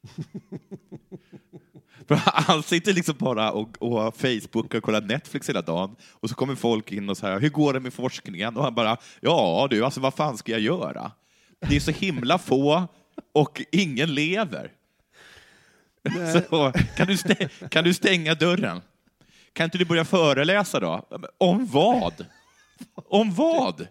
För 2.08 2.16
Han 2.26 2.64
sitter 2.64 2.94
liksom 2.94 3.16
bara 3.18 3.52
och, 3.52 3.78
och 3.82 4.18
Facebookar 4.18 4.78
och 4.78 4.84
kollar 4.84 5.02
Netflix 5.02 5.50
hela 5.50 5.62
dagen 5.62 5.96
och 6.12 6.30
så 6.30 6.36
kommer 6.36 6.56
folk 6.56 6.92
in 6.92 7.10
och 7.10 7.18
säger 7.18 7.40
hur 7.40 7.50
går 7.50 7.74
det 7.74 7.80
med 7.80 7.94
forskningen? 7.94 8.58
Och 8.58 8.64
han 8.64 8.76
bara, 8.76 8.98
ja 9.22 9.68
du, 9.70 9.86
alltså 9.86 10.00
vad 10.00 10.14
fan 10.14 10.38
ska 10.38 10.52
jag 10.52 10.62
göra? 10.62 11.12
Det 11.60 11.76
är 11.76 11.80
så 11.80 11.92
himla 11.92 12.38
få 12.38 12.88
och 13.34 13.62
ingen 13.72 14.14
lever. 14.14 14.72
Så, 16.50 16.72
kan, 16.98 17.08
du 17.08 17.14
stä- 17.14 17.68
kan 17.70 17.84
du 17.84 17.94
stänga 17.94 18.36
dörren? 18.36 18.82
Kan 19.54 19.64
inte 19.64 19.78
du 19.78 19.86
börja 19.86 20.06
föreläsa 20.06 20.80
då? 20.80 21.08
Om 21.38 21.66
vad? 21.66 22.26
Om 22.96 23.34
vad? 23.34 23.88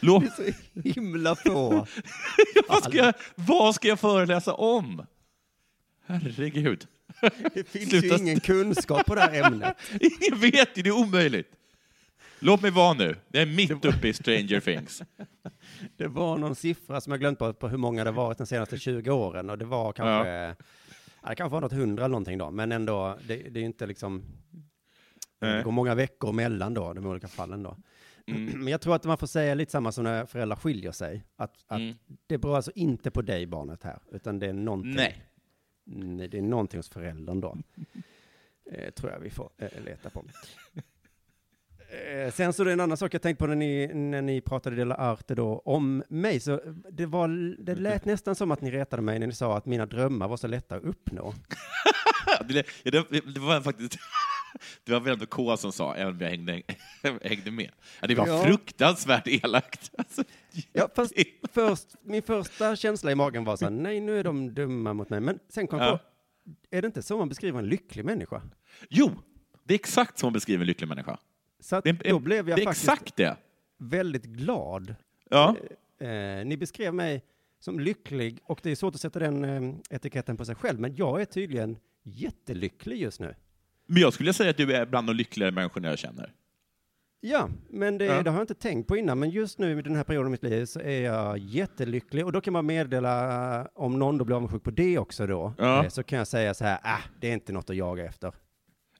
Lå- 0.00 0.30
Så 0.36 0.42
himla 0.88 1.36
få. 1.36 1.70
vad, 2.68 2.84
ska 2.84 2.96
jag, 2.96 3.14
vad 3.34 3.74
ska 3.74 3.88
jag 3.88 4.00
föreläsa 4.00 4.54
om? 4.54 5.06
Herregud. 6.06 6.86
Det 7.54 7.68
finns 7.68 7.90
Sluta- 7.90 8.06
ju 8.06 8.22
ingen 8.22 8.40
kunskap 8.40 9.06
på 9.06 9.14
det 9.14 9.20
här 9.20 9.42
ämnet. 9.46 9.76
Ingen 10.00 10.40
vet 10.40 10.78
ju, 10.78 10.82
det 10.82 10.88
är 10.90 10.98
omöjligt. 10.98 11.50
Låt 12.40 12.62
mig 12.62 12.70
vara 12.70 12.94
nu. 12.94 13.16
Jag 13.28 13.42
är 13.42 13.46
mitt 13.46 13.84
uppe 13.84 14.08
i 14.08 14.12
Stranger 14.12 14.60
Things. 14.60 15.02
Det 15.96 16.06
var 16.06 16.38
någon 16.38 16.54
siffra 16.54 17.00
som 17.00 17.10
jag 17.10 17.20
glömt 17.20 17.38
på, 17.38 17.52
på 17.52 17.68
hur 17.68 17.78
många 17.78 18.04
det 18.04 18.10
varit 18.10 18.38
de 18.38 18.46
senaste 18.46 18.78
20 18.78 19.10
åren 19.10 19.50
och 19.50 19.58
det 19.58 19.64
var 19.64 19.92
kanske, 19.92 20.30
ja. 20.30 20.54
det 21.28 21.34
kanske 21.36 21.52
var 21.52 21.60
något 21.60 21.72
hundra 21.72 22.04
eller 22.04 22.12
någonting 22.12 22.38
då, 22.38 22.50
men 22.50 22.72
ändå, 22.72 23.18
det, 23.26 23.36
det 23.36 23.58
är 23.58 23.60
ju 23.60 23.66
inte 23.66 23.86
liksom, 23.86 24.22
det 25.40 25.62
går 25.64 25.70
många 25.70 25.94
veckor 25.94 26.32
mellan 26.32 26.74
då, 26.74 26.92
de 26.92 27.06
olika 27.06 27.28
fallen 27.28 27.62
då. 27.62 27.76
Mm. 28.26 28.44
Men 28.58 28.68
jag 28.68 28.80
tror 28.80 28.94
att 28.94 29.04
man 29.04 29.18
får 29.18 29.26
säga 29.26 29.54
lite 29.54 29.72
samma 29.72 29.92
som 29.92 30.04
när 30.04 30.26
föräldrar 30.26 30.56
skiljer 30.56 30.92
sig, 30.92 31.24
att, 31.36 31.54
att 31.66 31.78
Mm. 31.80 31.94
det 32.26 32.38
beror 32.38 32.56
alltså 32.56 32.72
inte 32.74 33.10
på 33.10 33.22
dig 33.22 33.46
barnet 33.46 33.82
här, 33.82 33.98
utan 34.12 34.38
det 34.38 34.46
är 34.46 34.52
någonting, 34.52 34.94
Nej. 34.94 35.22
Det 36.30 36.38
är 36.38 36.42
någonting 36.42 36.78
hos 36.78 36.88
föräldern 36.88 37.40
då. 37.40 37.56
Eh, 38.72 38.90
tror 38.90 39.12
jag 39.12 39.20
vi 39.20 39.30
får 39.30 39.50
eh, 39.58 39.82
leta 39.84 40.10
på. 40.10 40.24
Eh, 41.90 42.32
sen 42.32 42.52
så 42.52 42.62
är 42.62 42.66
det 42.66 42.72
en 42.72 42.80
annan 42.80 42.96
sak 42.96 43.14
jag 43.14 43.22
tänkte 43.22 43.44
på 43.44 43.46
när 43.46 43.54
ni, 43.54 43.86
när 43.94 44.22
ni 44.22 44.40
pratade 44.40 44.76
Dela 44.76 44.94
Arte 44.94 45.34
då 45.34 45.62
om 45.64 46.02
mig, 46.08 46.40
så 46.40 46.52
eh, 46.52 46.58
det, 46.90 47.06
var, 47.06 47.56
det 47.64 47.74
lät 47.74 48.04
nästan 48.04 48.34
som 48.34 48.50
att 48.50 48.60
ni 48.60 48.70
retade 48.70 49.02
mig 49.02 49.18
när 49.18 49.26
ni 49.26 49.32
sa 49.32 49.56
att 49.56 49.66
mina 49.66 49.86
drömmar 49.86 50.28
var 50.28 50.36
så 50.36 50.46
lätta 50.46 50.76
att 50.76 50.82
uppnå. 50.82 51.34
Det, 52.48 52.66
det, 52.84 53.20
det 53.34 53.40
var 53.40 53.60
faktiskt... 53.60 53.98
Det 54.88 54.94
var 54.94 55.00
väl 55.00 55.12
ändå 55.12 55.26
K 55.26 55.56
som 55.56 55.72
sa, 55.72 55.94
även 55.94 56.14
om 56.14 56.20
jag 56.20 56.28
hängde, 56.30 56.62
hängde 57.22 57.50
med. 57.50 57.70
Det 58.00 58.14
var 58.14 58.26
Ja. 58.26 58.42
fruktansvärt 58.44 59.28
elakt. 59.28 59.90
Alltså, 59.98 60.22
Ja, 60.72 60.88
fast 60.96 61.12
först, 61.52 61.86
min 62.02 62.22
första 62.22 62.76
känsla 62.76 63.12
i 63.12 63.14
magen 63.14 63.44
var 63.44 63.56
så 63.56 63.64
här, 63.64 63.72
nej 63.72 64.00
nu 64.00 64.18
är 64.18 64.24
de 64.24 64.54
dumma 64.54 64.92
mot 64.92 65.10
mig, 65.10 65.20
men 65.20 65.38
sen 65.48 65.66
kom 65.66 65.78
jag 65.78 65.98
på, 65.98 66.04
är 66.70 66.82
det 66.82 66.86
inte 66.86 67.02
så 67.02 67.18
man 67.18 67.28
beskriver 67.28 67.58
en 67.58 67.68
lycklig 67.68 68.04
människa? 68.04 68.42
Jo, 68.88 69.10
det 69.64 69.74
är 69.74 69.78
exakt 69.78 70.18
som 70.18 70.26
man 70.26 70.32
beskriver 70.32 70.60
en 70.60 70.66
lycklig 70.66 70.88
människa. 70.88 71.18
Så 71.60 71.76
att 71.76 71.84
Det 71.84 71.92
då 71.92 72.18
blev 72.18 72.48
jag 72.48 72.62
faktiskt 72.62 73.20
väldigt 73.78 74.24
glad 74.24 74.94
Ja. 75.30 75.56
Eh, 76.00 76.08
ni 76.46 76.56
beskrev 76.56 76.94
mig 76.94 77.22
som 77.60 77.80
lycklig 77.80 78.38
och 78.44 78.60
det 78.62 78.70
är 78.70 78.74
svårt 78.76 78.94
att 78.94 79.00
sätta 79.00 79.18
den 79.18 79.44
eh, 79.44 79.74
etiketten 79.96 80.36
på 80.36 80.44
sig 80.44 80.54
själv, 80.54 80.80
men 80.80 80.96
jag 80.96 81.20
är 81.20 81.24
tydligen 81.24 81.76
jättelycklig 82.02 82.96
just 83.02 83.20
nu. 83.20 83.34
Men 83.88 84.02
jag 84.02 84.12
skulle 84.12 84.32
säga 84.32 84.50
att 84.50 84.56
du 84.56 84.72
är 84.74 84.86
bland 84.86 85.06
de 85.06 85.16
lyckligare 85.16 85.52
människorna 85.52 85.88
jag 85.88 85.98
känner. 85.98 86.32
Ja, 87.20 87.48
men 87.70 87.98
det, 87.98 88.04
Ja. 88.04 88.22
det 88.22 88.30
har 88.30 88.36
jag 88.36 88.42
inte 88.42 88.54
tänkt 88.54 88.86
på 88.88 88.96
innan. 88.96 89.18
Men 89.18 89.30
just 89.30 89.58
nu 89.58 89.78
i 89.78 89.82
den 89.82 89.96
här 89.96 90.04
perioden 90.04 90.28
i 90.28 90.30
mitt 90.30 90.42
liv 90.42 90.64
så 90.64 90.80
är 90.80 91.00
jag 91.00 91.38
jättelycklig. 91.38 92.24
Och 92.26 92.32
då 92.32 92.40
kan 92.40 92.52
man 92.52 92.66
meddela, 92.66 93.60
eh, 93.60 93.66
om 93.74 93.98
någon 93.98 94.18
då 94.18 94.24
blir 94.24 94.36
avundsjuk 94.36 94.62
på 94.62 94.70
det 94.70 94.98
också 94.98 95.26
då, 95.26 95.52
Ja. 95.58 95.84
eh, 95.84 95.88
så 95.88 96.02
kan 96.02 96.18
jag 96.18 96.26
säga 96.28 96.54
så 96.54 96.64
här, 96.64 96.78
ah, 96.82 96.98
det 97.20 97.28
är 97.28 97.32
inte 97.32 97.52
något 97.52 97.70
att 97.70 97.76
jaga 97.76 98.04
efter. 98.04 98.32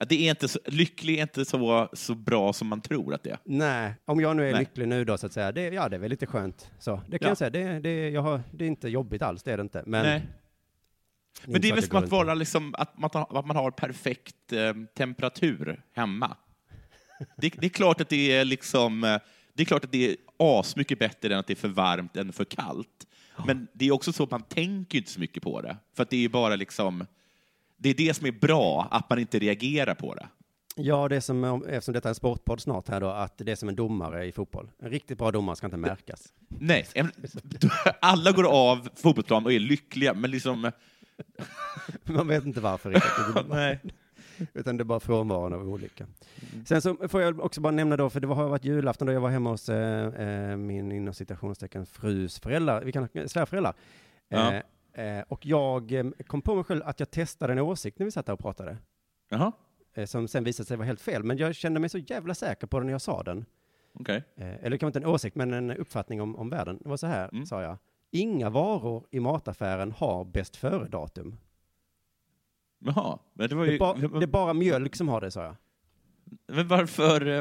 Det 0.09 0.15
är 0.27 0.31
inte 0.31 0.49
så, 0.49 0.59
lycklig 0.67 1.19
är 1.19 1.23
inte 1.23 1.45
så, 1.45 1.89
så 1.93 2.15
bra 2.15 2.53
som 2.53 2.69
man 2.69 2.81
tror 2.81 3.15
att 3.15 3.23
det 3.23 3.31
är. 3.31 3.39
Nej, 3.45 3.95
om 4.05 4.21
jag 4.21 4.37
nu 4.37 4.49
är 4.49 4.53
Nej. 4.53 4.61
lycklig 4.61 4.89
nu 4.89 5.05
då 5.05 5.19
så 5.19 5.27
att 5.27 5.33
säga, 5.33 5.53
det, 5.53 5.69
ja 5.69 5.89
det 5.89 5.97
är 5.97 6.01
väl 6.01 6.11
lite 6.11 6.27
skönt. 6.27 6.71
Så, 6.79 7.01
det 7.09 7.19
kan 7.19 7.27
Ja. 7.27 7.31
jag 7.31 7.39
säga, 7.39 7.51
det, 7.51 7.81
det, 7.81 8.09
jag 8.11 8.23
har, 8.23 8.41
det 8.53 8.65
är 8.65 8.69
inte 8.69 8.89
jobbigt 8.89 9.23
alls, 9.23 9.43
det 9.43 9.53
är 9.53 9.57
det 9.57 9.61
inte. 9.61 9.83
Men, 9.87 10.03
Nej. 10.07 10.23
Men 11.47 11.61
det 11.61 11.69
är 11.69 11.75
väl 11.75 11.83
som 11.83 11.97
att 11.97 12.11
vara 12.11 12.35
liksom, 12.35 12.75
att 12.79 12.99
man, 12.99 13.11
har- 13.13 13.39
att 13.39 13.47
man 13.47 13.57
har 13.57 13.71
perfekt 13.71 14.53
eh, 14.53 14.73
temperatur 14.97 15.83
hemma. 15.95 16.37
Det, 17.37 17.49
det 17.59 17.67
är 17.67 17.71
klart 17.71 18.01
att 18.01 18.09
det 18.09 18.33
är 18.33 18.45
liksom, 18.45 19.05
eh, 19.05 19.19
det 19.55 19.63
är 19.63 19.65
klart 19.65 19.85
att 19.85 19.93
det 19.93 20.11
är 20.11 20.17
asmycket 20.39 20.99
bättre 20.99 21.33
än 21.35 21.39
att 21.41 21.47
det 21.47 21.53
är 21.53 21.57
för 21.57 21.69
varmt 21.69 22.17
än 22.17 22.33
för 22.33 22.45
kallt. 22.45 23.07
Men 23.47 23.69
det 23.73 23.85
är 23.87 23.93
också 23.93 24.13
så 24.13 24.23
att 24.23 24.31
man 24.31 24.43
tänker 24.43 24.99
inte 24.99 25.11
så 25.11 25.21
mycket 25.21 25.43
på 25.43 25.61
det. 25.61 25.77
För 25.97 26.03
att 26.03 26.11
det 26.11 26.25
är 26.25 26.29
bara 26.29 26.57
liksom, 26.57 27.07
det 27.77 27.89
är 27.89 27.95
det 27.95 28.15
som 28.15 28.27
är 28.27 28.33
bra, 28.33 28.89
att 28.91 29.11
man 29.11 29.19
inte 29.19 29.39
reagerar 29.39 29.95
på 29.95 30.15
det. 30.15 30.29
Ja, 30.77 31.09
det 31.09 31.17
är 31.17 31.21
som, 31.21 31.45
om- 31.45 31.65
eftersom 31.69 31.95
detta 31.95 32.09
är 32.09 32.11
en 32.11 32.15
sportpodd 32.15 32.61
snart 32.61 32.89
här 32.89 33.01
då, 33.01 33.09
att 33.11 33.39
det 33.39 33.53
är 33.53 33.57
som 33.57 33.69
en 33.69 33.77
domare 33.77 34.25
i 34.27 34.33
fotboll. 34.33 34.71
En 34.83 34.91
riktigt 34.91 35.19
bra 35.19 35.31
domare 35.31 35.57
ska 35.57 35.67
inte 35.67 35.77
märkas. 35.77 36.33
Nej, 36.49 36.87
alla 38.01 38.33
går 38.33 38.45
av 38.53 38.89
fotbollsplan 38.97 39.45
och 39.45 39.53
är 39.53 39.59
lyckliga, 39.61 40.15
men 40.15 40.31
liksom... 40.31 40.71
Man 42.05 42.29
vet 42.29 42.45
inte 42.45 42.61
varför 42.61 42.91
riktigt. 42.91 43.49
Nej. 43.49 43.81
Utan 44.55 44.77
det 44.77 44.83
är 44.83 44.85
bara 44.85 45.01
frånvaron 45.01 45.53
av 45.53 45.69
olycka. 45.69 46.07
Sen 46.67 46.83
så 46.83 47.09
får 47.09 47.23
jag 47.23 47.41
också 47.41 47.61
bara 47.61 47.71
nämna 47.71 47.97
då, 47.97 48.11
för 48.11 48.21
det 48.21 48.27
har 48.27 48.49
varit 48.49 48.65
julafton 48.65 49.07
då 49.07 49.13
jag 49.13 49.21
var 49.21 49.31
hemma 49.31 49.51
hos 49.51 49.69
eh, 49.69 50.07
eh, 50.51 50.57
min 50.57 50.93
inom 50.93 51.15
citationstecken 51.15 51.87
frus 51.87 52.39
föräldrar, 52.41 52.83
vi 52.85 52.93
kan 52.93 53.09
svärföräldrar. 53.27 53.75
Ja. 54.29 54.53
Eh, 54.95 55.05
eh, 55.05 55.25
och 55.29 55.47
jag 55.47 55.93
eh, 55.93 56.07
kom 56.27 56.43
på 56.43 56.55
mig 56.55 56.65
själv 56.65 56.83
att 56.85 57.01
jag 57.01 57.11
testade 57.11 57.53
en 57.53 57.59
åsikt 57.59 57.99
när 57.99 58.05
vi 58.05 58.11
satt 58.11 58.27
där 58.27 58.33
och 58.33 58.39
pratade. 58.39 58.77
Jaha, 59.31 59.53
Eh, 59.95 60.07
som 60.07 60.29
sen 60.29 60.45
visade 60.45 60.67
sig 60.67 60.77
vara 60.77 60.87
helt 60.87 61.01
fel. 61.01 61.25
Men 61.25 61.37
jag 61.37 61.55
kände 61.55 61.81
mig 61.81 61.91
så 61.91 61.99
jävla 61.99 62.35
säker 62.35 62.67
på 62.67 62.79
den 62.79 62.87
när 62.87 62.93
jag 62.95 63.01
sa 63.01 63.23
den. 63.23 63.45
Eh, 64.37 64.65
eller 64.65 64.77
kanske 64.77 64.87
inte 64.87 65.09
en 65.09 65.15
åsikt, 65.15 65.37
men 65.37 65.53
en 65.53 65.71
uppfattning 65.71 66.21
om, 66.21 66.37
om 66.37 66.51
världen. 66.51 66.79
Det 66.83 66.89
var 66.89 66.97
så 66.97 67.07
här, 67.07 67.29
Mm. 67.33 67.47
sa 67.47 67.63
jag. 67.63 67.77
Inga 68.11 68.51
varor 68.51 69.07
i 69.11 69.21
mataffären 69.21 69.93
har 69.93 70.25
bäst 70.25 70.57
före-datum. 70.57 71.37
Jaha, 72.79 73.19
men 73.33 73.49
det 73.49 73.55
var 73.55 73.65
Det, 73.65 73.71
ju... 73.71 73.75
är 73.77 73.79
ba- 73.79 73.95
det 74.19 74.25
är 74.25 74.27
bara 74.27 74.53
mjölk 74.55 74.97
som 74.97 75.09
har 75.09 75.21
det, 75.21 75.31
sa 75.31 75.43
jag. 75.45 75.57
Men 76.47 76.69
varför, 76.69 77.27
eh, 77.27 77.37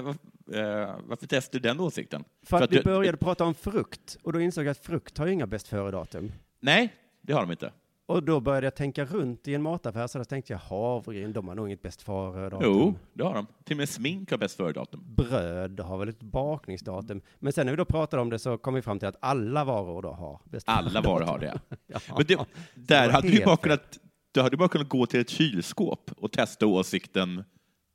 eh, 0.61 0.95
varför 1.05 1.27
testade 1.27 1.59
du 1.59 1.69
den 1.69 1.79
åsikten? 1.79 2.23
För 2.43 2.57
att, 2.57 2.63
att 2.63 2.71
vi 2.71 2.77
du- 2.77 2.83
började 2.83 3.17
prata 3.17 3.45
om 3.45 3.53
frukt, 3.53 4.17
och 4.23 4.33
då 4.33 4.39
insåg 4.41 4.65
jag 4.65 4.71
att 4.71 4.77
frukt 4.85 5.17
har 5.17 5.25
ju 5.27 5.33
inga 5.33 5.47
bäst 5.47 5.67
före-datum. 5.67 6.31
Nej, 6.59 6.93
det 7.21 7.33
har 7.33 7.41
de 7.41 7.51
inte. 7.51 7.71
Och 8.07 8.23
då 8.23 8.39
började 8.39 8.65
jag 8.65 8.75
tänka 8.75 9.05
runt 9.05 9.47
i 9.47 9.53
en 9.53 9.61
mataffär, 9.61 10.07
så 10.07 10.17
då 10.17 10.25
tänkte 10.25 10.53
jag 10.53 10.59
havregryn, 10.59 11.33
de 11.33 11.47
har 11.47 11.55
nog 11.55 11.67
inget 11.67 11.81
bäst 11.81 12.01
före-datum. 12.01 12.71
Jo, 12.73 12.95
det 13.13 13.23
har 13.23 13.33
de. 13.33 13.47
Till 13.63 13.73
och 13.73 13.77
med 13.77 13.89
smink 13.89 14.31
har 14.31 14.37
bäst 14.37 14.57
före-datum. 14.57 15.03
Bröd 15.15 15.79
har 15.79 15.97
väl 15.97 16.09
ett 16.09 16.19
bakningsdatum. 16.19 17.21
Men 17.39 17.53
sen 17.53 17.65
när 17.65 17.73
vi 17.73 17.77
då 17.77 17.85
pratade 17.85 18.21
om 18.21 18.29
det 18.29 18.39
så 18.39 18.57
kom 18.57 18.73
vi 18.73 18.81
fram 18.81 18.99
till 18.99 19.07
att 19.07 19.17
alla 19.19 19.63
varor 19.63 20.01
då 20.01 20.11
har 20.11 20.41
bäst 20.43 20.69
Alla 20.69 21.01
varor 21.01 21.25
har 21.25 21.39
det. 21.39 21.59
Ja. 21.87 21.99
Men 22.17 22.25
det, 22.27 22.45
där 22.75 23.09
hade 23.09 23.29
du 23.29 23.45
bara 23.45 23.57
kunnat, 23.57 23.99
du 24.31 24.41
hade 24.41 24.57
bara 24.57 24.69
kunnat 24.69 24.89
gå 24.89 25.05
till 25.05 25.19
ett 25.19 25.29
kylskåp 25.29 26.11
och 26.17 26.31
testa 26.31 26.65
åsikten 26.65 27.43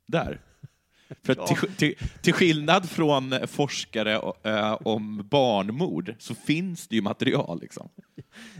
där. 0.07 0.41
För 1.21 1.33
att 1.33 1.47
till, 1.47 1.75
till, 1.75 1.95
till 2.21 2.33
skillnad 2.33 2.89
från 2.89 3.47
forskare 3.47 4.13
eh, 4.43 4.73
om 4.73 5.27
barnmord 5.29 6.15
så 6.19 6.35
finns 6.35 6.87
det 6.87 6.95
ju 6.95 7.01
material. 7.01 7.61
Liksom. 7.61 7.89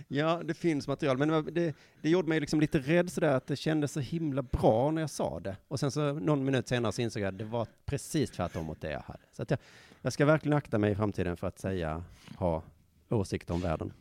Ja, 0.08 0.42
det 0.46 0.54
finns 0.54 0.88
material, 0.88 1.18
men 1.18 1.54
det, 1.54 1.74
det, 2.02 2.10
gjorde 2.10 2.30
mig 2.30 2.40
liksom 2.40 2.62
lite 2.62 2.80
rädd 2.80 3.12
sådär 3.12 3.36
att 3.36 3.48
det 3.48 3.56
kändes 3.56 3.92
så 3.92 4.00
himla 4.00 4.42
bra 4.42 4.92
när 4.92 5.02
jag 5.02 5.10
sa 5.10 5.40
det. 5.40 5.58
Och 5.68 5.80
sen 5.80 5.92
så 5.92 6.14
någon 6.14 6.46
minut 6.46 6.68
senare 6.68 6.92
så 6.92 7.02
insåg 7.02 7.24
jag 7.24 7.28
att 7.28 7.38
det 7.38 7.46
var 7.46 7.68
precis 7.86 8.32
tvärtom 8.32 8.66
mot 8.66 8.82
det 8.82 8.92
jag 8.92 9.02
hade. 9.02 9.24
Så 9.32 9.44
att 9.44 9.50
jag, 9.50 9.60
jag 10.02 10.14
ska 10.14 10.26
verkligen 10.26 10.58
akta 10.58 10.78
mig 10.78 10.92
i 10.92 10.96
framtiden 10.96 11.38
för 11.38 11.48
att 11.48 11.60
säga, 11.60 12.04
ha 12.38 12.64
åsikter 13.10 13.54
om 13.54 13.62
världen. 13.62 13.94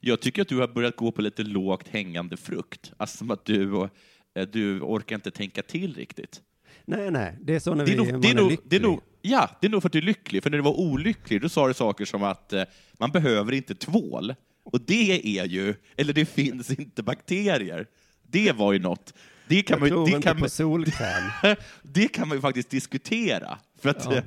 Jag 0.00 0.20
tycker 0.20 0.42
att 0.42 0.48
du 0.48 0.58
har 0.58 0.68
börjat 0.68 0.96
gå 0.96 1.12
på 1.12 1.22
lite 1.22 1.42
lågt 1.42 1.88
hängande 1.88 2.36
frukt. 2.36 2.92
Alltså 2.96 3.16
som 3.16 3.30
att 3.30 3.44
du, 3.44 3.88
eh, 4.34 4.46
du 4.52 4.80
orkar 4.80 5.16
inte 5.16 5.30
tänka 5.30 5.62
till 5.62 5.94
riktigt. 5.94 6.42
Nej, 6.90 7.10
nej, 7.10 7.36
det 7.40 7.54
är 7.54 7.60
så 7.60 7.74
när 7.74 7.84
Det 7.86 7.90
vi, 7.90 7.96
är, 7.96 7.96
nog, 7.96 8.12
man 8.12 8.20
det, 8.20 8.28
är 8.30 8.34
nog, 8.34 8.50
lycklig. 8.50 8.70
det, 8.70 8.76
är 8.76 8.80
nog, 8.80 9.00
ja, 9.22 9.50
det 9.60 9.66
är 9.66 9.70
nog 9.70 9.82
för 9.82 9.88
att 9.88 9.92
du 9.92 9.98
är 9.98 10.02
lycklig. 10.02 10.42
För 10.42 10.50
när 10.50 10.58
du 10.58 10.64
var 10.64 10.80
olycklig, 10.80 11.40
då 11.42 11.48
sa 11.48 11.68
du 11.68 11.74
saker 11.74 12.04
som 12.04 12.22
att 12.22 12.52
eh, 12.52 12.62
man 12.98 13.10
behöver 13.10 13.52
inte 13.52 13.74
tvål. 13.74 14.34
Och 14.64 14.80
det 14.86 15.38
är 15.38 15.44
ju, 15.44 15.74
eller 15.96 16.12
det 16.12 16.24
finns 16.24 16.70
inte 16.70 17.02
bakterier. 17.02 17.86
Det 18.26 18.52
var 18.52 18.72
ju 18.72 18.78
något. 18.78 19.14
Det 19.48 19.62
kan, 19.62 19.74
jag 19.74 19.80
man, 19.80 19.88
tror 19.88 20.06
det, 20.06 20.12
inte 20.12 20.28
kan, 20.28 20.38
på 20.38 20.48
solkräm. 20.48 21.30
det 21.82 22.08
kan 22.08 22.28
man 22.28 22.36
ju 22.36 22.40
faktiskt 22.40 22.70
diskutera. 22.70 23.58
För 23.82 23.88
att, 23.88 24.04
Ja. 24.10 24.22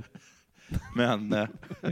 Men 0.96 1.34
eh, 1.34 1.48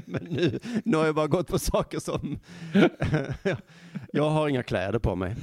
men 0.05 0.23
nu, 0.23 0.59
nu 0.85 0.97
har 0.97 1.05
jag 1.05 1.15
bara 1.15 1.27
gått 1.27 1.47
på 1.47 1.59
saker 1.59 1.99
som... 1.99 2.39
jag 4.13 4.29
har 4.29 4.49
inga 4.49 4.63
kläder 4.63 4.99
på 4.99 5.15
mig. 5.15 5.35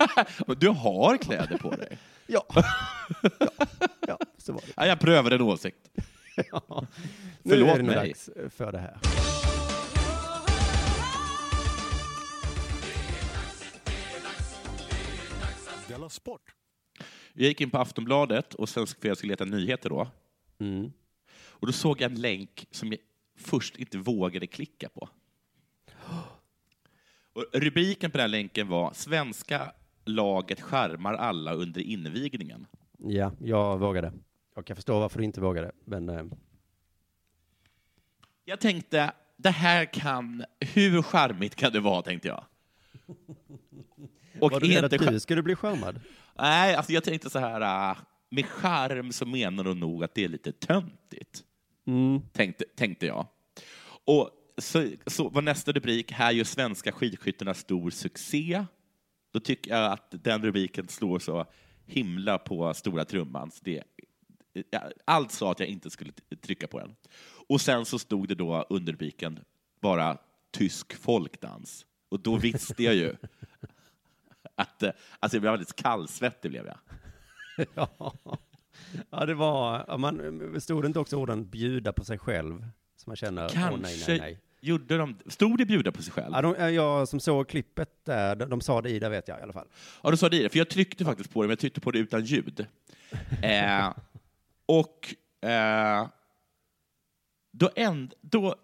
du 0.56 0.68
har 0.68 1.16
kläder 1.16 1.58
på 1.58 1.70
dig. 1.70 1.98
Ja, 2.26 2.44
ja, 2.54 2.64
ja 4.06 4.18
så 4.38 4.52
var 4.52 4.60
det. 4.60 4.72
Ja, 4.76 4.86
jag 4.86 5.00
prövar 5.00 5.30
en 5.30 5.40
åsikt. 5.40 5.90
Ja. 6.52 6.86
Nu 7.42 7.50
Förlåt 7.50 7.68
är 7.68 7.76
det 7.76 7.82
mig. 7.82 7.94
dags 7.94 8.30
för 8.50 8.72
det 8.72 8.78
här. 8.78 8.98
Sport! 16.10 16.54
Jag 17.32 17.48
gick 17.48 17.60
in 17.60 17.70
på 17.70 17.78
Aftonbladet 17.78 18.54
och 18.54 18.68
sen 18.68 18.86
för 18.86 19.08
jag 19.08 19.16
skulle 19.16 19.32
leta 19.32 19.44
nyheter 19.44 19.88
då. 19.88 20.08
Mm. 20.58 20.92
Och 21.60 21.66
då 21.66 21.72
såg 21.72 22.00
jag 22.00 22.12
en 22.12 22.20
länk 22.20 22.66
som 22.70 22.88
jag 22.88 23.00
först 23.36 23.76
inte 23.76 23.98
vågade 23.98 24.46
klicka 24.46 24.88
på. 24.88 25.08
Och 27.32 27.44
rubriken 27.52 28.10
på 28.10 28.18
den 28.18 28.30
länken 28.30 28.68
var 28.68 28.92
Svenska 28.92 29.72
laget 30.04 30.60
skärmar 30.60 31.14
alla 31.14 31.52
under 31.52 31.80
invigningen. 31.80 32.66
Ja, 32.98 33.32
jag 33.38 33.78
vågade. 33.78 34.12
Jag 34.54 34.66
kan 34.66 34.76
förstå 34.76 35.00
varför 35.00 35.18
du 35.18 35.24
inte 35.24 35.40
vågade, 35.40 35.72
men 35.84 36.08
eh, 36.08 36.24
Jag 38.44 38.60
tänkte, 38.60 39.12
det 39.36 39.50
här 39.50 39.84
kan... 39.84 40.44
Hur 40.60 41.02
charmigt 41.02 41.54
kan 41.54 41.72
det 41.72 41.80
vara, 41.80 42.02
tänkte 42.02 42.28
jag. 42.28 42.44
Och 44.40 44.52
var 44.52 44.60
du 44.60 44.68
rädd 44.68 44.84
att 44.84 45.12
du 45.12 45.20
skulle 45.20 45.42
bli 45.42 45.54
skärmad? 45.54 46.00
Nej, 46.38 46.74
alltså 46.74 46.92
jag 46.92 47.04
tänkte 47.04 47.30
så 47.30 47.38
här, 47.38 47.90
äh, 47.90 47.96
med 48.30 48.46
charm 48.46 49.12
så 49.12 49.26
menar 49.26 49.64
de 49.64 49.80
nog 49.80 50.04
att 50.04 50.14
det 50.14 50.24
är 50.24 50.28
lite 50.28 50.52
töntigt. 50.52 51.44
Mm. 51.86 52.20
tänkte, 52.32 52.64
tänkte 52.76 53.06
jag. 53.06 53.26
Och 54.04 54.30
så, 54.58 54.90
så 55.06 55.28
var 55.28 55.42
nästa 55.42 55.72
rubrik, 55.72 56.12
här 56.12 56.32
gör 56.32 56.44
svenska 56.44 56.92
skidskyttarna 56.92 57.54
stor 57.54 57.90
succé. 57.90 58.64
Då 59.32 59.40
tycker 59.40 59.70
jag 59.70 59.92
att 59.92 60.14
den 60.24 60.42
rubriken 60.42 60.88
slår 60.88 61.18
så 61.18 61.46
himla 61.86 62.38
på 62.38 62.74
stora 62.74 63.04
trumman. 63.04 63.50
Det, 63.60 63.82
allt 65.04 65.32
sa 65.32 65.52
att 65.52 65.60
jag 65.60 65.68
inte 65.68 65.90
skulle 65.90 66.12
trycka 66.42 66.66
på 66.66 66.78
den. 66.78 66.96
Och 67.48 67.60
sen 67.60 67.84
så 67.84 67.98
stod 67.98 68.28
det 68.28 68.34
då 68.34 68.66
under 68.70 68.92
rubriken 68.92 69.40
bara 69.80 70.18
tysk 70.50 70.94
folkdans. 70.94 71.86
Och 72.08 72.20
då 72.20 72.36
visste 72.36 72.82
jag 72.82 72.94
ju 72.94 73.16
att 74.54 74.82
eh, 74.82 74.92
alltså 75.18 75.36
jag 75.36 75.40
blev 75.42 75.52
alldeles 75.52 75.72
kallsvettig. 75.72 76.50
Blev 76.50 76.66
jag. 76.66 76.78
Ja. 77.74 78.14
Ja, 79.10 79.26
det 79.26 79.34
var, 79.34 79.98
man, 79.98 80.60
stod 80.60 80.82
det 80.82 80.86
inte 80.86 80.98
också 80.98 81.16
orden 81.16 81.48
bjuda 81.50 81.92
på 81.92 82.04
sig 82.04 82.18
själv? 82.18 82.64
Så 82.96 83.10
man 83.10 83.16
känner, 83.16 83.44
åh 83.44 83.50
nej, 83.54 83.70
Kanske 83.70 84.10
nej, 84.10 84.18
nej. 84.20 84.38
gjorde 84.60 84.96
de... 84.96 85.18
Stod 85.26 85.58
det 85.58 85.66
bjuda 85.66 85.92
på 85.92 86.02
sig 86.02 86.12
själv? 86.12 86.34
Ja, 86.34 86.42
de, 86.42 86.74
jag 86.74 87.08
som 87.08 87.20
såg 87.20 87.48
klippet 87.48 88.04
där, 88.04 88.36
de, 88.36 88.50
de 88.50 88.60
sa 88.60 88.82
det 88.82 88.90
i 88.90 88.98
det 88.98 89.08
vet 89.08 89.28
jag 89.28 89.38
i 89.38 89.42
alla 89.42 89.52
fall. 89.52 89.68
Ja, 90.02 90.10
du 90.10 90.16
sa 90.16 90.28
det 90.28 90.36
i 90.36 90.42
det, 90.42 90.48
för 90.48 90.58
jag 90.58 90.68
tryckte 90.68 91.04
faktiskt 91.04 91.32
på 91.32 91.42
det, 91.42 91.46
men 91.46 91.52
jag 91.52 91.58
tryckte 91.58 91.80
på 91.80 91.90
det 91.90 91.98
utan 91.98 92.24
ljud. 92.24 92.66
Eh, 93.42 93.92
och 94.66 95.14
eh, 95.48 96.08
då, 97.50 97.70
änd, 97.76 98.14
då, 98.20 98.54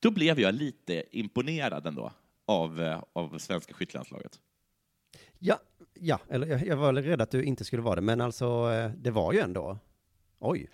då 0.00 0.10
blev 0.10 0.40
jag 0.40 0.54
lite 0.54 1.04
imponerad 1.18 1.86
ändå 1.86 2.12
av, 2.46 2.82
eh, 2.82 3.02
av 3.12 3.38
svenska 3.38 3.74
skyttelandslaget. 3.74 4.40
Ja, 5.38 5.58
ja 6.00 6.20
eller 6.28 6.46
jag, 6.46 6.66
jag 6.66 6.76
var 6.76 6.92
rädd 6.92 7.20
att 7.20 7.30
du 7.30 7.44
inte 7.44 7.64
skulle 7.64 7.82
vara 7.82 7.94
det, 7.94 8.00
men 8.00 8.20
alltså, 8.20 8.72
eh, 8.72 8.90
det 8.90 9.10
var 9.10 9.32
ju 9.32 9.38
ändå, 9.38 9.78
oj. 10.38 10.68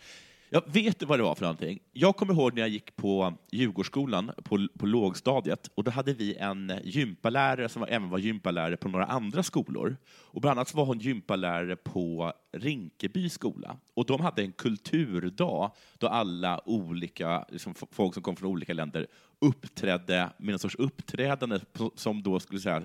Jag 0.50 0.62
vet 0.66 0.98
du 0.98 1.06
vad 1.06 1.18
det 1.18 1.22
var 1.22 1.34
för 1.34 1.42
någonting? 1.42 1.78
Jag 1.92 2.16
kommer 2.16 2.34
ihåg 2.34 2.54
när 2.54 2.62
jag 2.62 2.68
gick 2.68 2.96
på 2.96 3.34
Djurgårdsskolan 3.52 4.30
på, 4.44 4.68
på 4.78 4.86
lågstadiet 4.86 5.70
och 5.74 5.84
då 5.84 5.90
hade 5.90 6.14
vi 6.14 6.36
en 6.36 6.72
gympalärare 6.84 7.68
som 7.68 7.80
var, 7.80 7.88
även 7.88 8.10
var 8.10 8.18
gympalärare 8.18 8.76
på 8.76 8.88
några 8.88 9.04
andra 9.04 9.42
skolor. 9.42 9.96
Och 10.06 10.40
bland 10.40 10.58
annat 10.58 10.74
var 10.74 10.84
hon 10.84 10.98
gympalärare 10.98 11.76
på 11.76 12.32
Rinkeby 12.52 13.28
skola. 13.28 13.76
Och 13.94 14.06
de 14.06 14.20
hade 14.20 14.42
en 14.42 14.52
kulturdag 14.52 15.70
då 15.98 16.08
alla 16.08 16.68
olika, 16.68 17.44
liksom, 17.48 17.74
folk 17.74 18.14
som 18.14 18.22
kom 18.22 18.36
från 18.36 18.50
olika 18.50 18.72
länder 18.72 19.06
uppträdde 19.40 20.30
med 20.38 20.52
en 20.52 20.58
sorts 20.58 20.74
uppträdande 20.74 21.60
som 21.94 22.22
då 22.22 22.40
skulle, 22.40 22.60
säga, 22.60 22.84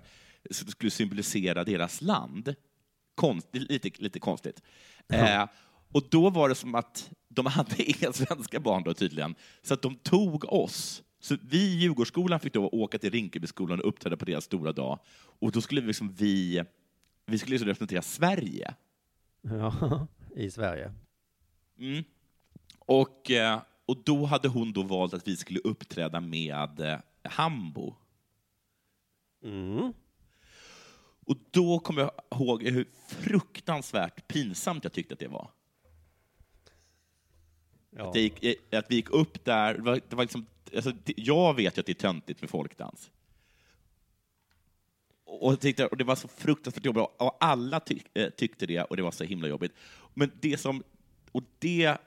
skulle 0.52 0.92
symbolisera 0.92 1.64
deras 1.64 2.02
land. 2.02 2.56
Konst, 3.16 3.48
lite, 3.52 3.90
lite 3.98 4.20
konstigt. 4.20 4.62
Eh, 5.14 5.46
och 5.92 6.04
då 6.10 6.30
var 6.30 6.50
det 6.50 6.56
som 6.56 6.76
att 6.76 7.12
de 7.28 7.46
hade 7.46 7.84
inga 7.84 8.14
svenska 8.14 8.60
barn 8.60 8.84
då 8.84 8.94
tydligen, 8.94 9.36
så 9.62 9.74
att 9.74 9.82
de 9.82 9.96
tog 9.96 10.54
oss. 10.54 11.04
Så 11.20 11.38
vi 11.42 11.58
i 11.58 11.76
Djurgårdsskolan 11.76 12.40
fick 12.40 12.54
då 12.54 12.70
åka 12.70 13.00
till 13.00 13.12
Rinkebyskolan 13.12 13.80
och 13.80 13.88
uppträda 13.88 14.18
på 14.18 14.26
deras 14.26 14.44
stora 14.44 14.72
dag. 14.72 15.00
Och 15.40 15.52
då 15.52 15.62
skulle 15.62 15.82
vi 15.82 15.88
liksom 15.88 16.14
vi, 16.14 16.64
vi 17.26 17.38
skulle 17.38 17.54
liksom 17.54 17.68
representera 17.68 18.02
Sverige. 18.02 18.74
Ja, 19.42 20.08
i 20.36 20.52
Sverige. 20.52 20.94
Mm. 21.80 22.04
Och, 22.80 23.32
eh, 23.32 23.62
och 23.86 24.04
då 24.04 24.26
hade 24.26 24.48
hon 24.48 24.74
då 24.74 24.84
valt 24.84 25.14
att 25.14 25.28
vi 25.28 25.38
skulle 25.38 25.60
uppträda 25.60 26.20
med 26.20 26.80
eh, 26.80 27.00
Hambo. 27.24 27.96
Mm. 29.44 29.94
Och 31.26 31.38
då 31.52 31.80
kommer 31.80 32.02
jag 32.02 32.12
ihåg 32.32 32.64
hur 32.64 32.88
fruktansvärt 33.08 34.28
pinsamt 34.28 34.84
jag 34.84 34.94
tyckte 34.94 35.14
att 35.14 35.20
det 35.20 35.28
var. 35.28 35.52
Ja. 37.90 38.10
Att, 38.10 38.16
gick, 38.16 38.44
eh, 38.44 38.80
att 38.80 38.86
vi 38.90 38.96
gick 38.96 39.10
upp 39.10 39.46
där, 39.46 39.74
det 39.74 39.82
var, 39.82 40.02
det 40.10 40.16
var 40.16 40.24
liksom, 40.24 40.46
alltså, 40.76 40.94
jag 41.06 41.54
vet 41.56 41.78
ju 41.78 41.80
att 41.80 41.86
det 41.86 41.92
är 41.92 41.94
töntigt 41.94 42.42
med 42.42 42.50
folkdans. 42.50 43.12
Och, 45.24 45.52
jag 45.52 45.60
tyckte, 45.60 45.86
och 45.86 45.98
det 45.98 46.04
var 46.04 46.16
så 46.16 46.28
fruktansvärt 46.28 46.86
jobbigt, 46.86 47.04
och 47.18 47.38
alla 47.40 47.80
tyck, 47.80 48.18
eh, 48.18 48.30
tyckte 48.30 48.66
det, 48.66 48.84
och 48.84 48.98
det 48.98 49.04
var 49.04 49.12
så 49.12 49.24
himla 49.24 49.48
jobbigt. 49.48 49.72
Men 50.14 50.32
det 50.42 50.58
som, 50.58 50.84
och 51.32 51.44
det, 51.60 51.98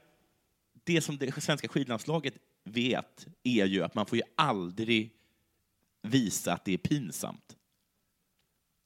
det 0.83 1.01
som 1.01 1.17
det 1.17 1.43
svenska 1.43 1.67
skidlandslaget 1.67 2.33
vet 2.63 3.27
är 3.43 3.65
ju 3.65 3.83
att 3.83 3.95
man 3.95 4.05
får 4.05 4.17
ju 4.17 4.23
aldrig 4.35 5.11
visa 6.01 6.53
att 6.53 6.65
det 6.65 6.73
är 6.73 6.77
pinsamt. 6.77 7.57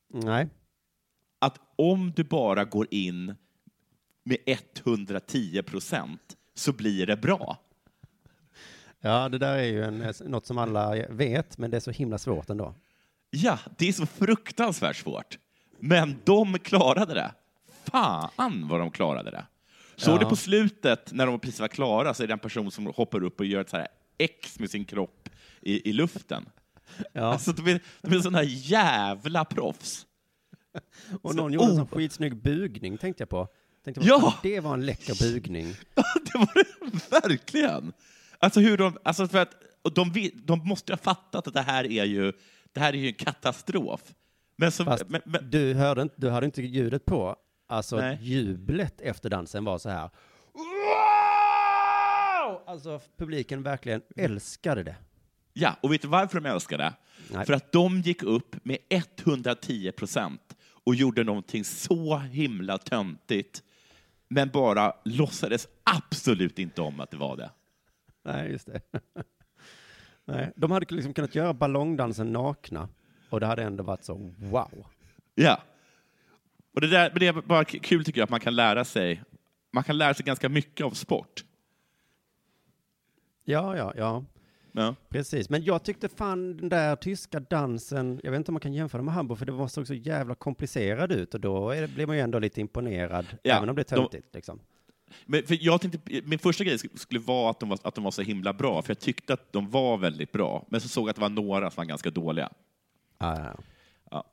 Nej. 0.09 0.47
Att 1.39 1.59
om 1.75 2.11
du 2.15 2.23
bara 2.23 2.65
går 2.65 2.87
in 2.91 3.35
med 4.23 4.37
110 4.47 5.61
procent 5.63 6.37
så 6.53 6.73
blir 6.73 7.05
det 7.05 7.17
bra. 7.17 7.57
Ja, 9.01 9.29
det 9.29 9.37
där 9.37 9.55
är 9.57 9.63
ju 9.63 9.83
en, 9.83 10.13
något 10.25 10.45
som 10.45 10.57
alla 10.57 11.07
vet, 11.09 11.57
men 11.57 11.71
det 11.71 11.77
är 11.77 11.81
så 11.81 11.91
himla 11.91 12.17
svårt 12.17 12.49
ändå. 12.49 12.73
Ja, 13.29 13.59
det 13.77 13.87
är 13.87 13.93
så 13.93 14.05
fruktansvärt 14.05 14.95
svårt. 14.95 15.39
Men 15.79 16.15
de 16.23 16.59
klarade 16.59 17.13
det. 17.13 17.31
Fan 17.83 18.67
vad 18.67 18.79
de 18.79 18.91
klarade 18.91 19.31
det. 19.31 19.45
Såg 19.95 20.15
Ja. 20.15 20.19
du 20.19 20.25
på 20.25 20.35
slutet, 20.35 21.11
när 21.13 21.25
de 21.25 21.39
precis 21.39 21.59
var 21.59 21.67
klara, 21.67 22.13
så 22.13 22.23
är 22.23 22.27
det 22.27 22.33
en 22.33 22.39
person 22.39 22.71
som 22.71 22.85
hoppar 22.85 23.23
upp 23.23 23.39
och 23.39 23.45
gör 23.45 23.61
ett 23.61 23.69
så 23.69 23.77
här 23.77 23.87
X 24.17 24.59
med 24.59 24.69
sin 24.71 24.85
kropp 24.85 25.29
i, 25.61 25.89
i 25.89 25.93
luften. 25.93 26.45
Ja. 27.13 27.21
Alltså, 27.21 27.51
de 27.51 27.71
är, 27.71 27.79
de 28.01 28.15
är 28.15 28.19
sådana 28.19 28.43
jävla 28.43 29.45
proffs. 29.45 30.05
Och 31.21 31.31
så- 31.31 31.37
någon 31.37 31.53
gjorde 31.53 31.65
en 31.65 31.75
sån 31.75 31.85
oh. 31.85 31.89
skitsnygg 31.89 32.35
bugning, 32.35 32.97
tänkte 32.97 33.21
jag 33.21 33.29
på. 33.29 33.47
Tänkte 33.83 34.01
på 34.01 34.07
Ja! 34.07 34.19
fan, 34.21 34.33
Det 34.43 34.59
var 34.59 34.73
en 34.73 34.85
läcker 34.85 35.31
bugning. 35.31 35.67
det 35.93 36.33
var 36.33 36.53
det 36.53 36.65
verkligen. 37.29 37.93
Alltså 38.39 38.59
hur 38.59 38.77
de, 38.77 38.97
alltså 39.03 39.27
för 39.27 39.37
att, 39.37 39.53
och 39.81 39.93
de, 39.93 40.29
de 40.33 40.59
måste 40.67 40.93
ha 40.93 40.97
fattat 40.97 41.47
att 41.47 41.53
det 41.53 41.61
här 41.61 41.91
är 41.91 42.03
ju, 42.05 42.33
det 42.73 42.79
här 42.79 42.93
är 42.93 42.97
ju 42.97 43.07
en 43.07 43.13
katastrof. 43.13 44.01
Men 44.55 44.71
så, 44.71 44.85
Fast 44.85 45.03
men, 45.07 45.21
men, 45.25 45.49
du, 45.49 45.73
hörde 45.73 46.01
inte, 46.01 46.15
du 46.17 46.29
hade 46.29 46.45
inte 46.45 46.61
ljudet 46.61 47.05
på. 47.05 47.35
Alltså 47.67 47.97
Nej. 47.97 48.17
jublet 48.21 49.01
efter 49.01 49.29
dansen 49.29 49.65
var 49.65 49.77
så 49.77 49.89
här. 49.89 50.09
Wow! 50.53 50.63
Alltså 52.67 53.01
publiken 53.17 53.63
verkligen 53.63 54.01
älskade 54.15 54.83
det. 54.83 54.95
Ja, 55.59 55.77
och 55.81 55.93
vet 55.93 56.01
du 56.01 56.07
varför 56.07 56.39
de 56.39 56.49
älskar 56.49 56.77
det? 56.77 56.93
Nej. 57.31 57.45
För 57.45 57.53
att 57.53 57.71
de 57.71 58.01
gick 58.01 58.23
upp 58.23 58.55
med 58.65 58.77
110 58.89 59.91
procent 59.91 60.55
och 60.83 60.95
gjorde 60.95 61.23
någonting 61.23 61.63
så 61.63 62.17
himla 62.17 62.77
töntigt, 62.77 63.63
men 64.27 64.49
bara 64.49 64.93
låtsades 65.05 65.67
absolut 65.83 66.59
inte 66.59 66.81
om 66.81 66.99
att 66.99 67.11
det 67.11 67.17
var 67.17 67.37
det. 67.37 67.51
Nej, 68.23 68.51
just 68.51 68.67
det. 68.67 68.81
Nej, 70.25 70.51
de 70.55 70.71
hade 70.71 70.95
liksom 70.95 71.13
kunnat 71.13 71.35
göra 71.35 71.53
ballongdansen 71.53 72.33
nakna 72.33 72.89
och 73.29 73.39
det 73.39 73.45
hade 73.45 73.63
ändå 73.63 73.83
varit 73.83 74.03
så 74.03 74.33
wow. 74.37 74.85
Ja. 75.35 75.61
Och 76.73 76.81
det, 76.81 76.87
där, 76.87 77.09
det 77.09 77.27
är 77.27 77.33
bara 77.33 77.65
kul 77.65 78.05
tycker 78.05 78.19
jag 78.19 78.23
att 78.23 78.29
man 78.29 78.39
kan 78.39 78.55
lära 78.55 78.85
sig, 78.85 79.23
man 79.71 79.83
kan 79.83 79.97
lära 79.97 80.13
sig 80.13 80.25
ganska 80.25 80.49
mycket 80.49 80.85
av 80.85 80.91
sport. 80.91 81.43
Ja, 83.43 83.77
ja, 83.77 83.93
ja, 83.97 84.23
Ja. 84.71 84.95
precis. 85.09 85.49
Men 85.49 85.63
jag 85.63 85.83
tyckte 85.83 86.09
fan 86.09 86.57
den 86.57 86.69
där 86.69 86.95
tyska 86.95 87.39
dansen, 87.39 88.19
jag 88.23 88.31
vet 88.31 88.37
inte 88.37 88.51
om 88.51 88.53
man 88.53 88.61
kan 88.61 88.73
jämföra 88.73 89.01
med 89.01 89.13
Hamburg, 89.13 89.39
för 89.39 89.45
det 89.45 89.51
var 89.51 89.67
såg 89.67 89.87
så 89.87 89.93
jävla 89.93 90.35
komplicerad 90.35 91.11
ut 91.11 91.33
och 91.33 91.39
då 91.39 91.69
är 91.69 91.87
blir 91.87 92.05
man 92.07 92.15
ju 92.15 92.21
ändå 92.21 92.39
lite 92.39 92.61
imponerad, 92.61 93.25
Ja, 93.43 93.57
även 93.57 93.69
om 93.69 93.75
det 93.75 93.91
är 93.91 93.95
de- 93.95 94.01
töntigt 94.01 94.35
liksom. 94.35 94.59
Men 95.25 95.43
för 95.43 95.57
jag 95.61 95.81
tänkte, 95.81 96.21
min 96.25 96.39
första 96.39 96.63
grej 96.63 96.75
sk- 96.77 96.97
skulle 96.97 97.19
vara 97.19 97.49
att 97.51 97.59
de, 97.59 97.69
var, 97.69 97.79
att 97.83 97.95
de 97.95 98.03
var 98.03 98.11
så 98.11 98.21
himla 98.21 98.53
bra, 98.53 98.81
för 98.81 98.89
jag 98.91 98.99
tyckte 98.99 99.33
att 99.33 99.53
de 99.53 99.69
var 99.69 99.97
väldigt 99.97 100.31
bra. 100.31 100.65
Men 100.69 100.81
så 100.81 100.87
såg 100.87 101.03
jag 101.03 101.09
att 101.09 101.15
det 101.15 101.21
var 101.21 101.29
några 101.29 101.71
som 101.71 101.81
var 101.81 101.85
ganska 101.85 102.09
dåliga. 102.11 102.49
Ja, 103.17 103.37
ja. 103.39 103.59
Ja. 104.11 104.23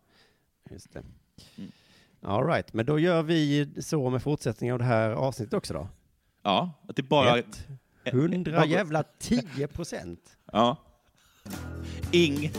Just 0.71 0.93
det. 0.93 1.03
Mm. 1.57 1.71
All 2.23 2.47
right, 2.47 2.73
men 2.73 2.87
då 2.87 2.99
gör 2.99 3.23
vi 3.23 3.69
så 3.83 4.11
med 4.11 4.23
fortsättningen 4.23 4.73
av 4.73 4.79
det 4.79 4.85
här 4.85 5.11
avsnittet 5.11 5.55
också 5.55 5.75
då. 5.75 5.89
Ja, 6.43 6.73
att 6.89 6.97
det 6.97 7.03
bara... 7.03 7.39
Ett, 7.39 7.67
hundra 8.13 8.67
jävla 8.67 9.03
tio 9.19 9.67
procent. 9.67 10.37
Ja. 10.53 10.77
Ing... 12.13 12.51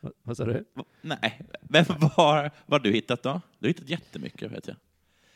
Vad- 0.00 0.12
Vad 0.22 0.36
sa 0.36 0.44
du? 0.44 0.64
Nej. 1.00 1.40
Men 1.62 1.84
vad 1.88 2.00
vad 2.16 2.52
har 2.68 2.78
du 2.78 2.92
hittat 2.92 3.22
då? 3.22 3.40
Du 3.58 3.66
har 3.66 3.68
hittat 3.68 3.88
jättemycket, 3.88 4.52
vet 4.52 4.68
jag. 4.68 4.76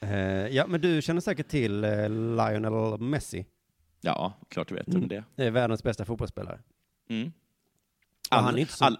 Eh, 0.00 0.48
ja, 0.48 0.66
men 0.66 0.80
du 0.80 1.02
känner 1.02 1.20
säkert 1.20 1.48
till 1.48 1.84
eh, 1.84 2.08
Lionel 2.10 2.98
Messi. 3.00 3.46
Ja, 4.00 4.32
klart 4.48 4.68
du 4.68 4.74
vet 4.74 4.88
Mm. 4.88 5.02
om 5.02 5.08
det. 5.08 5.24
Det 5.34 5.44
är 5.44 5.50
världens 5.50 5.82
bästa 5.82 6.04
fotbollsspelare. 6.04 6.60
Mm. 7.08 7.32
Ja, 8.30 8.36
han 8.40 8.54
är 8.54 8.58
inte 8.58 8.72
så- 8.72 8.84
all, 8.84 8.98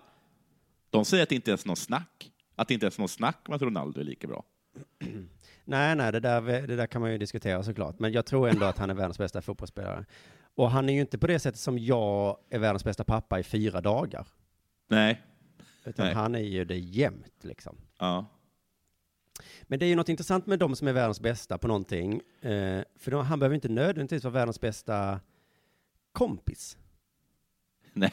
de 0.91 1.05
säger 1.05 1.23
att 1.23 1.29
det 1.29 1.35
inte 1.35 1.51
ens 1.51 1.63
är 1.65 1.69
någon 1.69 1.77
snack. 1.77 2.31
Att 2.57 2.69
det 2.69 2.75
inte 2.75 2.87
ens 2.87 2.97
är 2.97 3.01
någon 3.01 3.09
snack 3.09 3.39
om 3.49 3.55
att 3.55 3.63
Ronaldo 3.63 4.01
är 4.01 4.05
lika 4.05 4.27
bra. 4.27 4.45
Nej, 5.65 5.97
nej, 5.97 6.13
det 6.13 6.21
där, 6.21 6.41
det 6.67 6.77
där 6.77 6.87
kan 6.87 7.01
man 7.01 7.13
ju 7.13 7.19
diskutera 7.19 7.63
såklart. 7.63 7.99
Men 7.99 8.13
jag 8.13 8.27
tror 8.27 8.49
ändå 8.49 8.67
att 8.67 8.79
han 8.79 8.91
är 8.91 8.95
världens 8.95 9.19
bästa 9.19 9.43
fotbollsspelare. 9.43 10.05
Och 10.55 10.71
han 10.71 10.89
är 10.89 10.93
ju 10.93 11.01
inte 11.01 11.19
på 11.19 11.27
det 11.27 11.39
sättet 11.39 11.61
som 11.61 11.79
jag 11.79 12.39
är 12.51 12.59
världens 12.59 12.85
bästa 12.85 13.05
pappa 13.05 13.39
i 13.39 13.43
fyra 13.43 13.81
dagar. 13.81 14.27
Nej. 14.89 15.23
Utan 15.85 16.07
Nej. 16.07 16.15
han 16.15 16.35
är 16.35 16.39
ju 16.41 16.65
det 16.65 16.79
jämt 16.79 17.45
liksom. 17.45 17.77
Ja. 17.99 18.27
Men 19.63 19.79
det 19.79 19.87
är 19.87 19.89
ju 19.89 19.97
något 19.97 20.09
intressant 20.09 20.47
med 20.47 20.59
de 20.59 20.77
som 20.77 20.89
är 20.89 20.93
världens 20.93 21.21
bästa 21.21 21.59
på 21.59 21.69
någonting. 21.69 22.21
Eh, 22.41 22.83
för 22.97 23.11
de, 23.11 23.27
han 23.27 23.39
behöver 23.39 23.55
inte 23.55 23.69
nödvändigtvis 23.69 24.25
vara 24.25 24.35
världens 24.35 24.61
bästa 24.61 25.21
kompis. 26.13 26.79
Nej. 27.93 28.11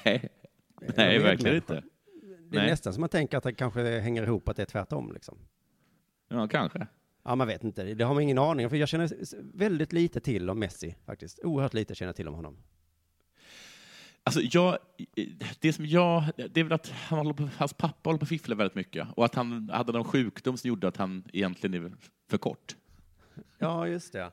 Eh, 0.81 0.93
Nej, 0.97 1.19
verkligen 1.19 1.53
medmänniska. 1.55 1.55
inte. 1.55 1.83
Det 2.49 2.57
är 2.57 2.61
Nej. 2.61 2.69
nästan 2.69 2.93
som 2.93 3.01
man 3.01 3.09
tänker 3.09 3.37
att 3.37 3.43
det 3.43 3.53
kanske 3.53 3.99
hänger 3.99 4.23
ihop, 4.23 4.49
att 4.49 4.55
det 4.55 4.61
är 4.61 4.65
tvärtom 4.65 5.11
liksom. 5.13 5.37
Ja, 6.27 6.47
kanske. 6.47 6.87
Ja, 7.23 7.35
man 7.35 7.47
vet 7.47 7.63
inte. 7.63 7.83
Det 7.83 8.03
har 8.03 8.13
man 8.13 8.23
ingen 8.23 8.37
aning 8.37 8.65
om. 8.65 8.69
För 8.69 8.77
jag 8.77 8.89
känner 8.89 9.11
väldigt 9.57 9.93
lite 9.93 10.19
till 10.19 10.49
om 10.49 10.59
Messi 10.59 10.95
faktiskt. 11.05 11.39
Oerhört 11.43 11.73
lite 11.73 11.95
känner 11.95 12.07
jag 12.09 12.15
till 12.15 12.27
om 12.27 12.33
honom. 12.33 12.57
Alltså, 14.23 14.41
jag, 14.41 14.77
det 15.59 15.73
som 15.73 15.85
jag, 15.85 16.23
det 16.35 16.59
är 16.59 16.63
väl 16.63 16.73
att 16.73 16.89
han 16.89 17.17
håller 17.17 17.33
på, 17.33 17.49
hans 17.57 17.73
pappa 17.73 18.09
håller 18.09 18.19
på 18.19 18.23
att 18.23 18.29
fiffla 18.29 18.55
väldigt 18.55 18.75
mycket 18.75 19.07
och 19.15 19.25
att 19.25 19.35
han 19.35 19.69
hade 19.73 19.91
någon 19.91 20.03
sjukdom 20.03 20.57
som 20.57 20.67
gjorde 20.67 20.87
att 20.87 20.97
han 20.97 21.23
egentligen 21.33 21.85
är 21.85 21.91
för 22.29 22.37
kort. 22.37 22.75
Ja, 23.57 23.87
just 23.87 24.13
det. 24.13 24.31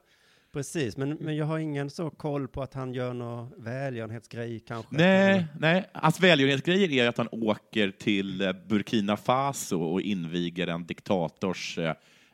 Precis, 0.52 0.96
men, 0.96 1.14
men 1.14 1.36
jag 1.36 1.46
har 1.46 1.58
ingen 1.58 1.90
så 1.90 2.10
koll 2.10 2.48
på 2.48 2.62
att 2.62 2.74
han 2.74 2.94
gör 2.94 3.14
någon 3.14 3.52
välgörenhetsgrej 3.56 4.60
kanske. 4.60 4.96
Nej, 4.96 5.46
nej. 5.58 5.90
Hans 5.92 6.20
välgörenhetsgrejer 6.20 7.04
är 7.04 7.08
att 7.08 7.18
han 7.18 7.28
åker 7.30 7.90
till 7.90 8.40
eh, 8.40 8.52
Burkina 8.68 9.16
Faso 9.16 9.80
och 9.80 10.00
inviger 10.00 10.66
en 10.66 10.86
diktators 10.86 11.78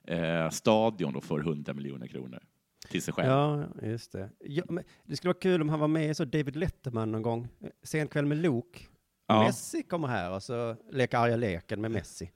eh, 0.04 0.50
stadion 0.50 1.20
för 1.22 1.38
100 1.40 1.74
miljoner 1.74 2.06
kronor 2.06 2.42
till 2.90 3.02
sig 3.02 3.14
själv. 3.14 3.28
Ja, 3.28 3.64
just 3.82 4.12
det. 4.12 4.30
Ja, 4.40 4.64
det 5.04 5.16
skulle 5.16 5.28
vara 5.28 5.40
kul 5.40 5.62
om 5.62 5.68
han 5.68 5.80
var 5.80 5.88
med 5.88 6.10
i 6.10 6.14
så 6.14 6.24
David 6.24 6.56
Letterman 6.56 7.12
någon 7.12 7.22
gång. 7.22 7.48
Sen 7.82 8.08
kväll 8.08 8.26
med 8.26 8.38
Luke. 8.38 8.80
Ja. 9.26 9.42
Messi 9.44 9.82
kommer 9.82 10.08
här 10.08 10.30
och 10.34 10.42
så 10.42 10.76
leker 10.90 11.18
arga 11.18 11.36
leken 11.36 11.80
med 11.80 11.90
Messi. 11.90 12.30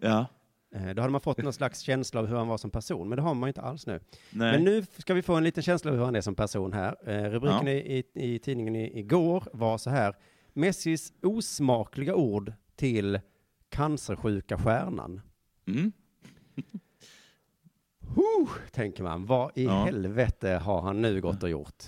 Ja. 0.00 0.26
Eh, 0.74 0.94
Då 0.94 1.02
hade 1.02 1.12
man 1.12 1.20
fått 1.20 1.38
någon 1.42 1.52
slags 1.52 1.80
känsla 1.80 2.20
av 2.20 2.26
hur 2.26 2.36
han 2.36 2.48
var 2.48 2.58
som 2.58 2.70
person, 2.70 3.08
men 3.08 3.16
det 3.16 3.22
har 3.22 3.34
man 3.34 3.46
ju 3.46 3.50
inte 3.50 3.60
alls 3.62 3.86
nu. 3.86 4.00
Nej. 4.30 4.52
Men 4.52 4.64
nu 4.64 4.82
ska 4.98 5.14
vi 5.14 5.22
få 5.22 5.34
en 5.34 5.44
liten 5.44 5.62
känsla 5.62 5.90
av 5.90 5.96
hur 5.96 6.04
han 6.04 6.16
är 6.16 6.20
som 6.20 6.34
person 6.34 6.72
här. 6.72 6.96
Eh, 7.10 7.30
rubriken 7.30 7.66
Ja. 7.66 7.72
i, 7.72 8.04
i, 8.14 8.38
tidningen 8.38 8.76
igår 8.76 9.44
var 9.52 9.78
så 9.78 9.90
här. 9.90 10.14
Messis 10.52 11.12
osmakliga 11.22 12.14
ord 12.14 12.52
till 12.76 13.20
cancersjuka 13.68 14.58
stjärnan. 14.58 15.20
Mm. 15.66 15.92
Huh, 18.08 18.48
tänker 18.72 19.02
man, 19.02 19.26
vad 19.26 19.50
i 19.54 19.64
Ja. 19.64 19.84
helvete 19.84 20.48
har 20.50 20.80
han 20.80 21.02
nu 21.02 21.20
gått 21.20 21.42
och 21.42 21.48
gjort? 21.50 21.84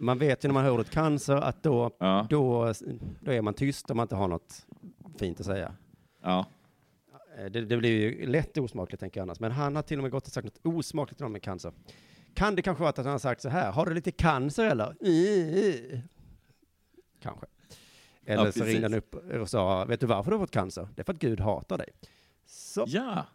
Man 0.00 0.18
vet 0.18 0.44
ju 0.44 0.48
när 0.48 0.52
man 0.52 0.64
hör 0.64 0.70
ordet 0.72 0.90
cancer 0.90 1.36
att 1.36 1.62
då, 1.62 1.90
Ja. 1.98 2.26
då, 2.30 2.72
då 3.20 3.32
är 3.32 3.42
man 3.42 3.54
tyst 3.54 3.90
om 3.90 3.96
man 3.96 4.04
inte 4.04 4.14
har 4.16 4.28
något 4.28 4.66
fint 5.18 5.40
att 5.40 5.46
säga. 5.46 5.74
Ja. 6.22 6.46
Eh, 7.38 7.44
Det, 7.44 7.64
det 7.64 7.76
blir 7.76 7.90
ju 8.00 8.26
lätt 8.26 8.58
osmakligt 8.58 9.00
tänker 9.00 9.20
jag 9.20 9.22
annars, 9.22 9.40
men 9.40 9.52
han 9.52 9.76
har 9.76 9.82
till 9.82 9.98
och 9.98 10.02
med 10.02 10.10
gått 10.12 10.26
och 10.26 10.32
sagt 10.32 10.44
något 10.44 10.74
osmakligt 10.76 11.20
någon 11.20 11.32
med 11.32 11.42
cancer. 11.42 11.72
Kan 12.34 12.54
det 12.56 12.62
kanske 12.62 12.80
vara 12.80 12.90
att 12.90 12.96
han 12.96 13.06
har 13.06 13.18
sagt 13.18 13.40
så 13.42 13.48
här, 13.48 13.72
har 13.72 13.86
du 13.86 13.94
lite 13.94 14.10
cancer 14.12 14.64
eller? 14.64 14.94
Kanske. 17.22 17.46
Eller 18.26 18.44
Ja, 18.44 18.52
så 18.52 18.64
ringde 18.64 18.82
han 18.84 18.94
upp 18.94 19.14
och 19.14 19.50
sa, 19.50 19.84
vet 19.84 20.00
du 20.00 20.06
varför 20.06 20.30
du 20.30 20.36
har 20.36 20.42
fått 20.42 20.50
cancer? 20.50 20.88
Det 20.94 21.02
är 21.02 21.04
för 21.04 21.12
att 21.12 21.18
Gud 21.18 21.40
hatar 21.40 21.78
dig. 21.78 21.88
Så, 22.46 22.84
ja. 22.86 23.26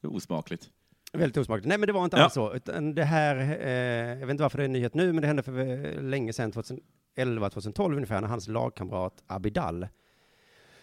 Det 0.00 0.06
är 0.06 0.12
osmakligt. 0.14 0.70
Väldigt 1.18 1.36
osmakligt. 1.36 1.66
Nej 1.68 1.78
men 1.78 1.86
det 1.86 1.92
var 1.92 2.04
inte 2.04 2.16
Ja. 2.16 2.22
alls 2.24 2.32
så, 2.34 2.54
utan 2.54 2.94
det 2.94 3.04
här, 3.04 3.36
eh, 3.36 4.18
jag 4.18 4.26
vet 4.26 4.30
inte 4.30 4.42
varför 4.42 4.58
det 4.58 4.64
är 4.64 4.66
en 4.66 4.72
nyhet 4.72 4.94
nu, 4.94 5.12
men 5.12 5.20
det 5.22 5.26
hände 5.26 5.42
för 5.42 6.02
länge 6.02 6.32
sedan, 6.32 6.52
2011, 6.52 7.50
2012 7.50 7.94
ungefär, 7.96 8.20
när 8.20 8.28
hans 8.28 8.48
lagkamrat 8.48 9.22
Abidal 9.26 9.86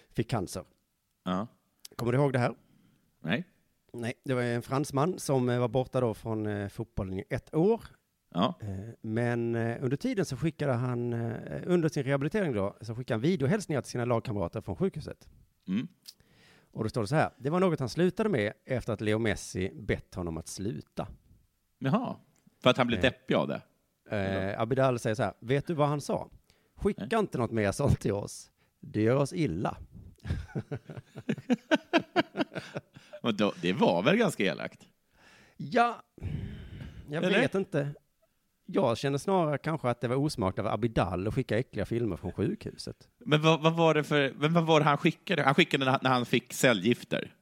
fick 0.09 0.29
cancer. 0.29 0.63
Ja. 1.25 1.47
Kommer 1.95 2.11
du 2.11 2.17
ihåg 2.17 2.33
det 2.33 2.39
här? 2.39 2.53
Nej. 3.23 3.43
Nej, 3.93 4.13
det 4.25 4.33
var 4.33 4.41
en 4.41 4.61
fransman 4.61 5.19
som 5.19 5.49
eh, 5.49 5.59
var 5.59 5.67
borta 5.67 6.01
då 6.01 6.13
från 6.13 6.45
eh, 6.47 6.67
fotbollen 6.67 7.13
i 7.19 7.23
ett 7.29 7.55
år. 7.55 7.81
Ja. 8.33 8.53
Eh, 8.61 8.67
Men 9.01 9.55
under 9.55 9.97
tiden 9.97 10.25
så 10.25 10.37
skickade 10.37 10.73
han, 10.73 11.13
under 11.65 11.89
sin 11.89 12.03
rehabilitering 12.03 12.53
då, 12.53 12.75
så 12.81 12.95
skickade 12.95 13.15
han 13.15 13.21
videohälsningar 13.21 13.81
till 13.81 13.91
sina 13.91 14.05
lagkamrater 14.05 14.61
från 14.61 14.75
sjukhuset. 14.75 15.27
Mm. 15.67 15.87
Och 16.71 16.83
då 16.83 16.89
står 16.89 17.01
det 17.01 17.07
så 17.07 17.15
här, 17.15 17.29
det 17.37 17.49
var 17.49 17.59
något 17.59 17.79
han 17.79 17.89
slutade 17.89 18.29
med 18.29 18.53
efter 18.65 18.93
att 18.93 19.01
Leo 19.01 19.19
Messi 19.19 19.71
bett 19.75 20.15
honom 20.15 20.37
att 20.37 20.47
sluta. 20.47 21.07
Jaha. 21.79 22.15
För 22.63 22.69
att 22.69 22.77
han 22.77 22.87
blir 22.87 22.97
Eh. 22.97 23.01
deppig 23.01 23.35
av 23.35 23.47
det? 23.47 23.61
Eh, 24.17 24.61
Abidal 24.61 24.99
säger 24.99 25.15
så 25.15 25.23
här, 25.23 25.33
vet 25.39 25.67
du 25.67 25.73
vad 25.73 25.87
han 25.87 26.01
sa? 26.01 26.29
Skicka 26.75 27.19
inte 27.19 27.37
något 27.37 27.51
mer 27.51 27.71
sånt 27.71 27.99
till 27.99 28.11
oss. 28.13 28.51
Det 28.79 29.01
gör 29.01 29.15
oss 29.15 29.33
illa. 29.33 29.77
Men 33.23 33.35
då, 33.37 33.53
det 33.61 33.73
var 33.73 34.03
väl 34.03 34.17
ganska 34.17 34.43
elakt? 34.43 34.81
Ja, 35.57 36.03
jag 37.09 37.23
Eller? 37.23 37.39
vet 37.41 37.55
inte. 37.55 37.89
Jag 38.73 38.97
känner 38.97 39.17
snarare 39.17 39.57
kanske 39.57 39.89
att 39.89 40.01
det 40.01 40.07
var 40.07 40.15
osmakligt 40.15 40.59
av 40.67 40.73
Abidal 40.73 41.27
att 41.27 41.33
skicka 41.33 41.57
äckliga 41.59 41.85
filmer 41.85 42.17
från 42.17 42.31
sjukhuset. 42.31 43.09
Men 43.25 43.41
vad, 43.41 43.61
vad 43.61 43.73
var 43.75 43.93
det 43.93 44.03
för, 44.03 44.33
men 44.37 44.53
vad 44.53 44.65
var 44.65 44.79
det 44.79 44.85
han 44.85 44.97
skickade? 44.97 45.43
Han 45.43 45.55
skickade 45.55 45.85
när, 45.85 45.99
när 46.01 46.09
han 46.09 46.25
fick 46.25 46.53
cellgifter? 46.53 47.35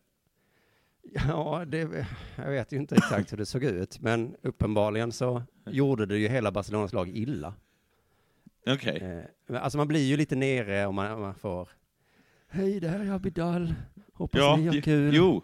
Ja, 1.27 1.63
det, 1.67 2.05
jag 2.35 2.49
vet 2.51 2.73
ju 2.73 2.77
inte 2.77 2.95
exakt 2.95 3.31
hur 3.33 3.37
det 3.37 3.45
såg 3.45 3.63
ut, 3.63 3.99
men 3.99 4.35
uppenbarligen 4.41 5.11
så 5.11 5.43
gjorde 5.65 6.05
det 6.05 6.17
ju 6.17 6.27
hela 6.27 6.51
Barcelonas 6.51 6.93
lag 6.93 7.09
illa. 7.09 7.53
Okej. 8.67 8.97
Eh, 9.01 9.23
men 9.47 9.61
alltså 9.61 9.77
man 9.77 9.87
blir 9.87 10.05
ju 10.05 10.17
lite 10.17 10.35
nere 10.35 10.85
om 10.85 10.95
man, 10.95 11.11
om 11.11 11.21
man 11.21 11.35
får 11.35 11.69
Hej, 12.49 12.79
det 12.79 12.87
här 12.87 12.99
är 12.99 13.11
Abidal. 13.11 13.73
Hoppas 14.13 14.39
Ja, 14.41 14.55
ni 14.55 14.67
har 14.67 14.81
kul. 14.81 15.15
jo. 15.15 15.41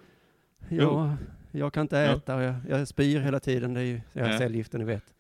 Ja, 0.70 1.18
jag 1.52 1.74
kan 1.74 1.82
inte 1.82 2.00
äta 2.00 2.36
och 2.36 2.44
jag, 2.44 2.56
jag 2.70 2.88
spyr 2.88 3.20
hela 3.20 3.40
tiden. 3.40 3.74
Det 3.74 3.80
är 3.80 3.84
ju 3.84 4.02
jag 4.14 4.26
har 4.26 4.32
Ja. 4.32 4.38
cellgifter, 4.40 4.78
ni 4.80 4.86
vet. 4.86 5.14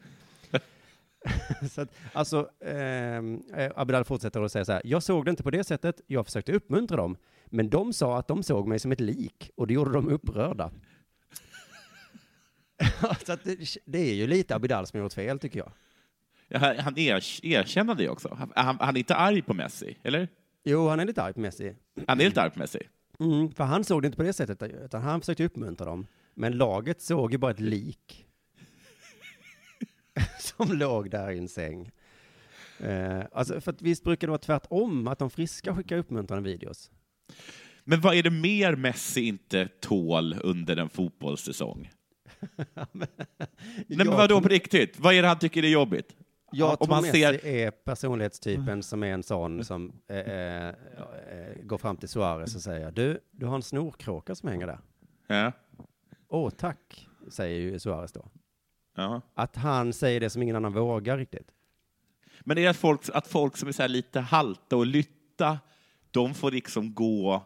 så 1.72 1.82
att, 1.82 1.96
alltså, 2.14 2.50
ehm, 2.66 3.42
eh, 3.56 3.72
Abidal 3.76 4.04
fortsätter 4.04 4.42
och 4.42 4.52
säger 4.52 4.64
så 4.64 4.72
här. 4.72 4.82
Jag 4.86 5.04
såg 5.04 5.26
det 5.26 5.30
inte 5.30 5.44
på 5.44 5.52
det 5.52 5.64
sättet. 5.64 6.02
Jag 6.08 6.26
försökte 6.26 6.52
uppmuntra 6.52 6.98
dem. 6.98 7.18
Men 7.46 7.70
de 7.70 7.94
sa 7.94 8.18
att 8.18 8.28
de 8.28 8.44
såg 8.44 8.68
mig 8.68 8.80
som 8.80 8.92
ett 8.92 9.00
lik 9.00 9.52
och 9.56 9.68
det 9.68 9.74
gjorde 9.74 9.92
dem 9.92 10.10
upprörda. 10.10 10.72
så 13.26 13.34
att 13.34 13.44
det, 13.44 13.58
det 13.86 14.00
är 14.00 14.14
ju 14.14 14.28
lite 14.28 14.56
Abidal 14.56 14.88
som 14.88 15.00
har 15.00 15.06
gjort 15.06 15.14
fel, 15.14 15.40
tycker 15.40 15.60
jag. 15.60 15.72
Ja, 16.48 16.60
Han, 16.60 16.78
han 16.78 16.98
er, 16.98 17.46
erkänner 17.46 17.96
det 17.96 18.10
också. 18.10 18.36
Han, 18.40 18.52
han, 18.56 18.78
han 18.80 18.96
är 18.96 19.00
inte 19.00 19.16
arg 19.16 19.42
på 19.42 19.54
Messi, 19.54 19.98
eller? 20.04 20.28
Jo, 20.64 20.88
han 20.88 21.00
är 21.00 21.06
lite 21.06 21.24
arg 21.24 21.34
på 21.34 21.40
Messi. 21.40 21.76
Han 22.08 22.22
är 22.22 22.26
lite 22.26 22.42
arg 22.42 22.52
på 22.52 22.60
Messi. 22.60 22.80
Mm, 23.20 23.52
för 23.52 23.64
han 23.64 23.84
såg 23.84 24.02
det 24.02 24.06
inte 24.06 24.18
på 24.18 24.24
det 24.24 24.34
sättet, 24.34 24.64
utan 24.64 25.02
han 25.02 25.20
försökte 25.22 25.46
uppmuntra 25.46 25.86
dem. 25.86 26.08
Men 26.34 26.58
laget 26.58 27.02
såg 27.02 27.32
ju 27.32 27.38
bara 27.38 27.52
ett 27.52 27.60
lik. 27.60 28.26
som 30.40 30.72
låg 30.78 31.10
där 31.10 31.32
i 31.32 31.38
en 31.38 31.48
säng. 31.48 31.92
Eh, 32.80 33.22
alltså, 33.32 33.62
för 33.62 33.72
att 33.72 33.82
visst 33.82 34.04
brukar 34.04 34.28
det 34.28 34.32
vara 34.32 34.40
tvärtom, 34.40 35.08
att 35.08 35.20
de 35.20 35.30
friska 35.30 35.76
skickar 35.76 35.98
uppmuntrande 35.98 36.50
videos. 36.50 36.92
Men 37.84 38.02
vad 38.02 38.16
är 38.16 38.24
det 38.24 38.30
mer 38.30 38.76
Messi 38.76 39.22
inte 39.28 39.68
tål 39.80 40.36
under 40.44 40.78
en 40.78 40.90
fotbollssäsong? 40.90 41.92
Nej, 42.92 43.08
men 43.88 44.08
vadå 44.08 44.42
på 44.42 44.48
riktigt? 44.48 45.00
Vad 45.00 45.14
är 45.14 45.22
det 45.22 45.28
han 45.28 45.40
tycker 45.40 45.64
är 45.64 45.68
jobbigt? 45.68 46.16
Jag 46.52 46.70
Om 46.72 46.78
tror 46.78 46.88
man 46.88 47.02
Messi 47.04 47.22
ser- 47.22 47.46
är 47.46 47.72
personlighetstypen 47.72 48.84
som 48.84 49.04
är 49.04 49.08
en 49.14 49.24
sån 49.24 49.64
som 49.64 49.92
eh, 50.08 50.18
eh, 50.18 50.68
eh, 50.68 50.74
går 51.64 51.78
fram 51.78 51.98
till 51.98 52.10
Suarez 52.10 52.56
och 52.56 52.62
säger 52.62 52.92
du, 52.92 53.20
du 53.32 53.46
har 53.46 53.56
en 53.56 53.62
snorkråka 53.62 54.36
som 54.36 54.50
hänger 54.50 54.68
där. 54.68 54.80
Ja. 55.28 55.52
Åh, 56.28 56.50
tack, 56.50 57.08
säger 57.30 57.60
ju 57.60 57.80
Suarez 57.80 58.12
då. 58.12 58.28
Ja. 58.96 59.22
Att 59.36 59.56
han 59.56 59.94
säger 59.94 60.20
det 60.20 60.30
som 60.30 60.42
ingen 60.42 60.56
annan 60.56 60.74
vågar 60.74 61.18
riktigt. 61.18 61.52
Men 62.42 62.58
är 62.58 62.62
det 62.62 62.68
att 62.68 62.78
folk, 62.78 63.02
att 63.14 63.28
folk 63.28 63.58
som 63.58 63.68
är 63.68 63.72
så 63.72 63.82
här 63.82 63.90
lite 63.90 64.20
halta 64.20 64.76
och 64.78 64.86
lytta, 64.86 65.60
de 66.12 66.34
får 66.34 66.52
liksom 66.52 66.94
gå 66.94 67.44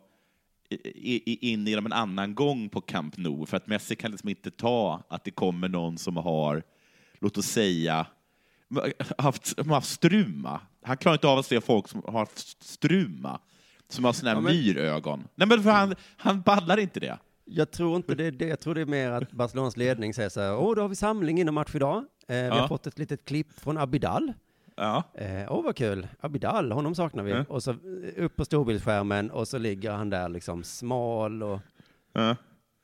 i, 0.70 1.32
i, 1.34 1.52
in 1.52 1.68
genom 1.68 1.86
en 1.86 1.94
annan 1.94 2.36
gång 2.36 2.70
på 2.70 2.82
Camp 2.82 3.18
Nou, 3.18 3.46
för 3.46 3.58
att 3.58 3.68
Messi 3.68 3.96
kan 3.96 4.12
liksom 4.12 4.30
inte 4.30 4.52
ta 4.52 5.04
att 5.10 5.24
det 5.24 5.32
kommer 5.32 5.70
någon 5.70 5.98
som 5.98 6.18
har, 6.18 6.64
låt 7.20 7.38
oss 7.38 7.46
säga, 7.46 8.06
haft, 9.18 9.68
haft 9.68 9.90
struma. 9.90 10.62
Han 10.84 10.98
klarar 10.98 11.16
inte 11.16 11.28
av 11.28 11.40
att 11.40 11.46
se 11.46 11.62
folk 11.62 11.88
som 11.88 12.02
har 12.06 12.20
haft 12.20 12.64
struma, 12.64 13.40
som 13.90 14.06
har 14.06 14.14
såna 14.14 14.30
här 14.30 14.38
Ja, 14.38 14.42
men- 14.42 14.56
myrögon. 14.56 15.28
Nej, 15.36 15.48
men 15.48 15.64
för 15.64 15.72
han, 15.72 15.96
han 16.18 16.42
ballar 16.42 16.78
inte 16.80 17.00
det. 17.00 17.18
Jag 17.52 17.72
tror 17.72 17.96
inte 17.96 18.16
det 18.16 18.26
är 18.26 18.32
det. 18.32 18.48
Jag 18.48 18.60
tror 18.60 18.76
det 18.76 18.82
är 18.82 18.86
mer 18.86 19.12
att 19.12 19.32
Barcelonas 19.32 19.78
ledning 19.78 20.14
säger 20.14 20.30
så 20.30 20.42
här, 20.42 20.58
åh, 20.58 20.76
då 20.76 20.82
har 20.82 20.90
vi 20.90 20.96
samling 20.96 21.40
innan 21.40 21.54
match 21.54 21.76
idag. 21.76 21.98
Eh, 22.28 22.36
vi 22.36 22.48
har 22.50 22.58
Ja. 22.58 22.68
fått 22.68 22.88
ett 22.88 23.00
litet 23.00 23.26
klipp 23.26 23.60
från 23.60 23.78
Abidal. 23.78 24.34
Ja. 24.76 25.04
Eh, 25.14 25.52
åh, 25.54 25.64
vad 25.64 25.76
kul. 25.76 26.08
Abidal, 26.20 26.72
honom 26.72 26.96
saknar 26.96 27.24
vi. 27.24 27.32
Ja. 27.32 27.46
Och 27.50 27.64
så 27.64 27.72
eh, 27.72 27.78
upp 28.24 28.36
på 28.36 28.46
storbildsskärmen 28.46 29.32
och 29.32 29.48
så 29.48 29.58
ligger 29.58 29.92
han 29.92 30.10
där 30.10 30.30
liksom 30.30 30.64
smal 30.64 31.44
och, 31.44 31.60
Ja. 32.14 32.36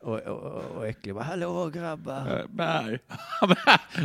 och, 0.04 0.20
och, 0.20 0.62
och 0.78 0.88
äcklig. 0.88 1.16
Bara, 1.16 1.24
Hallå 1.24 1.70
grabbar. 1.70 2.46
Bär. 2.50 3.00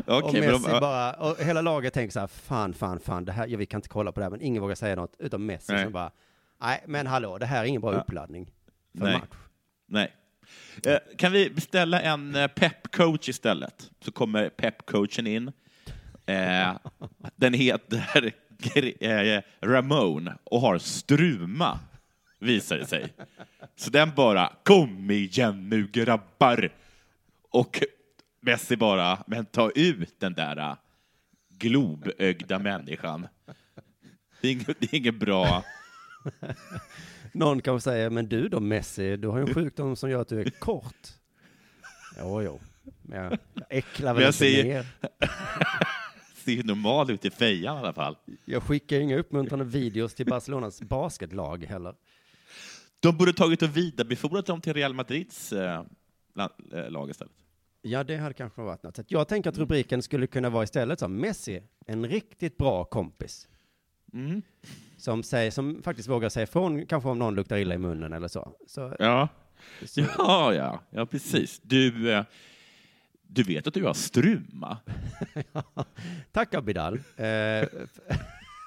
och 0.07 0.19
Okej, 0.19 0.41
men 0.41 0.51
Messi 0.53 0.71
de, 0.73 0.81
bara, 0.81 1.13
och 1.13 1.37
hela 1.39 1.61
laget 1.61 1.95
tänker 1.95 2.13
så 2.13 2.21
här, 2.21 2.27
fan, 2.27 2.73
fan, 2.75 3.01
fan, 3.01 3.25
det 3.25 3.33
här, 3.33 3.47
ja, 3.47 3.59
vi 3.59 3.67
kan 3.67 3.79
inte 3.79 3.89
kolla 3.89 4.13
på 4.13 4.21
det 4.21 4.25
här, 4.25 4.31
men 4.31 4.41
ingen 4.43 4.63
vågar 4.63 4.75
säga 4.75 4.97
något, 4.97 5.17
utom 5.19 5.47
Messi 5.47 5.73
Nej. 5.73 5.85
som 5.85 5.93
bara, 5.93 6.11
nej, 6.61 6.83
men 6.87 7.07
hallå, 7.07 7.39
det 7.39 7.47
här 7.47 7.61
är 7.63 7.65
ingen 7.67 7.81
bra 7.81 7.93
Ja. 7.95 8.01
uppladdning 8.01 8.53
för 8.99 9.05
Nej. 9.05 9.13
match. 9.15 9.39
Nej. 9.87 10.13
Eh, 10.87 10.99
kan 11.17 11.33
vi 11.33 11.51
beställa 11.51 12.01
en 12.01 12.33
peppcoach 12.33 12.91
pep-coach 13.01 13.29
istället? 13.29 13.91
Så 14.01 14.13
kommer 14.13 14.49
pep-coachen 14.49 15.27
in. 15.27 15.53
Eh, 16.27 16.77
den 17.37 17.55
heter 17.55 18.33
eh, 19.01 19.43
Ramon 19.61 20.31
och 20.45 20.61
har 20.61 20.79
struma, 20.79 21.79
visar 22.39 22.79
det 22.79 22.87
sig. 22.87 23.13
Så 23.77 23.91
den 23.91 24.13
bara, 24.17 24.53
kom 24.63 25.11
igen 25.11 25.69
nu 25.69 25.87
grabbar! 25.87 26.73
Och 27.51 27.83
Messi 28.41 28.77
bara, 28.77 29.25
men 29.27 29.47
ta 29.47 29.71
ut 29.71 30.21
den 30.21 30.35
där 30.35 30.77
globögda 31.49 32.59
människan. 32.59 33.29
Det 34.41 34.49
är 34.49 34.53
inget, 34.53 34.81
det 34.81 34.93
är 34.93 34.95
inget 34.95 35.21
bra... 35.21 35.65
Någon 37.39 37.63
kanske 37.63 37.91
säger, 37.91 38.11
men 38.11 38.29
du 38.29 38.49
då 38.49 38.61
Messi, 38.61 39.17
du 39.17 39.29
har 39.29 39.39
ju 39.39 39.45
en 39.47 39.55
sjukdom 39.55 39.97
som 39.97 40.11
gör 40.11 40.21
att 40.21 40.29
du 40.29 40.41
är 40.41 40.51
kort. 40.51 40.95
Jo, 42.19 42.43
jo. 42.43 42.61
Men 43.03 43.19
jag, 43.25 43.39
jag 43.55 43.65
äcklar 43.71 44.15
väl 44.15 44.23
jag 44.23 44.29
inte 44.29 44.39
säger- 44.39 44.65
mer. 44.65 44.87
Ser 46.45 46.53
ju 46.53 46.63
normal 46.63 47.11
ut 47.11 47.25
i 47.25 47.31
fejan 47.31 47.77
i 47.77 47.79
alla 47.79 47.93
fall. 47.93 48.17
Jag 48.45 48.63
skickar 48.63 49.01
inga 49.01 49.17
uppmuntrande 49.19 49.65
videos 49.65 50.15
till 50.15 50.27
Barcelonas 50.27 50.83
basketlag 50.83 51.65
heller. 51.65 51.95
De 53.01 53.17
borde 53.17 53.33
tagit 53.33 53.63
och 53.63 53.77
vidarebefordrat 53.77 54.47
dem 54.47 54.61
till 54.61 54.75
Real 54.75 54.95
Madrids 54.95 55.53
eh, 55.53 55.85
eh, 56.73 56.91
lag 56.91 57.11
istället. 57.11 57.33
Ja, 57.83 58.05
det 58.05 58.17
hade 58.17 58.35
kanske 58.35 58.63
varit 58.63 58.83
något. 58.83 58.97
Så 58.97 59.03
Jag 59.09 59.29
tänker 59.29 59.51
att 59.51 59.59
rubriken 59.59 60.03
skulle 60.03 60.27
kunna 60.27 60.51
vara 60.51 60.65
istället 60.65 60.99
som 60.99 61.17
Messi, 61.17 61.63
en 61.87 62.07
riktigt 62.09 62.57
bra 62.57 62.85
kompis. 62.85 63.49
Mm. 64.13 64.43
Som, 65.01 65.23
säger, 65.23 65.51
som 65.51 65.83
faktiskt 65.83 66.09
vågar 66.09 66.29
säga 66.29 66.45
ifrån, 66.45 66.87
kanske 66.87 67.09
om 67.09 67.19
någon 67.19 67.35
luktar 67.35 67.57
illa 67.57 67.75
i 67.75 67.79
munnen 67.79 68.13
eller 68.13 68.29
så. 68.29 68.53
så 68.67 68.97
Ja. 68.99 69.29
Så, 69.87 70.01
Ja, 70.01 70.55
ja, 70.55 70.81
ja 70.91 71.07
precis. 71.07 71.61
Du, 71.63 72.13
eh, 72.13 72.25
du 73.23 73.43
vet 73.43 73.67
att 73.67 73.75
du 73.75 73.85
har 73.85 73.95
struma? 73.95 74.79
Tack 76.33 76.55
Abidal 76.55 76.95
eh, 76.95 77.03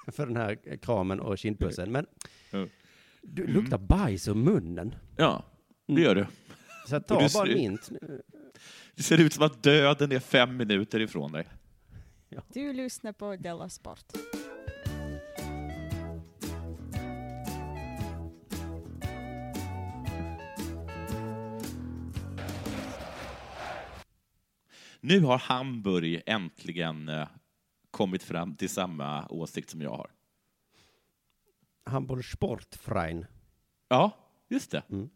för 0.08 0.26
den 0.26 0.36
här 0.38 0.78
kramen 0.78 1.20
och 1.20 1.38
kindpussen. 1.38 1.92
Men 1.92 2.06
Ja. 2.52 2.68
du 3.22 3.48
luktar 3.48 3.78
bajs 3.78 4.28
ur 4.28 4.34
munnen. 4.34 4.96
Ja, 5.18 5.44
det 5.88 6.02
gör 6.02 6.16
du. 6.16 6.26
Så 6.88 6.98
Och 6.98 7.08
ta 7.08 7.20
du 7.20 7.34
bara 7.34 7.46
mint. 7.46 7.90
Det 8.96 9.04
ser 9.04 9.22
ut 9.22 9.34
som 9.34 9.44
att 9.44 9.64
döden 9.64 10.12
är 10.12 10.20
fem 10.20 10.58
minuter 10.58 11.00
ifrån 11.00 11.32
dig. 11.32 11.48
Du 12.54 12.74
lyssnar 12.74 13.12
på 13.12 13.36
Della 13.36 13.70
Sport. 13.70 14.06
Nu 25.06 25.20
har 25.20 25.38
Hamburg 25.38 26.22
äntligen 26.26 27.10
eh, 27.10 27.28
kommit 27.92 28.24
fram 28.24 28.56
till 28.56 28.70
samma 28.70 29.28
åsikt 29.28 29.70
som 29.70 29.82
jag 29.82 29.90
har. 29.90 30.12
Hamburg 31.86 32.26
Sportfrein. 32.26 33.26
Ja, 33.88 34.12
just 34.48 34.72
det. 34.72 34.84
Mm. 34.90 35.10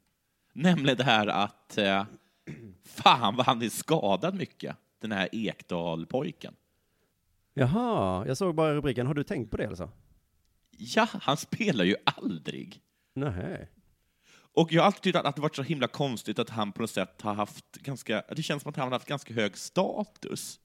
Nämligen 0.53 0.97
det 0.97 1.03
här 1.03 1.27
att 1.27 1.77
eh, 1.77 2.05
fan 2.83 3.35
vad 3.35 3.45
han 3.45 3.61
är 3.61 3.69
skadad 3.69 4.35
mycket, 4.35 4.77
den 4.99 5.11
här 5.11 5.29
Ekdal-pojken. 5.31 6.53
Jaha, 7.53 8.27
jag 8.27 8.38
såg 8.38 8.55
bara 8.55 8.75
rubriken. 8.75 9.07
Har 9.07 9.13
du 9.13 9.23
tänkt 9.23 9.51
på 9.51 9.57
det 9.57 9.67
alltså? 9.67 9.89
Ja, 10.71 11.07
han 11.11 11.38
spelar 11.38 11.85
ju 11.85 11.95
aldrig. 12.03 12.81
Nej. 13.13 13.69
Och 14.57 14.71
jag 14.73 14.81
har 14.81 14.85
alltid 14.85 15.01
tyckt 15.01 15.15
att 15.15 15.35
det 15.35 15.41
varit 15.41 15.55
så 15.55 15.63
himla 15.63 15.87
konstigt 15.87 16.39
att 16.39 16.49
han 16.49 16.71
på 16.71 16.81
något 16.81 16.89
sätt 16.91 17.21
har 17.21 17.33
haft 17.33 17.71
ganska, 17.71 18.23
det 18.35 18.43
känns 18.43 18.63
som 18.63 18.69
att 18.69 18.75
han 18.75 18.87
har 18.87 18.91
haft 18.91 19.07
ganska 19.07 19.33
hög 19.33 19.57
status 19.57 20.59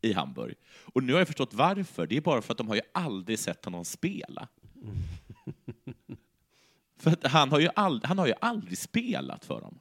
i 0.00 0.12
Hamburg. 0.12 0.54
Och 0.94 1.02
nu 1.02 1.12
har 1.12 1.20
jag 1.20 1.26
förstått 1.26 1.54
varför. 1.54 2.06
Det 2.06 2.16
är 2.16 2.20
bara 2.20 2.42
för 2.42 2.52
att 2.54 2.58
de 2.58 2.68
har 2.68 2.74
ju 2.74 2.80
aldrig 2.94 3.38
sett 3.38 3.64
honom 3.64 3.84
spela. 3.84 4.48
för 6.96 7.10
att 7.10 7.26
han 7.26 7.50
har, 7.50 7.60
ju 7.60 7.68
ald- 7.68 8.06
han 8.06 8.18
har 8.18 8.26
ju 8.26 8.34
aldrig 8.40 8.78
spelat 8.78 9.44
för 9.44 9.60
dem. 9.60 9.80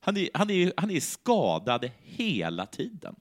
Han 0.00 0.16
är, 0.16 0.28
han 0.34 0.50
är, 0.50 0.72
han 0.76 0.90
är 0.90 1.00
skadad 1.00 1.90
hela 1.98 2.66
tiden. 2.66 3.16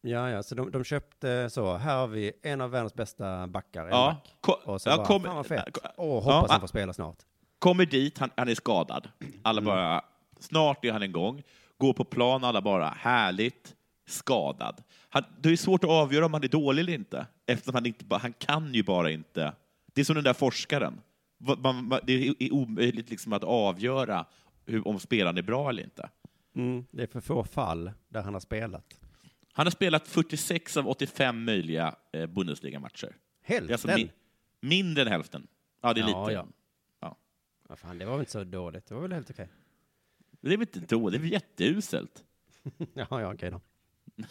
Ja, 0.00 0.30
ja, 0.30 0.42
så 0.42 0.54
de, 0.54 0.70
de 0.70 0.84
köpte 0.84 1.50
så. 1.50 1.76
Här 1.76 1.96
har 1.96 2.06
vi 2.08 2.32
en 2.42 2.60
av 2.60 2.70
världens 2.70 2.94
bästa 2.94 3.46
backar. 3.46 3.88
Ja, 3.88 4.16
back. 4.42 4.58
Och 4.66 4.80
så 4.80 4.88
ja, 4.88 4.96
bara, 4.96 5.06
kom- 5.06 5.22
fan 5.22 5.36
vad 5.36 5.46
fett. 5.46 5.78
Åh, 5.96 6.14
hoppas 6.14 6.44
Ja, 6.48 6.52
han 6.52 6.60
får 6.60 6.66
spela 6.68 6.92
snart. 6.92 7.24
Kommer 7.58 7.86
dit, 7.86 8.18
han, 8.18 8.30
han 8.36 8.48
är 8.48 8.54
skadad. 8.54 9.08
Alla 9.42 9.60
bara, 9.60 10.04
snart 10.38 10.84
är 10.84 10.92
han 10.92 11.02
igång. 11.02 11.42
Går 11.78 11.92
på 11.92 12.04
plan, 12.04 12.44
alla 12.44 12.62
bara, 12.62 12.88
härligt, 12.88 13.74
skadad. 14.06 14.82
Han, 15.08 15.24
det 15.40 15.48
är 15.48 15.56
svårt 15.56 15.84
att 15.84 15.90
avgöra 15.90 16.26
om 16.26 16.32
han 16.34 16.44
är 16.44 16.48
dålig 16.48 16.82
eller 16.82 16.92
inte, 16.92 17.26
eftersom 17.46 17.74
han 17.74 17.86
inte 17.86 18.16
han 18.16 18.32
kan 18.32 18.74
ju 18.74 18.82
bara 18.82 19.10
inte. 19.10 19.52
Det 19.94 20.00
är 20.00 20.04
som 20.04 20.14
den 20.14 20.24
där 20.24 20.32
forskaren. 20.32 21.00
Man, 21.38 21.84
man, 21.88 22.00
det 22.02 22.28
är 22.38 22.52
omöjligt 22.52 23.10
liksom 23.10 23.32
att 23.32 23.44
avgöra 23.44 24.24
hur, 24.66 24.88
om 24.88 25.00
spelaren 25.00 25.38
är 25.38 25.42
bra 25.42 25.68
eller 25.68 25.82
inte. 25.82 26.08
Mm, 26.56 26.84
det 26.90 27.02
är 27.02 27.06
för 27.06 27.20
få 27.20 27.44
fall 27.44 27.90
där 28.08 28.22
han 28.22 28.32
har 28.32 28.40
spelat. 28.40 29.00
Han 29.52 29.66
har 29.66 29.70
spelat 29.70 30.08
46 30.08 30.76
av 30.76 30.88
85 30.88 31.44
möjliga 31.44 31.94
eh, 32.12 32.26
Bundesliga-matcher. 32.26 33.16
Hälften? 33.42 33.72
alltså 33.74 33.88
min, 33.96 34.10
mindre 34.60 35.02
än 35.02 35.08
hälften. 35.08 35.46
Ja, 35.82 35.94
det 35.94 36.00
är 36.00 36.08
Ja, 36.08 36.26
lite. 36.26 36.32
Ja. 36.32 36.46
Ja, 37.68 37.76
fan, 37.76 37.98
det 37.98 38.04
var 38.04 38.12
väl 38.12 38.20
inte 38.20 38.32
så 38.32 38.44
dåligt. 38.44 38.86
Det 38.86 38.94
var 38.94 39.02
väl 39.02 39.12
helt 39.12 39.30
okej. 39.30 39.48
Det 40.40 40.48
är 40.48 40.56
väl 40.56 40.68
inte 40.68 40.80
dåligt, 40.80 41.12
det 41.12 41.18
är 41.18 41.22
väl 41.22 41.32
jätteuselt. 41.32 42.24
ja, 42.94 43.06
ja, 43.10 43.34
okej 43.34 43.50
då. 43.50 43.60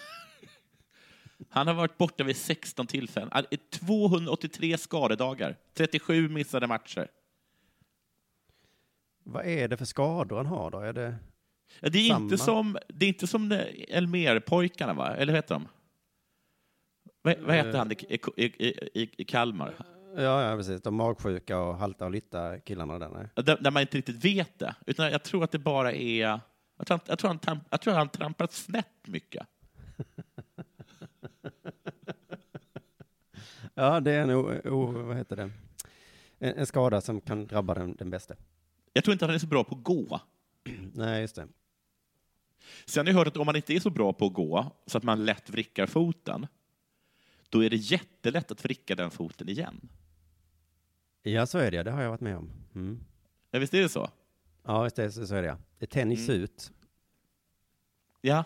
Han 1.49 1.67
har 1.67 1.73
varit 1.73 1.97
borta 1.97 2.23
vid 2.23 2.37
16 2.37 2.87
tillfällen. 2.87 3.29
Ah, 3.31 3.43
283 3.69 4.77
skadedagar, 4.77 5.55
37 5.73 6.29
missade 6.29 6.67
matcher. 6.67 7.07
Vad 9.23 9.45
är 9.45 9.67
det 9.67 9.77
för 9.77 9.85
skador 9.85 10.37
han 10.37 10.45
har 10.45 10.71
då? 10.71 10.79
Är 10.79 10.93
det... 10.93 11.15
Ja, 11.79 11.89
Det 11.89 11.97
är, 12.09 12.17
inte 12.17 12.37
som, 12.37 12.77
det 12.87 13.05
är 13.05 13.07
inte 13.07 13.27
som 13.27 13.51
Elmer-pojkarna, 13.87 14.93
va? 14.93 15.15
Eller 15.15 15.33
vad 15.33 15.37
heter 15.37 15.55
de? 15.55 15.67
Vad, 17.21 17.39
vad 17.39 17.55
heter 17.55 17.69
Eh. 17.69 17.77
han 17.77 17.91
i, 17.91 17.95
i, 18.37 18.67
i, 19.01 19.09
i 19.17 19.25
Kalmar? 19.25 19.75
Ja, 20.19 20.49
ja, 20.49 20.57
precis. 20.57 20.81
De 20.81 20.95
magsjuka 20.95 21.59
och 21.59 21.77
halta 21.77 22.05
och 22.05 22.11
lytta 22.11 22.59
killarna 22.59 22.99
där. 22.99 23.09
Nej. 23.09 23.27
Där, 23.45 23.57
där 23.61 23.71
man 23.71 23.81
inte 23.81 23.97
riktigt 23.97 24.25
vet 24.25 24.59
det. 24.59 24.75
Utan 24.85 25.11
jag 25.11 25.23
tror 25.23 25.43
att 25.43 25.51
det 25.51 25.59
bara 25.59 25.93
är... 25.93 26.39
Jag 26.77 26.87
tror, 26.87 26.99
jag 27.05 27.19
tror, 27.19 27.27
han, 27.27 27.39
tam- 27.39 27.65
jag 27.69 27.81
tror 27.81 27.93
han 27.93 28.09
trampar 28.09 28.47
snett 28.51 29.07
mycket. 29.07 29.47
Ja, 33.73 33.99
det 33.99 34.11
är 34.11 34.21
en, 34.21 34.29
o, 34.29 34.61
o, 34.65 34.85
vad 34.91 35.17
heter 35.17 35.35
det? 35.35 35.49
En, 36.39 36.53
en 36.57 36.65
skada 36.65 37.01
som 37.01 37.21
kan 37.21 37.47
drabba 37.47 37.73
den, 37.73 37.95
den 37.95 38.09
bästa. 38.09 38.35
Jag 38.93 39.03
tror 39.03 39.13
inte 39.13 39.25
han 39.25 39.35
är 39.35 39.39
så 39.39 39.47
bra 39.47 39.63
på 39.63 39.75
att 39.75 39.83
gå. 39.83 40.21
Nej, 40.93 41.21
just 41.21 41.35
det. 41.35 41.47
Sen 42.85 43.05
har 43.05 43.13
jag 43.13 43.17
hört 43.17 43.27
att 43.27 43.37
om 43.37 43.45
man 43.45 43.55
inte 43.55 43.73
är 43.73 43.79
så 43.79 43.89
bra 43.89 44.13
på 44.13 44.25
att 44.25 44.33
gå, 44.33 44.71
så 44.85 44.97
att 44.97 45.03
man 45.03 45.25
lätt 45.25 45.49
vrickar 45.49 45.85
foten, 45.85 46.47
då 47.49 47.63
är 47.63 47.69
det 47.69 47.75
jättelätt 47.75 48.51
att 48.51 48.63
vricka 48.65 48.95
den 48.95 49.11
foten 49.11 49.49
igen. 49.49 49.89
Ja, 51.31 51.45
så 51.45 51.57
är 51.57 51.71
det. 51.71 51.83
Det 51.83 51.91
har 51.91 52.01
jag 52.01 52.09
varit 52.09 52.21
med 52.21 52.37
om. 52.37 52.49
Mm. 52.75 52.99
Ja, 53.51 53.59
visst 53.59 53.73
är 53.73 53.81
det 53.81 53.89
så? 53.89 54.09
Ja, 54.63 54.83
just 54.83 54.95
det. 54.95 55.11
Så, 55.11 55.35
är 55.35 55.41
det. 55.41 55.57
Det 55.79 55.85
är 55.85 55.87
tennis 55.87 56.29
Mm. 56.29 56.41
ut. 56.41 56.71
Ja. 58.21 58.43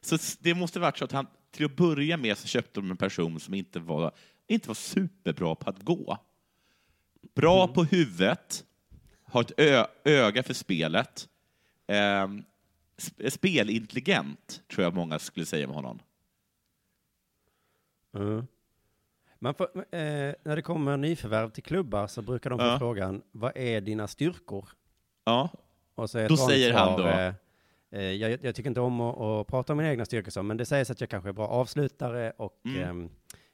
Så 0.00 0.18
det 0.40 0.54
måste 0.54 0.80
varit 0.80 0.98
så 0.98 1.04
att 1.04 1.12
han, 1.12 1.26
till 1.50 1.64
att 1.64 1.76
börja 1.76 2.16
med 2.16 2.38
så 2.38 2.46
köpte 2.48 2.80
de 2.80 2.90
en 2.90 2.96
person 2.96 3.40
som 3.40 3.54
inte 3.54 3.78
var, 3.78 4.12
inte 4.46 4.68
var 4.68 4.74
superbra 4.74 5.54
på 5.54 5.70
att 5.70 5.82
gå. 5.82 6.18
Bra 7.34 7.68
på 7.68 7.84
huvudet, 7.84 8.64
har 9.22 9.40
ett 9.40 9.52
ö, 9.56 9.86
öga 10.04 10.42
för 10.42 10.54
spelet, 10.54 11.28
sp- 12.96 13.30
spelintelligent, 13.30 14.62
tror 14.68 14.84
jag 14.84 14.94
många 14.94 15.18
skulle 15.18 15.46
säga 15.46 15.68
om 15.68 15.74
honom. 15.74 15.98
Mm. 18.14 18.46
Man 19.44 19.54
får, 19.54 19.68
eh, 19.76 19.80
när 20.44 20.56
det 20.56 20.62
kommer 20.62 20.96
nyförvärv 20.96 21.50
till 21.50 21.62
klubbar 21.62 22.06
så 22.06 22.22
brukar 22.22 22.50
de 22.50 22.58
få 22.58 22.64
Ja. 22.64 22.78
frågan, 22.78 23.22
vad 23.32 23.56
är 23.56 23.80
dina 23.80 24.08
styrkor? 24.08 24.68
Ja, 25.24 25.48
Och 25.94 26.10
så 26.10 26.18
är 26.18 26.22
ett 26.22 26.28
Då 26.28 26.36
säger 26.36 26.72
han 26.72 27.00
då? 27.00 27.06
eh, 27.06 27.34
eh, 27.92 28.02
jag, 28.02 28.38
jag 28.44 28.54
tycker 28.54 28.68
inte 28.70 28.80
om 28.80 29.00
att, 29.00 29.20
att 29.20 29.46
prata 29.46 29.72
om 29.72 29.76
mina 29.76 29.90
egna 29.90 30.04
styrkor, 30.04 30.30
så, 30.30 30.42
men 30.42 30.56
det 30.56 30.66
sägs 30.66 30.90
att 30.90 31.00
jag 31.00 31.10
kanske 31.10 31.28
är 31.28 31.32
bra 31.32 31.48
avslutare 31.48 32.32
och 32.36 32.60
Mm. 32.64 33.08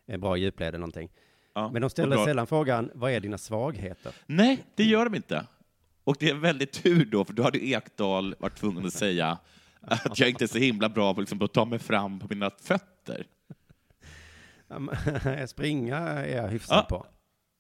är 0.07 0.18
bra 0.18 0.36
djupled 0.36 0.68
eller 0.68 0.78
någonting. 0.78 1.11
ja. 1.55 1.70
Men 1.72 1.82
de 1.82 1.91
ställer 1.91 2.24
sällan 2.24 2.47
frågan, 2.47 2.91
vad 2.95 3.12
är 3.12 3.20
dina 3.20 3.38
svagheter? 3.38 4.12
Nej, 4.26 4.64
det 4.74 4.84
gör 4.84 5.05
de 5.05 5.14
inte. 5.14 5.47
Och 6.05 6.16
det 6.18 6.30
är 6.30 6.34
väldigt 6.34 6.72
tur 6.72 7.05
då, 7.05 7.24
för 7.24 7.32
då 7.32 7.43
hade 7.43 7.64
Ekdal 7.66 8.34
varit 8.38 8.57
tvungen 8.57 8.86
att 8.86 8.93
säga 8.93 9.38
att 9.80 10.18
jag 10.18 10.28
inte 10.28 10.45
är 10.45 10.49
så 10.49 10.59
himla 10.59 10.88
bra 10.88 11.14
på 11.14 11.20
liksom, 11.20 11.43
att 11.43 11.53
ta 11.53 11.64
mig 11.64 11.78
fram 11.78 12.20
på 12.20 12.26
mina 12.30 12.51
fötter. 12.51 13.26
Men, 14.79 15.49
Springa 15.49 15.97
är 15.99 16.37
jag 16.37 16.49
hyfsad 16.49 16.79
Ja. 16.79 16.83
på. 16.99 17.07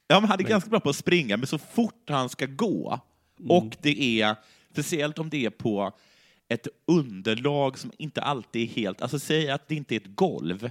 Ja, 0.08 0.20
men 0.20 0.28
han 0.30 0.38
är 0.38 0.42
Men- 0.42 0.50
ganska 0.50 0.70
bra 0.70 0.80
på 0.80 0.90
att 0.90 0.96
springa, 0.96 1.36
men 1.36 1.46
så 1.46 1.58
fort 1.58 2.04
han 2.08 2.28
ska 2.28 2.46
gå, 2.46 3.00
och 3.48 3.76
det 3.82 4.20
är, 4.22 4.36
speciellt 4.70 5.18
om 5.18 5.30
det 5.30 5.44
är 5.46 5.50
på 5.50 5.92
ett 6.48 6.68
underlag 6.86 7.78
som 7.78 7.92
inte 7.98 8.22
alltid 8.22 8.62
är 8.62 8.74
helt, 8.74 9.02
alltså 9.02 9.18
säg 9.18 9.50
att 9.50 9.68
det 9.68 9.74
inte 9.74 9.94
är 9.94 10.00
ett 10.00 10.14
golv, 10.16 10.70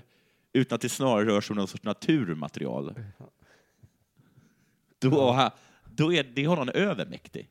utan 0.53 0.75
att 0.75 0.81
det 0.81 0.89
snarare 0.89 1.25
rör 1.25 1.41
sig 1.41 1.53
om 1.53 1.57
någon 1.57 1.67
sorts 1.67 1.83
naturmaterial. 1.83 2.93
Då, 4.99 5.49
då 5.85 6.13
är 6.13 6.23
det 6.23 6.47
honom 6.47 6.69
övermäktig. 6.69 7.49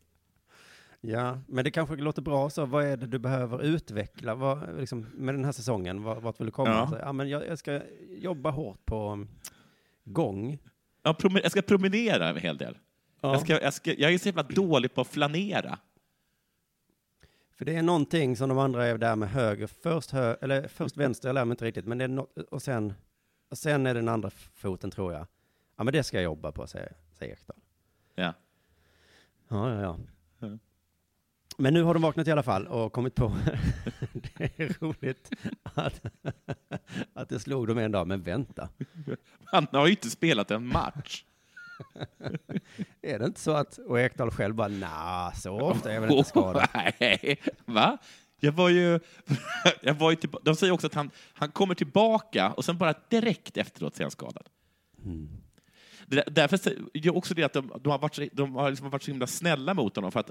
Ja, 1.01 1.41
men 1.47 1.65
det 1.65 1.71
kanske 1.71 1.97
låter 1.97 2.23
bra 2.23 2.51
så. 2.51 2.67
Vad 2.67 2.85
är 2.85 2.97
det 2.97 3.07
du 3.07 3.19
behöver 3.19 3.63
utveckla 3.63 4.35
vad, 4.35 4.79
liksom, 4.79 5.07
med 5.15 5.35
den 5.35 5.45
här 5.45 5.53
säsongen? 5.53 6.03
Vad, 6.03 6.23
vart 6.23 6.41
vill 6.41 6.47
du 6.47 6.53
komma? 6.53 6.71
Ja. 6.71 6.89
Så, 6.91 6.97
ja, 7.01 7.13
men 7.13 7.29
jag, 7.29 7.47
jag 7.47 7.59
ska 7.59 7.81
jobba 8.11 8.51
hårt 8.51 8.87
på 8.87 9.13
um, 9.13 9.29
gång. 10.05 10.59
Ja, 11.03 11.17
jag 11.23 11.51
ska 11.51 11.63
promenera 11.63 12.29
en 12.29 12.37
hel 12.37 12.59
del. 12.59 12.79
Ja. 13.21 13.33
Jag, 13.33 13.41
ska, 13.41 13.61
jag, 13.61 13.75
ska, 13.75 13.95
jag 13.95 14.15
är 14.15 14.19
så 14.19 14.29
jävla 14.29 14.43
dålig 14.43 14.95
på 14.95 15.01
att 15.01 15.09
flanera. 15.09 15.79
För 17.59 17.65
det 17.65 17.77
är 17.77 17.83
någonting 17.83 18.37
som 18.37 18.49
de 18.49 18.59
andra 18.59 18.87
är 18.87 18.99
där 18.99 19.17
med 19.17 19.31
höger. 19.31 19.67
Först, 19.67 20.11
hö, 20.11 20.37
eller 20.41 20.69
först 20.69 20.97
vänster, 20.97 21.29
jag 21.29 21.35
lär 21.35 21.45
mig 21.45 21.53
inte 21.53 21.65
riktigt. 21.65 21.87
Men 21.87 21.99
det 21.99 22.05
är 22.05 22.09
no, 22.09 22.29
och, 22.51 22.63
sen, 22.63 22.95
och 23.51 23.59
sen 23.59 23.87
är 23.87 23.95
det 23.95 24.01
den 24.01 24.09
andra 24.09 24.31
foten 24.55 24.91
tror 24.91 25.13
jag. 25.13 25.27
Ja, 25.77 25.85
men 25.85 25.93
det 25.93 26.03
ska 26.03 26.17
jag 26.17 26.25
jobba 26.25 26.53
på, 26.53 26.67
säger, 26.67 26.93
säger 27.13 27.33
Ekdal. 27.33 27.57
Ja. 28.15 28.33
Ja, 29.49 29.75
ja, 29.75 29.81
ja. 29.81 29.99
Men 31.61 31.75
nu 31.75 31.83
har 31.83 31.95
de 31.95 32.03
vaknat 32.03 32.29
i 32.29 32.33
alla 32.33 32.43
fall 32.43 32.67
och 32.67 32.93
kommit 32.93 33.15
på, 33.15 33.29
det 34.13 34.51
är 34.57 34.77
roligt 34.81 35.31
att, 35.63 36.03
att 37.15 37.29
det 37.29 37.41
slog 37.41 37.69
dem 37.69 37.79
en 37.79 37.93
dag, 37.93 38.07
men 38.07 38.23
vänta. 38.23 38.69
Han 39.45 39.67
har 39.73 39.87
ju 39.87 39.91
inte 39.91 40.11
spelat 40.11 40.51
en 40.51 40.67
match. 40.67 41.25
Är 43.03 43.19
det 43.19 43.25
inte 43.25 43.41
så 43.41 43.51
att, 43.51 43.79
och 43.79 44.01
Ekdal 44.01 44.31
själv 44.31 44.55
bara, 44.55 44.69
nah, 44.69 45.35
så 45.35 45.61
ofta 45.61 45.91
är 45.91 45.95
jag 45.95 46.01
väl 46.01 46.11
inte 46.11 46.29
skadad. 46.29 46.69
Nej, 46.75 47.41
va? 47.65 47.99
Jag 48.41 48.53
var 48.53 48.69
ju... 48.69 49.01
jag 49.83 49.95
var 49.95 50.11
ju 50.11 50.17
tillba- 50.17 50.41
de 50.43 50.57
säger 50.57 50.73
också 50.73 50.87
att 50.87 50.95
han, 50.95 51.11
han 51.33 51.51
kommer 51.51 51.75
tillbaka 51.75 52.53
och 52.53 52.65
sen 52.65 52.79
bara 52.79 52.95
direkt 53.09 53.57
efteråt 53.57 53.97
så 53.97 54.03
är 54.03 54.05
han 54.05 54.11
skadad. 54.11 54.49
Där, 56.07 56.25
därför 56.27 56.61
det 56.95 57.09
är 57.09 57.17
också 57.17 57.35
det 57.35 57.43
att 57.45 57.53
de, 57.53 57.73
de 57.81 57.91
har 57.91 57.99
varit, 57.99 58.33
de 58.33 58.55
har 58.55 58.71
liksom 58.71 58.91
varit 58.91 59.03
så 59.03 59.11
himla 59.11 59.27
snälla 59.27 59.75
mot 59.75 59.97
honom 59.97 60.13
för 60.13 60.21
att 60.21 60.31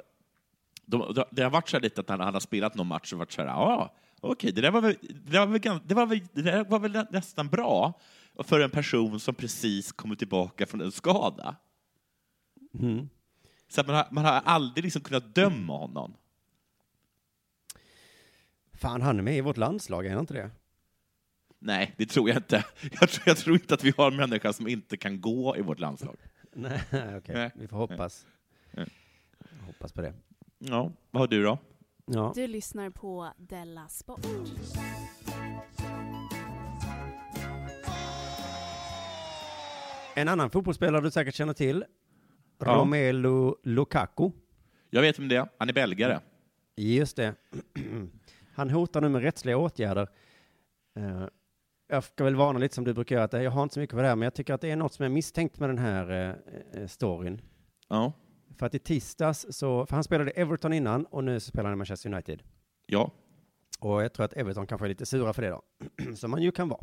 de, 0.87 1.13
de, 1.13 1.23
det 1.31 1.43
har 1.43 1.49
varit 1.49 1.69
så 1.69 1.79
lite 1.79 2.01
att 2.01 2.09
han, 2.09 2.19
han 2.19 2.33
har 2.33 2.41
spelat 2.41 2.75
någon 2.75 2.87
match 2.87 3.13
och 3.13 3.19
varit 3.19 3.31
så 3.31 3.41
här, 3.41 3.49
ja, 3.49 3.95
okej, 4.19 4.51
det 4.51 4.61
där 4.61 4.71
var 4.71 4.81
väl, 4.81 4.95
det 5.01 5.31
där 5.31 5.39
var 5.39 5.47
väl, 5.47 5.81
det 5.85 5.93
var 5.93 6.05
väl, 6.05 6.21
det 6.33 6.41
där 6.41 6.63
var 6.63 6.79
väl 6.79 7.05
nästan 7.11 7.47
bra 7.47 7.99
för 8.43 8.59
en 8.59 8.69
person 8.69 9.19
som 9.19 9.35
precis 9.35 9.91
kommit 9.91 10.19
tillbaka 10.19 10.65
från 10.65 10.81
en 10.81 10.91
skada. 10.91 11.55
Mm. 12.79 13.09
Så 13.67 13.81
att 13.81 13.87
man, 13.87 13.95
har, 13.95 14.07
man 14.11 14.25
har 14.25 14.41
aldrig 14.45 14.83
liksom 14.83 15.01
kunnat 15.01 15.35
döma 15.35 15.77
honom. 15.77 16.13
Fan, 18.73 19.01
han 19.01 19.19
är 19.19 19.23
med 19.23 19.37
i 19.37 19.41
vårt 19.41 19.57
landslag, 19.57 20.05
är 20.05 20.09
han 20.09 20.19
inte 20.19 20.33
det? 20.33 20.51
Nej, 21.59 21.93
det 21.97 22.05
tror 22.05 22.29
jag 22.29 22.37
inte. 22.37 22.65
Jag 22.99 23.09
tror, 23.09 23.23
jag 23.25 23.37
tror 23.37 23.55
inte 23.55 23.73
att 23.73 23.83
vi 23.83 23.93
har 23.97 24.11
en 24.11 24.17
människa 24.17 24.53
som 24.53 24.67
inte 24.67 24.97
kan 24.97 25.21
gå 25.21 25.57
i 25.57 25.61
vårt 25.61 25.79
landslag. 25.79 26.17
Nej, 26.53 26.81
okej. 26.91 27.35
Nej. 27.35 27.51
Vi 27.55 27.67
får 27.67 27.77
hoppas. 27.77 28.25
Nej. 28.71 28.87
Hoppas 29.65 29.93
på 29.93 30.01
det. 30.01 30.13
Ja, 30.59 30.91
vad 31.11 31.21
har 31.21 31.27
du 31.27 31.43
då? 31.43 31.57
Ja. 32.05 32.31
Du 32.35 32.47
lyssnar 32.47 32.89
på 32.89 33.29
Della 33.37 33.87
Sport. 33.87 34.25
En 40.15 40.27
annan 40.27 40.49
fotbollsspelare 40.49 41.01
du 41.01 41.11
säkert 41.11 41.35
känner 41.35 41.53
till, 41.53 41.85
Ja. 42.59 42.65
Romelu 42.65 43.53
Lukaku. 43.63 44.31
Jag 44.89 45.01
vet 45.01 45.19
vem 45.19 45.27
det 45.27 45.35
är. 45.35 45.47
Han 45.57 45.69
är 45.69 45.73
belgare. 45.73 46.19
Just 46.75 47.15
det. 47.15 47.35
Han 48.55 48.69
hotar 48.69 49.01
nu 49.01 49.09
med 49.09 49.21
rättsliga 49.21 49.57
åtgärder. 49.57 50.07
Eh, 50.95 51.25
jag 51.87 52.03
ska 52.03 52.23
väl 52.23 52.35
varna 52.35 52.59
lite 52.59 52.75
som 52.75 52.83
du 52.83 52.93
brukar 52.93 53.15
göra, 53.15 53.25
att 53.25 53.33
jag 53.43 53.51
har 53.51 53.63
inte 53.63 53.73
så 53.73 53.79
mycket 53.79 53.95
på 53.95 54.01
det 54.01 54.07
här, 54.07 54.15
men 54.15 54.23
jag 54.25 54.33
tycker 54.33 54.53
att 54.53 54.61
det 54.61 54.71
är 54.71 54.75
något 54.75 54.93
som 54.93 55.05
är 55.05 55.09
misstänkt 55.09 55.59
med 55.59 55.69
den 55.69 55.77
här 55.77 56.11
eh, 56.11 56.81
eh, 56.81 56.87
storyn. 56.87 57.41
Ja. 57.87 58.13
För 58.57 58.65
att 58.65 58.75
i 58.75 58.79
tisdags 58.79 59.45
så, 59.49 59.85
för 59.85 59.95
han 59.95 60.03
spelade 60.03 60.31
Everton 60.31 60.73
innan 60.73 61.05
och 61.05 61.23
nu 61.23 61.39
så 61.39 61.47
spelar 61.49 61.63
han 61.69 61.73
i 61.73 61.77
Manchester 61.77 62.13
United. 62.13 62.43
Ja. 62.85 63.11
Och 63.79 64.03
jag 64.03 64.13
tror 64.13 64.25
att 64.25 64.33
Everton 64.33 64.67
kanske 64.67 64.85
är 64.85 64.89
lite 64.89 65.05
sura 65.05 65.33
för 65.33 65.41
det 65.41 65.49
då, 65.49 65.61
som 66.15 66.31
man 66.31 66.41
ju 66.41 66.51
kan 66.51 66.69
vara. 66.69 66.81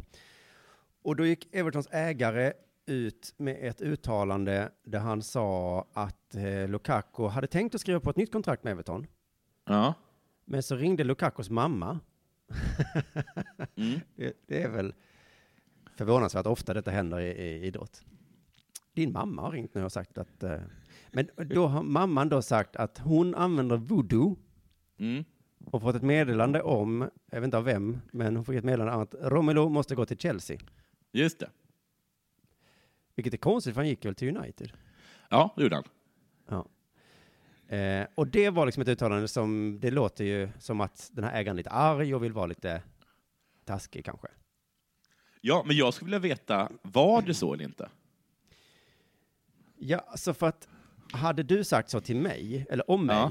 Och 1.03 1.17
då 1.17 1.27
gick 1.27 1.55
Evertons 1.55 1.89
ägare 1.91 2.53
ut 2.87 3.35
med 3.37 3.59
ett 3.69 3.81
uttalande 3.81 4.71
där 4.85 4.99
han 4.99 5.23
sa 5.23 5.87
att 5.93 6.35
eh, 6.35 6.69
Lukaku 6.69 7.27
hade 7.27 7.47
tänkt 7.47 7.75
att 7.75 7.81
skriva 7.81 8.01
på 8.01 8.11
ett 8.11 8.17
nytt 8.17 8.33
kontrakt 8.33 8.65
med 8.65 8.71
Everton, 8.71 9.07
Ja. 9.67 9.95
men 10.45 10.63
så 10.63 10.77
ringde 10.77 11.05
Lukakos 11.05 11.51
mamma. 11.51 12.01
Mm. 13.77 14.01
det, 14.17 14.33
det 14.47 14.63
är 14.63 14.69
väl 14.71 14.95
förvånansvärt 15.97 16.47
ofta 16.47 16.75
detta 16.75 16.91
händer 16.91 17.21
i, 17.21 17.29
i 17.31 17.67
idrott. 17.67 18.05
Din 18.93 19.13
mamma 19.13 19.43
har 19.43 19.51
ringt 19.53 19.75
nu 19.75 19.85
och 19.85 19.93
sagt 19.93 20.19
att, 20.19 20.43
eh, 20.43 20.59
men 21.15 21.49
då 21.49 21.67
har 21.67 21.83
mamman 21.83 22.29
då 22.29 22.43
sagt 22.43 22.77
att 22.77 22.99
hon 22.99 23.35
använder 23.35 23.77
voodoo 23.77 24.37
Mm. 24.99 25.25
och 25.65 25.83
fått 25.83 25.97
ett 25.97 26.03
meddelande 26.03 26.63
om, 26.63 27.11
jag 27.31 27.41
vet 27.41 27.45
inte 27.45 27.57
av 27.59 27.65
vem, 27.65 28.01
men 28.13 28.37
hon 28.37 28.45
fick 28.45 28.55
ett 28.57 28.65
meddelande 28.65 28.93
om 28.95 29.03
att 29.03 29.15
Romelu 29.33 29.69
måste 29.69 29.95
gå 29.95 30.07
till 30.07 30.19
Chelsea. 30.19 30.59
Just 31.13 31.39
det. 31.39 31.51
Vilket 33.15 33.35
är 33.35 33.39
konstigt, 33.39 33.75
för 33.75 33.81
han 33.81 33.89
gick 33.89 34.05
väl 34.05 34.15
till 34.15 34.37
United. 34.37 34.73
Ja, 35.31 35.53
det 35.57 35.63
gjorde 35.63 35.77
han. 35.77 35.85
Ja. 36.49 36.67
Eh, 37.77 38.07
och 38.15 38.27
det 38.27 38.51
var 38.51 38.67
liksom 38.67 38.81
ett 38.83 38.89
uttalande 38.89 39.29
som, 39.29 39.79
det 39.81 39.91
låter 39.91 40.25
ju 40.25 40.49
som 40.59 40.81
att 40.81 41.11
den 41.13 41.25
här 41.25 41.41
ägaren 41.41 41.55
är 41.55 41.59
lite 41.59 41.71
arg 41.71 42.15
och 42.15 42.25
vill 42.25 42.33
vara 42.33 42.47
lite 42.47 42.83
taskig 43.65 44.05
kanske. 44.05 44.29
Ja, 45.41 45.63
men 45.67 45.77
jag 45.77 45.95
skulle 45.95 46.07
vilja 46.19 46.19
veta, 46.35 46.71
var 46.83 47.23
det 47.23 47.35
så 47.35 47.55
eller 47.55 47.65
inte? 47.65 47.89
Ja, 49.77 50.13
så 50.17 50.35
för 50.35 50.47
att 50.47 50.69
hade 51.15 51.43
du 51.43 51.65
sagt 51.65 51.91
så 51.91 52.01
till 52.01 52.17
mig, 52.17 52.67
eller 52.71 52.91
om 52.91 53.07
mig, 53.07 53.17
Ja. 53.17 53.31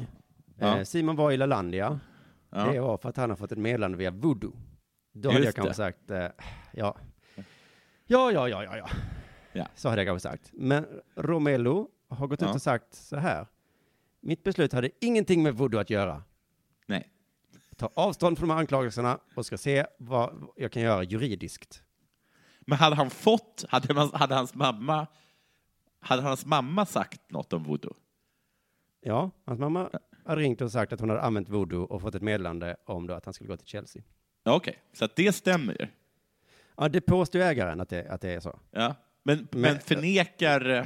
Ja. 0.58 0.78
Eh, 0.78 0.84
Simon 0.84 1.16
var 1.16 1.32
i 1.32 1.38
Lalandia, 1.38 2.00
Ja. 2.50 2.66
det 2.72 2.80
var 2.80 2.98
för 2.98 3.10
att 3.10 3.18
han 3.18 3.30
har 3.30 3.38
fått 3.38 3.52
ett 3.52 3.58
meddelande 3.58 3.98
via 3.98 4.12
voodoo. 4.12 4.54
Då 5.14 5.30
Just 5.30 5.34
hade 5.34 5.46
jag 5.46 5.56
kanske 5.56 5.70
det. 5.70 5.74
sagt, 5.76 6.12
eh, 6.12 6.28
ja, 6.74 6.98
ja, 8.06 8.32
ja, 8.32 8.50
ja, 8.50 8.64
ja, 8.64 8.78
ja. 8.78 8.88
Ja. 9.54 9.68
Så 9.76 9.90
hade 9.90 10.02
jag 10.02 10.08
kanske 10.08 10.30
sagt. 10.30 10.50
Men 10.54 10.86
Romelu 11.16 11.86
har 12.10 12.28
gått 12.28 12.42
ut 12.42 12.50
och 12.56 12.62
sagt 12.62 12.94
så 12.94 13.18
här. 13.18 13.48
Mitt 14.22 14.44
beslut 14.44 14.74
hade 14.74 14.90
ingenting 15.02 15.44
med 15.44 15.56
voodoo 15.56 15.80
att 15.80 15.90
göra. 15.90 16.24
Nej. 16.88 17.10
Ta 17.78 17.90
avstånd 17.94 18.38
från 18.38 18.48
de 18.50 18.54
här 18.54 18.60
anklagelserna 18.60 19.20
och 19.36 19.46
ska 19.46 19.58
se 19.58 19.86
vad 19.98 20.48
jag 20.56 20.72
kan 20.72 20.82
göra 20.82 21.04
juridiskt. 21.04 21.84
Men 22.62 22.78
hade 22.78 22.96
han 22.96 23.10
fått, 23.10 23.66
hade, 23.70 23.94
man, 23.94 24.10
hade 24.14 24.36
hans 24.36 24.56
mamma 24.56 25.08
hade 26.04 26.22
hans 26.22 26.46
mamma 26.46 26.86
sagt 26.86 27.32
något 27.32 27.54
om 27.54 27.64
voodoo? 27.64 27.94
Ja, 29.02 29.32
hans 29.46 29.60
mamma 29.60 29.90
hade 30.26 30.42
ringt 30.42 30.62
och 30.62 30.72
sagt 30.72 30.94
att 30.94 31.00
hon 31.00 31.10
hade 31.10 31.22
använt 31.22 31.50
voodoo 31.50 31.84
och 31.84 32.02
fått 32.02 32.16
ett 32.16 32.22
meddelande 32.22 32.76
om 32.86 33.08
då 33.08 33.14
att 33.14 33.26
han 33.26 33.34
skulle 33.34 33.48
gå 33.48 33.58
till 33.58 33.68
Chelsea. 33.68 34.04
Ja, 34.44 34.56
Okej, 34.56 34.78
så 34.94 35.06
att 35.06 35.16
det 35.16 35.34
stämmer 35.36 35.78
ju. 35.80 35.88
Ja, 36.78 36.90
det 36.90 37.02
påstår 37.02 37.40
ägaren 37.40 37.82
att 37.82 37.90
det, 37.90 38.10
att 38.10 38.22
det 38.22 38.30
är 38.34 38.40
så. 38.40 38.60
Ja. 38.72 38.96
Men, 39.24 39.48
men, 39.52 39.62
Men- 39.62 39.80
förnekar 39.80 40.70
eh, 40.70 40.86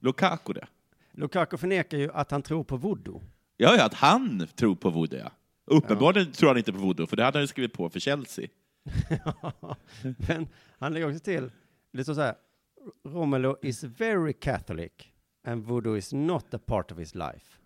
Lukaku 0.00 0.52
det? 0.52 0.66
Lukaku 1.12 1.56
förnekar 1.56 1.98
ju 1.98 2.12
att 2.12 2.30
han 2.30 2.42
tror 2.42 2.64
på 2.64 2.76
voodoo. 2.76 3.22
Ja, 3.56 3.76
ja, 3.76 3.84
att 3.84 3.94
han 3.94 4.46
tror 4.56 4.74
på 4.74 4.90
voodoo, 4.90 5.18
ja. 5.18 5.30
Uppenbarligen 5.64 6.32
tror 6.32 6.48
han 6.48 6.58
inte 6.58 6.72
på 6.72 6.78
voodoo, 6.78 7.06
för 7.06 7.16
det 7.16 7.24
hade 7.24 7.38
han 7.38 7.42
ju 7.42 7.46
skrivit 7.46 7.72
på 7.72 7.90
för 7.90 8.00
Chelsea. 8.00 8.48
Men 10.28 10.48
han 10.78 10.92
lägger 10.94 11.06
också 11.08 11.20
till, 11.20 11.50
det 11.92 12.04
står 12.04 12.14
så 12.14 12.20
här, 12.20 12.34
Romelu 13.04 13.56
is 13.62 13.84
very 13.84 14.32
Catholic 14.32 15.12
and 15.44 15.64
voodoo 15.64 15.96
is 15.96 16.12
not 16.12 16.54
a 16.54 16.58
part 16.66 16.92
of 16.92 16.98
his 16.98 17.14
life. 17.14 17.58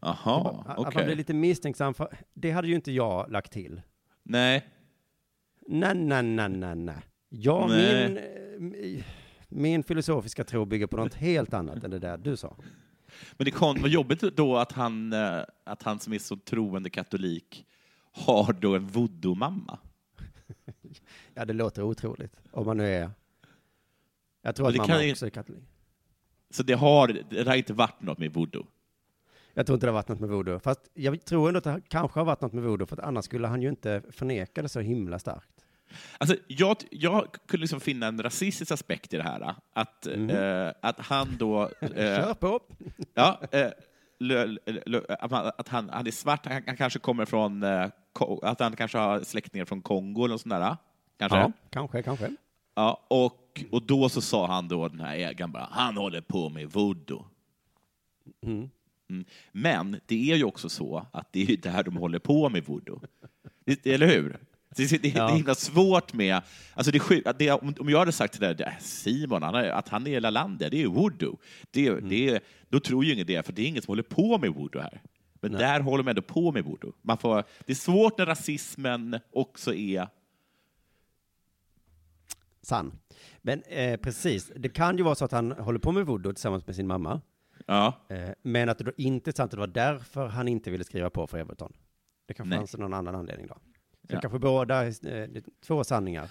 Att 0.00 0.78
okej. 0.78 0.92
man 0.94 1.04
blir 1.04 1.16
lite 1.16 1.34
misstänksam, 1.34 1.94
för 1.94 2.16
det 2.34 2.50
hade 2.50 2.68
ju 2.68 2.74
inte 2.74 2.92
jag 2.92 3.30
lagt 3.30 3.52
till. 3.52 3.82
Nej. 4.22 4.66
Nej, 5.68 5.94
nej, 5.94 6.22
nej, 6.22 6.48
nej, 6.48 6.74
nej. 6.76 6.96
Ja, 7.28 7.66
Nej. 7.68 8.08
min, 8.58 8.74
eh, 8.96 9.04
min 9.48 9.82
filosofiska 9.82 10.44
tro 10.44 10.64
bygger 10.64 10.86
på 10.86 10.96
något 10.96 11.14
helt 11.14 11.54
annat 11.54 11.84
än 11.84 11.90
det 11.90 11.98
där 11.98 12.16
du 12.16 12.36
sa. 12.36 12.56
Men 13.32 13.44
det 13.44 13.50
kon- 13.50 13.80
vad 13.80 13.90
jobbigt 13.90 14.20
då 14.20 14.56
att 14.56 14.72
han, 14.72 15.12
eh, 15.12 15.40
att 15.64 15.82
han 15.82 15.98
som 15.98 16.12
är 16.12 16.18
så 16.18 16.36
troende 16.36 16.90
katolik 16.90 17.66
har 18.12 18.52
då 18.52 18.74
en 18.76 18.86
voodoo-mamma. 18.86 19.78
Ja, 21.34 21.44
det 21.44 21.52
låter 21.52 21.82
otroligt. 21.82 22.32
Om 22.52 22.66
man 22.66 22.76
nu 22.76 22.94
är... 22.94 23.10
Jag 24.46 24.56
tror 24.56 24.66
att 24.68 24.72
det 24.72 24.78
mamma 24.78 24.86
kan 24.92 25.04
ju- 25.06 25.12
också 25.12 25.26
är 25.26 25.30
katolik. 25.30 25.62
Så 26.50 26.62
det 26.62 26.72
har, 26.74 27.08
det 27.30 27.46
har 27.48 27.54
inte 27.54 27.72
varit 27.72 28.00
något 28.02 28.18
med 28.18 28.32
voodoo. 28.34 28.66
Jag 29.54 29.66
tror 29.66 29.76
inte 29.76 29.86
det 29.86 29.90
har 29.90 29.94
varit 29.94 30.08
något 30.08 30.20
med 30.20 30.28
voodoo. 30.28 30.58
Fast 30.58 30.80
jag 30.94 31.24
tror 31.24 31.48
ändå 31.48 31.58
att 31.58 31.64
det 31.64 31.80
kanske 31.88 32.20
har 32.20 32.24
varit 32.24 32.40
något 32.40 32.52
med 32.52 32.64
voodoo, 32.64 32.86
för 32.86 32.96
att 32.96 33.04
annars 33.04 33.24
skulle 33.24 33.46
han 33.46 33.62
ju 33.62 33.68
inte 33.68 34.02
förneka 34.10 34.62
det 34.62 34.68
så 34.68 34.80
himla 34.80 35.18
starkt. 35.18 35.66
Alltså, 36.18 36.36
jag, 36.46 36.76
jag 36.90 37.26
kunde 37.46 37.60
liksom 37.60 37.80
finna 37.80 38.06
en 38.06 38.22
rasistisk 38.22 38.70
aspekt 38.72 39.14
i 39.14 39.16
det 39.16 39.22
här. 39.22 39.54
Att, 39.72 40.06
Mhm. 40.16 40.30
eh, 40.30 40.72
att 40.82 41.00
han 41.00 41.36
då... 41.38 41.62
Eh, 41.80 41.90
Kör 41.94 42.34
på! 42.34 42.60
ja, 43.14 43.40
eh, 43.52 43.68
lö, 44.18 44.46
lö, 44.86 45.00
att, 45.08 45.68
han, 45.68 45.90
han 45.90 46.06
är 46.06 46.10
svart, 46.10 46.46
han, 46.46 46.62
han 46.66 46.76
kanske 46.76 46.98
kommer 46.98 47.24
från... 47.24 47.62
Eh, 47.62 47.88
att 48.42 48.60
han 48.60 48.76
kanske 48.76 48.98
har 48.98 49.20
släktingar 49.20 49.64
från 49.64 49.82
Kongo 49.82 50.24
eller 50.24 50.36
sånt 50.36 50.50
där. 50.54 50.76
Kanske. 51.18 51.38
Ja, 51.38 51.52
kanske, 51.70 52.02
kanske. 52.02 52.30
Ja, 52.78 53.04
och, 53.08 53.64
och 53.70 53.82
då 53.82 54.08
så 54.08 54.20
sa 54.20 54.46
han 54.46 54.68
då, 54.68 54.88
den 54.88 55.00
här 55.00 55.16
ägaren 55.16 55.52
bara, 55.52 55.68
han 55.70 55.96
håller 55.96 56.20
på 56.20 56.48
med 56.48 56.70
voodoo. 56.72 57.24
Mm. 58.46 58.70
Mm. 59.10 59.24
Men 59.52 60.00
det 60.06 60.32
är 60.32 60.36
ju 60.36 60.44
också 60.44 60.68
så 60.68 61.06
att 61.12 61.32
det 61.32 61.40
är 61.42 61.46
ju 61.46 61.56
där 61.56 61.82
de 61.82 61.96
håller 61.96 62.18
på 62.18 62.48
med 62.48 62.64
voodoo. 62.64 63.00
Det- 63.64 63.86
Eller 63.86 64.06
hur? 64.06 64.38
Det, 64.76 64.90
det, 64.90 64.98
det 64.98 65.08
Ja. 65.08 65.30
är 65.30 65.34
himla 65.36 65.54
svårt 65.54 66.12
med... 66.12 66.40
Alltså 66.74 66.92
det, 66.92 67.38
det, 67.38 67.50
om, 67.50 67.74
jag 67.88 67.98
hade 67.98 68.12
sagt 68.12 68.32
till 68.32 68.40
dig, 68.42 68.56
"Äh, 68.58 68.72
Simon, 68.80 69.42
han 69.42 69.54
är, 69.54 69.68
att 69.68 69.88
han 69.88 70.06
är 70.06 70.20
Lalandia, 70.20 70.70
det 70.70 70.76
är 70.76 70.80
ju 70.80 70.86
voodoo. 70.86 71.38
Det, 71.70 71.86
Mm. 71.88 72.08
det, 72.08 72.40
då 72.68 72.80
tror 72.80 73.04
ju 73.04 73.12
ingen 73.12 73.26
det, 73.26 73.46
för 73.46 73.52
det 73.52 73.62
är 73.62 73.66
ingen 73.66 73.82
som 73.82 73.90
håller 73.92 74.02
på 74.02 74.38
med 74.38 74.50
voodoo 74.54 74.82
här. 74.82 75.02
Men 75.40 75.52
Nej. 75.52 75.60
där 75.60 75.80
håller 75.80 76.04
de 76.04 76.10
ändå 76.10 76.22
på 76.22 76.52
med 76.52 76.64
voodoo. 76.64 76.92
Man 77.02 77.18
får, 77.18 77.44
det 77.66 77.72
är 77.72 77.76
svårt 77.76 78.18
när 78.18 78.26
rasismen 78.26 79.18
också 79.32 79.74
är... 79.74 80.08
Sann. 82.66 82.98
Men 83.38 83.62
eh, 83.62 84.00
precis, 84.00 84.52
det 84.56 84.68
kan 84.68 84.96
ju 84.96 85.02
vara 85.02 85.14
så 85.14 85.24
att 85.24 85.32
han 85.32 85.52
håller 85.52 85.78
på 85.78 85.92
med 85.92 86.06
voodoo 86.06 86.32
tillsammans 86.32 86.66
med 86.66 86.76
sin 86.76 86.86
mamma. 86.86 87.20
Ja, 87.66 87.92
Eh, 88.08 88.30
men 88.42 88.68
att 88.68 88.78
det 88.78 88.84
då 88.84 88.92
inte 88.96 89.30
är 89.30 89.32
sant 89.32 89.44
att 89.48 89.50
det 89.50 89.56
var 89.60 89.66
därför 89.66 90.26
han 90.26 90.48
inte 90.48 90.70
ville 90.70 90.84
skriva 90.84 91.10
på 91.10 91.26
för 91.26 91.38
Everton. 91.38 91.72
Det 92.26 92.34
kanske 92.34 92.50
Nej. 92.50 92.58
fanns 92.58 92.76
någon 92.76 92.94
annan 92.94 93.14
anledning 93.14 93.46
då. 93.46 93.54
Så 94.08 94.14
Ja. 94.14 94.20
kanske 94.20 94.38
båda, 94.38 94.86
eh, 94.86 95.28
två 95.66 95.84
sanningar 95.84 96.30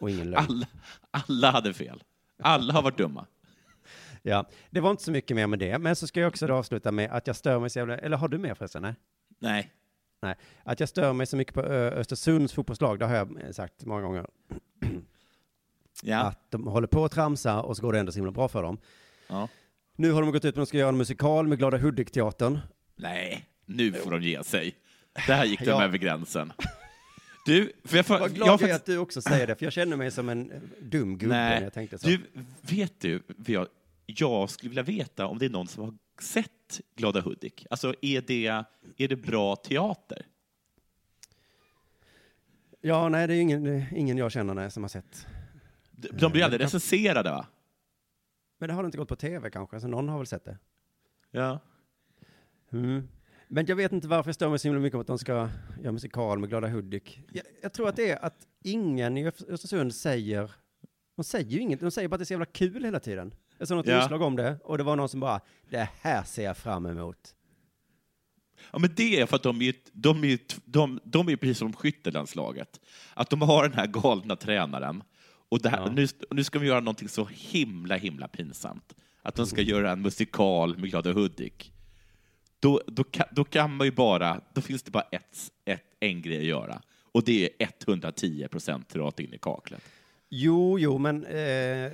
och 0.00 0.10
ingen 0.10 0.30
lögn. 0.30 0.46
alla, 0.48 0.66
alla 1.10 1.50
hade 1.50 1.74
fel. 1.74 2.02
Alla 2.42 2.72
har 2.72 2.82
varit 2.82 2.98
dumma. 2.98 3.26
Ja, 4.26 4.46
det 4.70 4.80
var 4.80 4.90
inte 4.90 5.02
så 5.02 5.10
mycket 5.10 5.34
mer 5.36 5.46
med 5.46 5.58
det. 5.58 5.78
Men 5.78 5.96
så 5.96 6.06
ska 6.06 6.20
jag 6.20 6.28
också 6.28 6.52
avsluta 6.52 6.92
med 6.92 7.10
att 7.10 7.26
jag 7.26 7.36
stör 7.36 7.58
mig 7.60 7.70
så 7.70 7.78
jävla, 7.78 7.98
eller 7.98 8.16
har 8.16 8.28
du 8.28 8.38
mer 8.38 8.54
förresten? 8.54 8.94
Nej? 9.38 9.70
Nej. 10.22 10.36
Att 10.62 10.80
jag 10.80 10.88
stör 10.88 11.12
mig 11.12 11.26
så 11.26 11.36
mycket 11.36 11.54
på 11.54 11.60
Östersunds 11.62 12.52
fotbollslag, 12.52 12.98
det 12.98 13.06
har 13.06 13.14
jag 13.16 13.42
eh, 13.42 13.50
sagt 13.50 13.84
många 13.84 14.02
gånger. 14.02 14.26
Ja. 16.02 16.18
Att 16.18 16.50
de 16.50 16.66
håller 16.66 16.86
på 16.86 17.04
att 17.04 17.12
tramsa 17.12 17.62
och 17.62 17.76
så 17.76 17.82
går 17.82 17.92
det 17.92 17.98
ändå 17.98 18.12
så 18.12 18.18
himla 18.18 18.32
bra 18.32 18.48
för 18.48 18.62
dem. 18.62 18.78
ja. 19.28 19.48
Nu 19.96 20.12
har 20.12 20.22
de 20.22 20.30
gått 20.32 20.36
ut 20.36 20.42
med 20.42 20.48
att 20.48 20.54
de 20.54 20.66
ska 20.66 20.78
göra 20.78 20.88
en 20.88 20.96
musikal 20.96 21.46
med 21.46 21.58
Glada 21.58 21.78
Hudik-teatern. 21.78 22.58
Nej, 22.96 23.44
nu 23.66 23.92
får 23.92 24.10
de 24.10 24.22
ge 24.22 24.44
sig. 24.44 24.74
Där 25.26 25.44
gick 25.44 25.60
de 25.64 25.66
Ja. 25.66 25.84
över 25.84 25.98
gränsen. 25.98 26.52
Du, 27.46 27.72
för 27.84 27.96
jag, 27.96 28.06
får, 28.06 28.18
Vad 28.18 28.28
jag 28.28 28.34
glad 28.36 28.48
har 28.48 28.58
jag 28.60 28.70
är 28.70 28.74
att 28.74 28.84
du 28.86 28.98
också 28.98 29.22
säger 29.22 29.46
det, 29.46 29.56
för 29.56 29.66
jag 29.66 29.72
känner 29.72 29.96
mig 29.96 30.10
som 30.10 30.28
en 30.28 30.50
eh, 30.50 30.58
dum 30.80 31.18
gubbe 31.18 31.34
när 31.34 31.62
jag 31.62 31.72
tänkte 31.72 31.98
så. 31.98 32.06
du, 32.06 32.20
vet 32.60 33.00
du, 33.00 33.22
för 33.44 33.52
jag, 33.52 33.66
jag 34.06 34.50
skulle 34.50 34.68
vilja 34.68 34.82
veta 34.82 35.26
om 35.26 35.38
det 35.38 35.44
är 35.46 35.50
någon 35.50 35.68
som 35.68 35.84
har 35.84 35.94
sett 36.20 36.80
Glada 36.96 37.20
Hudik. 37.20 37.66
Alltså, 37.70 37.94
är 38.02 38.20
det, 38.20 38.46
är 38.96 39.08
det 39.08 39.16
bra 39.16 39.56
teater? 39.56 40.26
Ja, 42.80 43.08
nej, 43.08 43.26
det 43.26 43.34
är 43.34 43.40
ingen, 43.40 43.64
det 43.64 43.70
är 43.70 43.86
ingen 43.96 44.18
jag 44.18 44.32
känner 44.32 44.54
nej, 44.54 44.70
som 44.70 44.82
har 44.82 44.88
sett. 44.88 45.26
De 45.96 46.32
blir 46.32 46.44
aldrig 46.44 46.60
recenserade, 46.62 47.30
va? 47.30 47.46
Men 48.58 48.68
det 48.68 48.74
har 48.74 48.84
inte 48.84 48.98
gått 48.98 49.08
på 49.08 49.16
tv 49.16 49.50
kanske, 49.50 49.80
så 49.80 49.88
någon 49.88 50.08
har 50.08 50.18
väl 50.18 50.26
sett 50.26 50.44
det. 50.44 50.58
Ja. 51.30 51.60
Mm. 52.72 53.08
Men 53.48 53.66
jag 53.66 53.76
vet 53.76 53.92
inte 53.92 54.08
varför 54.08 54.28
jag 54.28 54.34
stör 54.34 54.48
mig 54.50 54.58
så 54.58 54.68
himla 54.68 54.80
mycket 54.80 54.94
om 54.94 55.00
att 55.00 55.06
de 55.06 55.18
ska 55.18 55.48
göra 55.82 55.92
musikal 55.92 56.38
med 56.38 56.48
Glada 56.48 56.68
Hudik. 56.68 57.20
Jag, 57.32 57.44
jag 57.62 57.72
tror 57.72 57.88
att 57.88 57.96
det 57.96 58.10
är 58.10 58.24
att 58.24 58.46
ingen 58.62 59.18
i 59.18 59.26
Öst- 59.28 59.48
Östersund 59.48 59.94
säger, 59.94 60.50
de 61.16 61.24
säger 61.24 61.50
ju 61.50 61.58
inget, 61.60 61.80
de 61.80 61.90
säger 61.90 62.08
bara 62.08 62.14
att 62.14 62.18
det 62.18 62.22
är 62.22 62.26
så 62.26 62.32
jävla 62.32 62.46
kul 62.46 62.84
hela 62.84 63.00
tiden. 63.00 63.34
Jag 63.58 63.68
såg 63.68 63.76
något 63.76 63.86
Ja. 63.86 64.02
inslag 64.02 64.22
om 64.22 64.36
det, 64.36 64.58
och 64.64 64.78
det 64.78 64.84
var 64.84 64.96
någon 64.96 65.08
som 65.08 65.20
bara, 65.20 65.40
det 65.70 65.88
här 66.00 66.22
ser 66.22 66.44
jag 66.44 66.56
fram 66.56 66.86
emot. 66.86 67.34
Ja, 68.72 68.78
men 68.78 68.94
det 68.96 69.20
är 69.20 69.26
för 69.26 69.36
att 69.36 69.42
de 69.42 69.60
är, 69.60 69.64
ju- 69.64 69.72
de 69.92 70.24
är, 70.24 70.38
de, 70.64 71.00
de 71.04 71.28
är 71.28 71.36
precis 71.36 71.58
som 71.58 71.72
skyttelandslaget. 71.72 72.80
Att 73.14 73.30
de 73.30 73.42
har 73.42 73.62
den 73.62 73.72
här 73.72 73.86
galna 73.86 74.36
tränaren. 74.36 75.02
Och 75.48 75.62
det 75.62 75.68
här, 75.68 75.78
Ja. 75.78 75.90
nu, 75.90 76.06
nu 76.30 76.44
ska 76.44 76.58
de 76.58 76.66
göra 76.66 76.80
någonting 76.80 77.08
så 77.08 77.24
himla, 77.32 77.96
himla 77.96 78.28
pinsamt. 78.28 78.94
Att 79.22 79.34
de 79.34 79.46
ska 79.46 79.60
göra 79.62 79.90
en 79.92 80.02
musikal 80.02 80.78
med 80.78 80.90
Glada 80.90 81.12
Hudik. 81.12 81.72
Då, 82.60 82.80
då, 82.86 83.04
kan, 83.04 83.26
då 83.32 83.44
kan 83.44 83.76
man 83.76 83.86
ju 83.86 83.90
bara, 83.92 84.40
då 84.54 84.60
finns 84.60 84.82
det 84.82 84.90
bara 84.90 85.02
ett, 85.12 85.50
ett, 85.64 85.82
en 86.00 86.22
grej 86.22 86.38
att 86.38 86.44
göra. 86.44 86.82
Och 87.12 87.24
det 87.24 87.44
är 87.62 87.68
110 87.86 88.48
procent 88.50 88.96
rakt 88.96 89.20
in 89.20 89.34
i 89.34 89.38
kaklet. 89.38 89.82
Jo, 90.28 90.78
jo, 90.78 90.98
men 90.98 91.24
eh, 91.26 91.84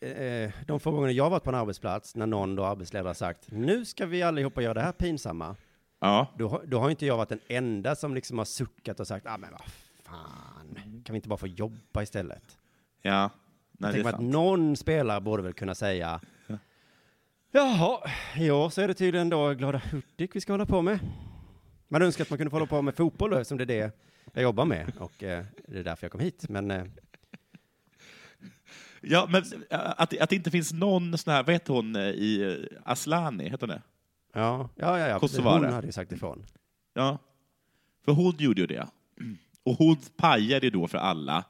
eh, 0.00 0.50
de 0.66 0.80
få 0.80 0.90
gånger 0.90 1.10
jag 1.10 1.30
varit 1.30 1.42
på 1.44 1.50
en 1.50 1.56
arbetsplats, 1.56 2.16
när 2.16 2.26
någon 2.26 2.56
då 2.56 2.64
arbetsledare 2.64 3.14
sagt, 3.14 3.50
nu 3.50 3.84
ska 3.84 4.06
vi 4.06 4.22
allihopa 4.22 4.62
göra 4.62 4.74
det 4.74 4.80
här 4.80 4.92
pinsamma. 4.92 5.56
Ja. 6.00 6.34
Då, 6.38 6.48
har- 6.48 6.62
då 6.66 6.78
har 6.78 6.90
inte 6.90 7.06
jag 7.06 7.16
varit 7.16 7.28
den 7.28 7.40
enda 7.48 7.96
som 7.96 8.14
liksom 8.14 8.38
har 8.38 8.44
suckat 8.44 9.00
och 9.00 9.06
sagt, 9.06 9.26
ah 9.26 9.36
men 9.38 9.50
vad 9.52 9.60
fan, 10.04 11.02
kan 11.04 11.12
vi 11.14 11.16
inte 11.16 11.28
bara 11.28 11.36
få 11.38 11.46
jobba 11.46 12.02
istället? 12.02 12.58
Ja. 13.06 13.30
Nej, 13.72 13.90
är 13.90 14.04
mig 14.04 14.06
att 14.06 14.16
sant. 14.16 14.32
någon 14.32 14.76
spelare 14.76 15.20
borde 15.20 15.42
väl 15.42 15.52
kunna 15.52 15.74
säga, 15.74 16.20
jaha, 17.52 18.10
i 18.36 18.50
år 18.50 18.70
så 18.70 18.80
är 18.80 18.88
det 18.88 18.94
tydligen 18.94 19.28
då 19.28 19.54
Glada 19.54 19.78
Hudik 19.90 20.36
vi 20.36 20.40
ska 20.40 20.52
hålla 20.52 20.66
på 20.66 20.82
med. 20.82 20.98
Man 21.88 22.02
önskar 22.02 22.24
att 22.24 22.30
man 22.30 22.38
kunde 22.38 22.50
få 22.50 22.56
hålla 22.56 22.66
på 22.66 22.82
med 22.82 22.94
fotboll 22.94 23.30
då, 23.30 23.36
eftersom 23.36 23.58
det 23.58 23.64
är 23.64 23.66
det 23.66 23.92
jag 24.32 24.42
jobbar 24.42 24.64
med, 24.64 24.92
och 24.98 25.22
eh, 25.22 25.44
det 25.68 25.78
är 25.78 25.84
därför 25.84 26.04
jag 26.04 26.12
kom 26.12 26.20
hit. 26.20 26.48
Men 26.48 26.70
eh, 26.70 26.84
Ja, 29.00 29.26
men 29.30 29.42
äh, 29.70 29.90
att, 29.96 30.18
att 30.20 30.30
det 30.30 30.36
inte 30.36 30.50
finns 30.50 30.72
någon 30.72 31.18
sån 31.18 31.32
här, 31.32 31.42
vad 31.42 31.52
heter 31.52 31.72
hon 31.72 31.96
eh, 31.96 32.02
i 32.02 32.58
eh, 32.72 32.78
Aslani, 32.84 33.44
heter 33.48 33.66
hon 33.66 33.68
det? 33.68 33.82
ja, 34.32 34.68
ja, 34.76 34.98
ja, 34.98 35.08
ja 35.08 35.18
Kosovare. 35.18 35.64
hon 35.64 35.72
hade 35.72 35.86
ju 35.86 35.92
sagt 35.92 36.12
ifrån. 36.12 36.44
Ja, 36.94 37.18
för 38.04 38.12
hon 38.12 38.34
gjorde 38.38 38.60
ju 38.60 38.66
det. 38.66 38.86
Och 39.62 39.74
hon 39.74 39.96
pajade 40.16 40.70
då 40.70 40.88
för 40.88 40.98
alla. 40.98 41.44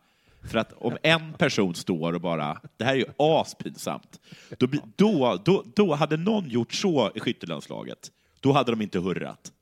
För 0.45 0.59
att 0.59 0.73
om 0.73 0.97
en 1.03 1.33
person 1.33 1.75
står 1.75 2.13
och 2.13 2.21
bara, 2.21 2.61
det 2.77 2.85
här 2.85 2.93
är 2.93 2.99
ju 2.99 3.07
aspinsamt, 3.19 4.21
då, 4.59 4.67
då, 4.97 5.41
då, 5.45 5.65
då 5.77 5.95
hade 5.95 6.17
någon 6.17 6.49
gjort 6.49 6.73
så 6.73 7.11
i 7.15 7.21
skyttelandslaget, 7.21 8.11
då 8.41 8.53
hade 8.53 8.73
de 8.73 8.83
inte 8.83 8.99
hurrat. 8.99 9.53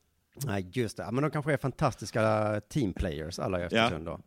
Nej, 0.46 0.66
just 0.72 0.96
det. 0.96 1.02
Ja, 1.02 1.10
Men 1.10 1.22
de 1.22 1.30
kanske 1.30 1.52
är 1.52 1.56
fantastiska 1.56 2.60
teamplayers, 2.68 3.38
alla 3.38 3.60
i 3.60 3.64
Östersund 3.64 4.06
då. 4.06 4.20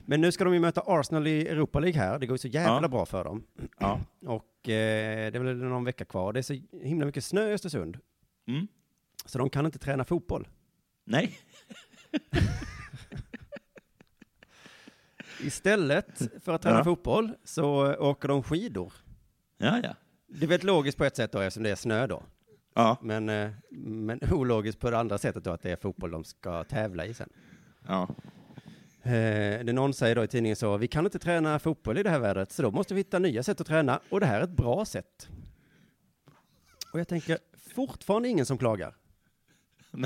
Men 0.00 0.20
nu 0.20 0.32
ska 0.32 0.44
de 0.44 0.54
ju 0.54 0.60
möta 0.60 0.82
Arsenal 0.86 1.26
i 1.26 1.48
Europa 1.48 1.80
League 1.80 2.00
här. 2.00 2.18
Det 2.18 2.26
går 2.26 2.34
ju 2.34 2.38
så 2.38 2.48
jävla 2.48 2.82
Ja. 2.82 2.88
bra 2.88 3.06
för 3.06 3.24
dem. 3.24 3.42
Ja. 3.78 4.00
Och 4.26 4.68
eh, 4.68 5.32
det 5.32 5.38
är 5.38 5.40
väl 5.40 5.56
någon 5.56 5.84
vecka 5.84 6.04
kvar. 6.04 6.32
Det 6.32 6.40
är 6.40 6.42
så 6.42 6.56
himla 6.82 7.06
mycket 7.06 7.24
snö 7.24 7.50
i 7.50 7.52
Östersund. 7.52 7.98
Mm. 8.48 8.66
Så 9.24 9.38
de 9.38 9.50
kan 9.50 9.66
inte 9.66 9.78
träna 9.78 10.04
fotboll. 10.04 10.48
Nej. 11.06 11.38
Istället 15.40 16.22
för 16.44 16.52
att 16.52 16.62
träna 16.62 16.78
Ja. 16.78 16.84
fotboll 16.84 17.30
så 17.44 17.94
åker 17.94 18.28
de 18.28 18.42
skidor. 18.42 18.92
Ja, 19.58 19.80
ja. 19.82 19.94
Det 20.26 20.44
är 20.44 20.48
väldigt 20.48 20.64
logiskt 20.64 20.98
på 20.98 21.04
ett 21.04 21.16
sätt 21.16 21.32
då, 21.32 21.38
eftersom 21.40 21.62
det 21.62 21.70
är 21.70 21.76
snö 21.76 22.06
då. 22.06 22.22
Ja, 22.74 22.96
Men, 23.02 23.28
eh, 23.28 23.50
men 23.70 24.20
ologiskt 24.32 24.80
på 24.80 24.90
det 24.90 24.98
andra 24.98 25.18
sättet 25.18 25.44
då, 25.44 25.50
att 25.50 25.62
det 25.62 25.70
är 25.70 25.76
fotboll 25.76 26.10
de 26.10 26.24
ska 26.24 26.64
tävla 26.64 27.06
i 27.06 27.14
sen. 27.14 27.28
ja. 27.88 28.08
Eh, 29.02 29.64
det 29.64 29.72
någon 29.72 29.94
säger 29.94 30.14
då 30.14 30.24
i 30.24 30.28
tidningen 30.28 30.56
så, 30.56 30.76
vi 30.76 30.88
kan 30.88 31.04
inte 31.04 31.18
träna 31.18 31.58
fotboll 31.58 31.98
i 31.98 32.02
det 32.02 32.10
här 32.10 32.18
vädret, 32.18 32.52
så 32.52 32.62
då 32.62 32.70
måste 32.70 32.94
vi 32.94 33.00
hitta 33.00 33.18
nya 33.18 33.42
sätt 33.42 33.60
att 33.60 33.66
träna, 33.66 34.00
och 34.10 34.20
det 34.20 34.26
här 34.26 34.40
är 34.40 34.44
ett 34.44 34.50
bra 34.56 34.84
sätt. 34.84 35.28
Och 36.92 37.00
jag 37.00 37.08
tänker, 37.08 37.38
fortfarande 37.74 38.28
ingen 38.28 38.46
som 38.46 38.58
klagar. 38.58 38.94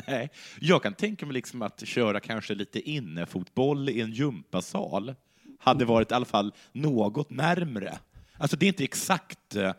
Nej. 0.07 0.31
Jag 0.61 0.83
kan 0.83 0.95
tänka 0.95 1.27
mig 1.27 1.33
liksom 1.35 1.63
att 1.63 1.87
köra 1.87 2.21
kanske 2.21 2.55
lite 2.55 2.91
innefotboll 2.91 3.89
i 3.89 4.01
en 4.01 4.13
gympasal 4.13 5.15
hade 5.59 5.85
varit 5.85 6.11
i 6.11 6.15
alla 6.15 6.25
fall 6.25 6.55
något 6.73 7.31
närmre. 7.31 7.99
Alltså 8.39 8.57
det 8.57 8.67
är 8.67 8.69
inte 8.69 8.85
exakt 8.85 9.57
eh, 9.57 9.73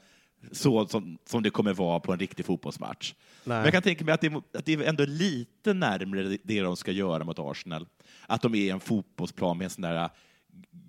så 0.52 0.88
som, 0.88 1.18
som 1.26 1.44
det 1.44 1.50
kommer 1.50 1.74
vara 1.74 2.00
på 2.00 2.14
en 2.14 2.20
riktig 2.20 2.46
fotbollsmatch. 2.46 3.14
Nej. 3.44 3.56
Men 3.58 3.64
jag 3.64 3.74
kan 3.74 3.82
tänka 3.82 4.06
mig 4.06 4.14
att 4.14 4.22
det, 4.22 4.28
är- 4.28 4.58
att 4.58 4.66
det 4.66 4.74
är 4.74 4.82
ändå 4.84 5.06
lite 5.06 5.74
närmre 5.74 6.38
det 6.44 6.62
de 6.62 6.78
ska 6.78 6.92
göra 6.92 7.24
mot 7.24 7.40
Arsenal. 7.40 7.88
Att 8.28 8.42
de 8.42 8.56
är 8.56 8.74
en 8.74 8.80
fotbollsplan 8.80 9.58
med 9.58 9.66
en 9.66 9.70
sån 9.70 9.82
där 9.82 10.10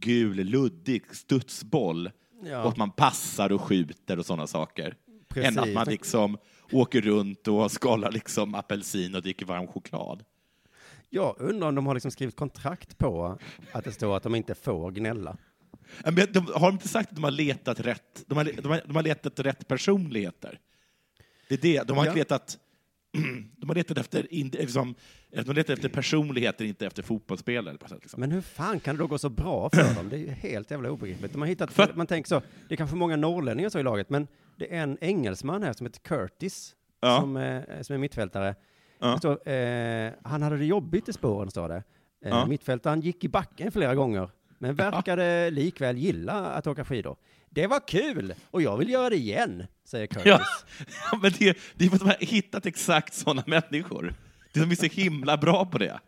gul, 0.00 0.36
luddig 0.36 1.02
studsboll 1.14 2.10
Ja. 2.46 2.62
och 2.62 2.68
att 2.68 2.76
man 2.76 2.90
passar 2.90 3.52
och 3.52 3.60
skjuter 3.62 4.18
och 4.18 4.26
sådana 4.26 4.46
saker. 4.46 4.96
Precis. 5.28 5.56
Än 5.56 5.58
att 5.62 5.72
man 5.72 5.86
liksom 5.88 6.38
åker 6.74 7.00
runt 7.00 7.48
och 7.48 7.72
skalar 7.72 8.10
liksom 8.10 8.54
apelsin 8.54 9.14
och 9.14 9.22
dricker 9.22 9.46
varm 9.46 9.66
choklad. 9.66 10.24
Jag 11.10 11.36
undrar 11.38 11.68
om 11.68 11.74
de 11.74 11.86
har 11.86 11.94
liksom 11.94 12.10
skrivit 12.10 12.36
kontrakt 12.36 12.98
på 12.98 13.38
att 13.72 13.84
det 13.84 13.92
står 13.92 14.16
att 14.16 14.22
de 14.22 14.34
inte 14.34 14.54
får 14.54 14.90
gnälla. 14.90 15.36
Men 16.04 16.14
de, 16.32 16.46
har 16.54 16.60
de 16.66 16.72
inte 16.72 16.88
sagt 16.88 17.08
att 17.08 17.14
de 17.14 17.24
har 17.24 17.30
letat 17.30 17.80
rätt, 17.80 18.24
de 18.26 18.38
har, 18.38 18.44
de 18.62 18.68
har, 18.68 18.82
de 18.86 18.96
har 18.96 19.02
letat 19.02 19.40
rätt 19.40 19.68
personligheter? 19.68 20.58
Det 21.48 21.54
är 21.54 21.58
det, 21.58 21.82
de 21.88 21.96
har 21.98 22.06
Ja. 22.06 22.14
letat 22.14 22.58
de 23.56 23.68
har 23.68 23.74
letat 23.74 23.98
efter, 23.98 24.32
in- 24.34 24.48
liksom, 24.48 24.94
de 25.42 25.46
har 25.46 25.54
letat 25.54 25.70
efter 25.70 25.88
personligheter, 25.88 26.64
inte 26.64 26.86
efter 26.86 27.02
fotbollsspelare. 27.02 27.76
På 27.78 27.88
sätt, 27.88 27.98
liksom. 28.02 28.20
Men 28.20 28.32
hur 28.32 28.40
fan 28.40 28.80
kan 28.80 28.96
det 28.96 29.02
då 29.02 29.06
gå 29.06 29.18
så 29.18 29.28
bra 29.28 29.70
för 29.70 29.94
dem? 29.94 30.08
Det 30.08 30.16
är 30.16 30.20
ju 30.20 30.30
helt 30.30 30.70
jävla 30.70 30.90
obegripligt. 30.90 31.36
Har 31.36 31.46
hittat, 31.46 31.72
För- 31.72 31.92
man 31.94 32.06
tänker 32.06 32.28
så, 32.28 32.42
det 32.68 32.74
är 32.74 32.76
kanske 32.76 32.96
många 32.96 33.16
norrlänningar 33.16 33.68
så 33.70 33.78
i 33.78 33.82
laget, 33.82 34.10
men 34.10 34.26
det 34.56 34.74
är 34.76 34.82
en 34.82 34.98
engelsman 35.00 35.62
här 35.62 35.72
som 35.72 35.86
heter 35.86 36.00
Curtis, 36.00 36.74
Ja. 37.00 37.20
som, 37.20 37.36
eh, 37.36 37.62
som 37.82 37.94
är 37.94 37.98
mittfältare. 37.98 38.54
Ja. 38.98 39.18
Står, 39.18 39.48
eh, 39.48 40.12
han 40.22 40.42
hade 40.42 40.56
det 40.58 40.64
jobbigt 40.64 41.08
i 41.08 41.12
spåren, 41.12 41.50
står 41.50 41.68
det. 41.68 41.74
Eh, 41.76 41.82
Ja. 42.30 42.46
Mittfältaren 42.46 43.00
gick 43.00 43.24
i 43.24 43.28
backen 43.28 43.72
flera 43.72 43.94
gånger, 43.94 44.30
men 44.58 44.74
verkade 44.74 45.50
likväl 45.50 45.98
gilla 45.98 46.32
att 46.46 46.66
åka 46.66 46.84
skidor. 46.84 47.16
Det 47.50 47.66
var 47.66 47.80
kul, 47.88 48.34
och 48.50 48.62
jag 48.62 48.76
vill 48.76 48.88
göra 48.90 49.10
det 49.10 49.16
igen, 49.16 49.66
säger 49.84 50.06
Curtis. 50.06 50.26
Ja, 50.26 50.40
ja, 51.12 51.18
men 51.22 51.32
det, 51.38 51.56
det 51.74 51.84
är 51.84 51.88
för 51.88 51.94
att 51.96 52.00
de 52.00 52.06
har 52.08 52.16
hittat 52.26 52.66
exakt 52.66 53.14
sådana 53.14 53.42
människor. 53.46 54.14
Det 54.54 54.60
de 54.60 54.70
är 54.70 54.74
så 54.74 54.86
himla 54.86 55.36
bra 55.36 55.64
på 55.66 55.78
det. 55.78 56.00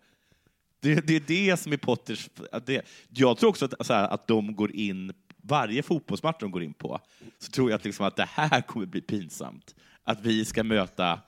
Det, 0.80 1.07
det 1.07 1.16
är 1.16 1.22
det 1.26 1.57
som 1.57 1.72
är 1.72 1.76
Potters... 1.76 2.30
Det, 2.66 2.86
jag 3.09 3.38
tror 3.38 3.51
också 3.51 3.64
att, 3.64 3.86
så 3.86 3.92
här, 3.92 4.09
att 4.09 4.26
de 4.26 4.57
går 4.57 4.72
in, 4.72 5.12
varje 5.36 5.82
fotbollsmatch 5.82 6.36
de 6.40 6.51
går 6.51 6.62
in 6.62 6.74
på, 6.74 7.01
så 7.38 7.51
tror 7.51 7.70
jag 7.70 7.76
att, 7.78 7.84
liksom 7.84 8.07
att 8.07 8.16
det 8.16 8.28
här 8.30 8.61
kommer 8.61 8.86
bli 8.86 9.01
pinsamt. 9.01 9.74
Att 10.05 10.20
vi 10.20 10.44
ska 10.44 10.64
möta 10.64 11.20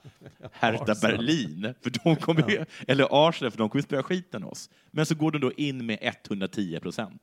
Hertha. 0.51 0.95
Berlin, 1.01 1.73
för 1.81 1.89
de 2.03 2.15
kommer, 2.15 2.49
ju- 2.49 2.65
eller 2.87 3.07
Arsenal, 3.29 3.51
för 3.51 3.57
de 3.57 3.69
kommer 3.69 3.81
spela 3.83 4.03
skiten 4.03 4.43
oss. 4.43 4.69
Men 4.91 5.05
så 5.05 5.15
går 5.15 5.31
de 5.31 5.39
då 5.39 5.51
in 5.53 5.85
med 5.85 5.97
110 6.01 6.79
procent. 6.81 7.21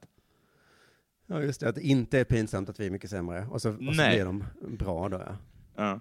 Ja, 1.27 1.43
just 1.43 1.61
det, 1.61 1.69
att 1.69 1.75
det 1.75 1.83
inte 1.83 2.21
är 2.21 2.25
pinsamt 2.25 2.69
att 2.69 2.81
vi 2.81 2.87
är 2.87 2.91
mycket 2.91 3.11
sämre. 3.11 3.47
Och 3.51 3.63
så, 3.63 3.71
och 3.71 3.77
så 3.77 3.83
blir 4.11 4.25
de 4.25 4.45
bra 4.77 5.09
då, 5.09 5.17
ja. 5.27 5.37
Ja. 5.77 6.01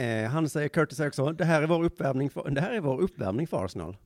Eh, 0.00 0.30
han 0.30 0.48
säger, 0.48 0.68
Curtis 0.68 0.96
säger 0.96 1.08
också, 1.08 1.32
det 1.32 1.44
här 1.44 1.62
är 1.62 1.66
vår 1.66 1.84
uppvärmning 1.84 2.30
för, 2.30 2.50
det 2.50 2.60
här 2.60 2.72
är 2.72 2.80
vår 2.80 3.00
uppvärmning 3.00 3.46
för 3.46 3.64
Arsenal. 3.64 3.96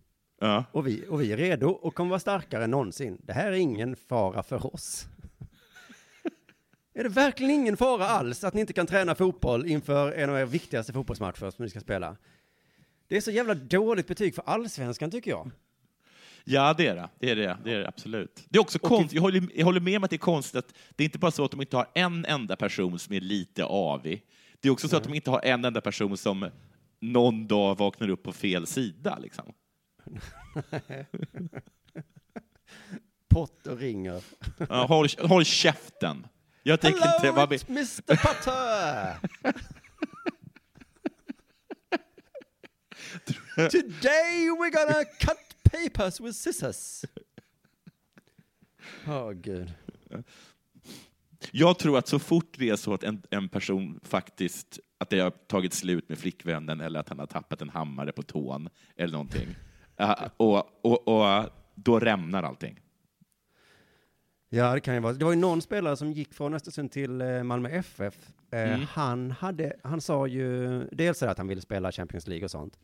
Ja. 0.40 0.64
Och 0.72 0.86
vi, 0.86 1.04
och 1.08 1.20
vi 1.20 1.32
är 1.32 1.36
redo 1.36 1.68
och 1.68 1.94
kommer 1.94 2.10
vara 2.10 2.20
starkare 2.20 2.64
än 2.64 2.70
någonsin. 2.70 3.18
Det 3.22 3.32
här 3.32 3.52
är 3.52 3.56
ingen 3.56 3.96
fara 3.96 4.42
för 4.42 4.74
oss. 4.74 5.06
Är 6.94 7.02
det 7.02 7.08
verkligen 7.08 7.50
ingen 7.50 7.76
fara 7.76 8.06
alls 8.06 8.44
att 8.44 8.54
ni 8.54 8.60
inte 8.60 8.72
kan 8.72 8.86
träna 8.86 9.14
fotboll 9.14 9.66
inför 9.66 10.12
en 10.12 10.30
av 10.30 10.36
er 10.36 10.44
viktigaste 10.44 10.92
fotbollsmatcher 10.92 11.50
som 11.50 11.64
ni 11.64 11.70
ska 11.70 11.80
spela? 11.80 12.16
Det 13.08 13.16
är 13.16 13.20
så 13.20 13.30
jävla 13.30 13.54
dåligt 13.54 14.06
betyg 14.06 14.34
för 14.34 14.42
allsvenskan 14.46 15.10
tycker 15.10 15.30
jag. 15.30 15.50
Ja, 16.44 16.74
det 16.78 16.86
är 16.86 16.94
det. 16.94 17.08
Det 17.18 17.30
är 17.30 17.36
det, 17.36 17.58
det, 17.64 17.72
är 17.72 17.78
det 17.78 17.88
absolut. 17.88 18.44
Det 18.48 18.58
är 18.58 18.60
också 18.60 18.78
konstigt. 18.78 19.12
Jag 19.12 19.22
håller, 19.22 19.48
jag 19.54 19.64
håller 19.64 19.80
med 19.80 19.96
om 19.96 20.04
att 20.04 20.10
det 20.10 20.16
är 20.16 20.18
konstigt 20.18 20.58
att 20.58 20.74
det 20.96 21.02
är 21.02 21.04
inte 21.04 21.18
bara 21.18 21.30
så 21.30 21.44
att 21.44 21.50
de 21.50 21.60
inte 21.60 21.76
har 21.76 21.86
en 21.94 22.24
enda 22.24 22.56
person 22.56 22.98
som 22.98 23.14
är 23.14 23.20
lite 23.20 23.64
avig. 23.64 24.24
Det 24.64 24.68
är 24.68 24.72
också 24.72 24.88
så 24.88 24.96
att 24.96 25.04
de 25.04 25.14
inte 25.14 25.30
har 25.30 25.40
en 25.44 25.64
enda 25.64 25.80
person 25.80 26.16
som 26.16 26.50
någon 27.00 27.46
dag 27.46 27.78
vaknar 27.78 28.08
upp 28.08 28.22
på 28.22 28.32
fel 28.32 28.66
sida. 28.66 29.18
Liksom. 29.18 29.52
Potter 33.28 33.76
ringer. 33.76 34.22
Ja, 34.68 34.86
håll, 34.86 35.08
håll 35.18 35.44
käften. 35.44 36.26
Jag 36.62 36.80
tänker 36.80 37.14
inte 37.14 37.30
vara 37.30 37.46
med. 37.46 37.64
Mr 37.68 38.16
Potter! 38.16 39.16
Today 43.70 44.50
we're 44.50 44.70
gonna 44.70 45.04
cut 45.20 45.56
papers 45.62 46.20
with 46.20 46.36
scissors. 46.36 47.04
Åh 49.06 49.32
gud. 49.32 49.72
Jag 51.52 51.78
tror 51.78 51.98
att 51.98 52.08
så 52.08 52.18
fort 52.18 52.54
det 52.58 52.68
är 52.70 52.76
så 52.76 52.94
att 52.94 53.02
en, 53.04 53.22
en 53.30 53.48
person 53.48 54.00
faktiskt, 54.02 54.78
att 54.98 55.10
det 55.10 55.20
har 55.20 55.30
tagit 55.30 55.72
slut 55.72 56.08
med 56.08 56.18
flickvännen 56.18 56.80
eller 56.80 57.00
att 57.00 57.08
han 57.08 57.18
har 57.18 57.26
tappat 57.26 57.62
en 57.62 57.68
hammare 57.70 58.12
på 58.12 58.22
tån 58.22 58.68
eller 58.96 59.12
någonting, 59.12 59.48
eh, 59.96 60.14
och, 60.36 60.84
och, 60.86 61.08
och 61.08 61.46
då 61.74 61.98
rämnar 61.98 62.42
allting. 62.42 62.80
Ja, 64.48 64.74
det 64.74 64.80
kan 64.80 64.94
ju 64.94 65.00
vara. 65.00 65.12
Det 65.12 65.24
var 65.24 65.32
ju 65.32 65.38
någon 65.38 65.62
spelare 65.62 65.96
som 65.96 66.12
gick 66.12 66.34
från 66.34 66.54
Östersund 66.54 66.92
till 66.92 67.20
eh, 67.20 67.42
Malmö 67.42 67.68
FF. 67.68 68.14
Eh, 68.52 68.60
Mm. 68.74 68.80
han, 68.90 69.30
hade, 69.30 69.72
han 69.82 70.00
sa 70.00 70.26
ju 70.26 70.80
dels 70.92 71.22
att 71.22 71.38
han 71.38 71.46
ville 71.48 71.60
spela 71.60 71.92
Champions 71.92 72.26
League 72.26 72.44
och 72.44 72.50
sånt. 72.50 72.78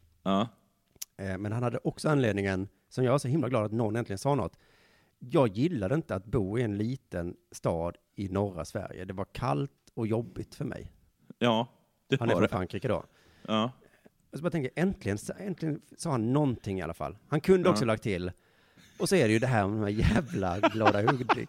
Eh, 1.18 1.38
men 1.38 1.52
han 1.52 1.62
hade 1.62 1.78
också 1.78 2.08
anledningen, 2.08 2.68
som 2.88 3.04
jag 3.04 3.14
är 3.14 3.18
så 3.18 3.28
himla 3.28 3.48
glad 3.48 3.64
att 3.64 3.72
någon 3.72 3.96
äntligen 3.96 4.18
sa 4.18 4.34
något. 4.34 4.56
Jag 5.22 5.48
gillade 5.48 5.94
inte 5.94 6.14
att 6.14 6.24
bo 6.24 6.58
i 6.58 6.62
en 6.62 6.76
liten 6.78 7.36
stad 7.52 7.96
i 8.16 8.28
norra 8.28 8.64
Sverige. 8.64 9.04
Det 9.04 9.12
var 9.12 9.26
kallt 9.32 9.70
och 9.94 10.06
jobbigt 10.06 10.54
för 10.54 10.64
mig. 10.64 10.92
Ja, 11.38 11.68
det 12.08 12.20
Han 12.20 12.28
är 12.28 12.34
var 12.34 12.40
från 12.40 12.42
det. 12.42 12.48
Frankrike 12.48 12.88
då. 12.88 13.04
Ja. 13.46 13.72
Jag 14.30 14.38
så 14.38 14.42
bara 14.42 14.50
tänker, 14.50 14.70
äntligen, 14.76 15.18
äntligen 15.38 15.80
sa 15.96 16.10
han 16.10 16.32
någonting 16.32 16.78
i 16.78 16.82
alla 16.82 16.94
fall. 16.94 17.16
Han 17.28 17.40
kunde 17.40 17.68
Ja. 17.68 17.72
också 17.72 17.84
lagt 17.84 18.02
till, 18.02 18.32
och 19.00 19.08
så 19.08 19.16
är 19.16 19.26
det 19.26 19.32
ju 19.32 19.38
det 19.38 19.46
här 19.46 19.68
med 19.68 19.76
de 19.76 19.82
här 19.82 19.88
jävla 20.14 20.58
glada 20.68 21.00
Hudik. 21.12 21.48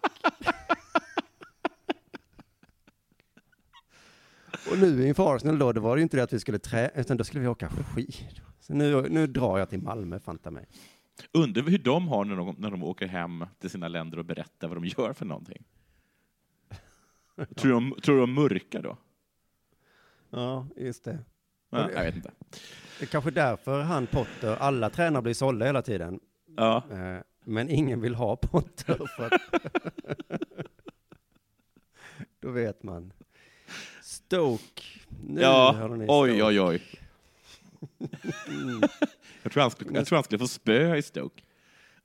och 4.72 4.78
nu 4.78 5.06
inför 5.06 5.36
Arsenal 5.36 5.58
då, 5.58 5.72
det 5.72 5.80
var 5.80 5.96
det 5.96 6.00
ju 6.00 6.02
inte 6.02 6.16
det 6.16 6.22
att 6.22 6.32
vi 6.32 6.40
skulle 6.40 6.58
trä, 6.58 6.90
utan 6.94 7.16
då 7.16 7.24
skulle 7.24 7.40
vi 7.42 7.48
åka 7.48 7.68
skidor. 7.68 8.42
Så 8.60 8.74
nu, 8.74 9.02
nu 9.08 9.26
drar 9.26 9.58
jag 9.58 9.70
till 9.70 9.82
Malmö, 9.82 10.18
fanta 10.20 10.50
mig. 10.50 10.66
Undrar 11.32 11.62
hur 11.62 11.78
de 11.78 12.08
har 12.08 12.24
när 12.24 12.36
de, 12.36 12.56
när 12.58 12.70
de 12.70 12.82
åker 12.82 13.06
hem 13.06 13.46
till 13.58 13.70
sina 13.70 13.88
länder 13.88 14.18
och 14.18 14.24
berättar 14.24 14.68
vad 14.68 14.76
de 14.76 14.84
gör 14.84 15.12
för 15.12 15.24
någonting. 15.24 15.64
Tror 17.56 17.68
du 17.68 17.70
de, 17.90 18.00
tror 18.02 18.20
de 18.20 18.34
mörkar 18.34 18.82
då? 18.82 18.96
Ja, 20.30 20.66
just 20.76 21.04
det. 21.04 21.18
Ja, 21.70 21.90
jag 21.90 22.04
vet 22.04 22.14
inte. 22.16 22.30
Det 22.98 23.04
är 23.04 23.06
kanske 23.06 23.30
därför 23.30 23.82
han 23.82 24.06
Potter, 24.06 24.56
alla 24.56 24.90
tränare 24.90 25.22
blir 25.22 25.34
sålda 25.34 25.66
hela 25.66 25.82
tiden. 25.82 26.20
Ja. 26.56 26.82
Eh, 26.90 27.18
Men 27.44 27.68
ingen 27.70 28.00
vill 28.00 28.14
ha 28.14 28.36
Potter 28.36 29.06
för 29.16 29.26
att... 29.26 29.40
Då 32.40 32.50
vet 32.50 32.82
man. 32.82 33.12
Stoke. 34.02 34.82
Nu 35.26 35.40
Ja, 35.40 35.88
ni 35.96 36.06
oj, 36.08 36.30
Stoke. 36.38 36.44
oj, 36.44 36.60
oj. 36.60 36.82
Jag 39.42 39.52
tror 39.52 39.60
han 39.62 39.70
skulle, 39.70 39.98
jag 39.98 40.06
tror 40.06 40.16
han 40.16 40.24
skulle 40.24 40.38
få 40.38 40.48
spö 40.48 40.96
i 40.96 41.02
Stoke. 41.02 41.42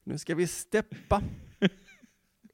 Nu 0.03 0.17
ska 0.17 0.35
vi 0.35 0.47
steppa. 0.47 1.21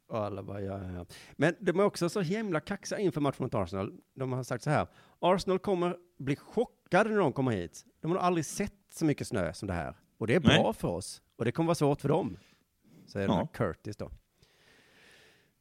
Och 0.08 0.18
alla 0.26 0.44
bara, 0.44 0.62
ja, 0.62 0.84
ja, 0.84 0.92
ja. 0.92 1.06
Men 1.34 1.56
de 1.60 1.80
är 1.80 1.84
också 1.84 2.10
så 2.10 2.22
himla 2.22 2.60
kaxiga 2.60 3.00
inför 3.00 3.22
matchen 3.22 3.44
mot 3.44 3.54
Arsenal. 3.54 3.94
De 4.16 4.32
har 4.32 4.44
sagt 4.44 4.64
så 4.64 4.70
här, 4.70 4.88
Arsenal 5.20 5.60
kommer 5.60 5.98
bli 6.20 6.36
chockade 6.36 7.10
när 7.10 7.18
de 7.18 7.34
kommer 7.34 7.52
hit. 7.52 7.86
De 8.02 8.12
har 8.12 8.18
aldrig 8.18 8.46
sett 8.46 8.74
så 8.94 9.06
mycket 9.06 9.28
snö 9.28 9.54
som 9.54 9.68
det 9.68 9.74
här. 9.74 9.96
Och 10.18 10.28
det 10.28 10.36
är 10.36 10.40
bra 10.40 10.64
Nej. 10.64 10.74
för 10.74 10.88
oss. 10.88 11.22
Och 11.36 11.46
det 11.46 11.52
kommer 11.52 11.68
vara 11.68 11.76
svårt 11.76 12.02
för 12.02 12.10
dem. 12.10 12.38
Säger 13.08 13.28
den 13.28 13.38
här 13.38 13.48
Curtis 13.54 13.98
då. 13.98 14.12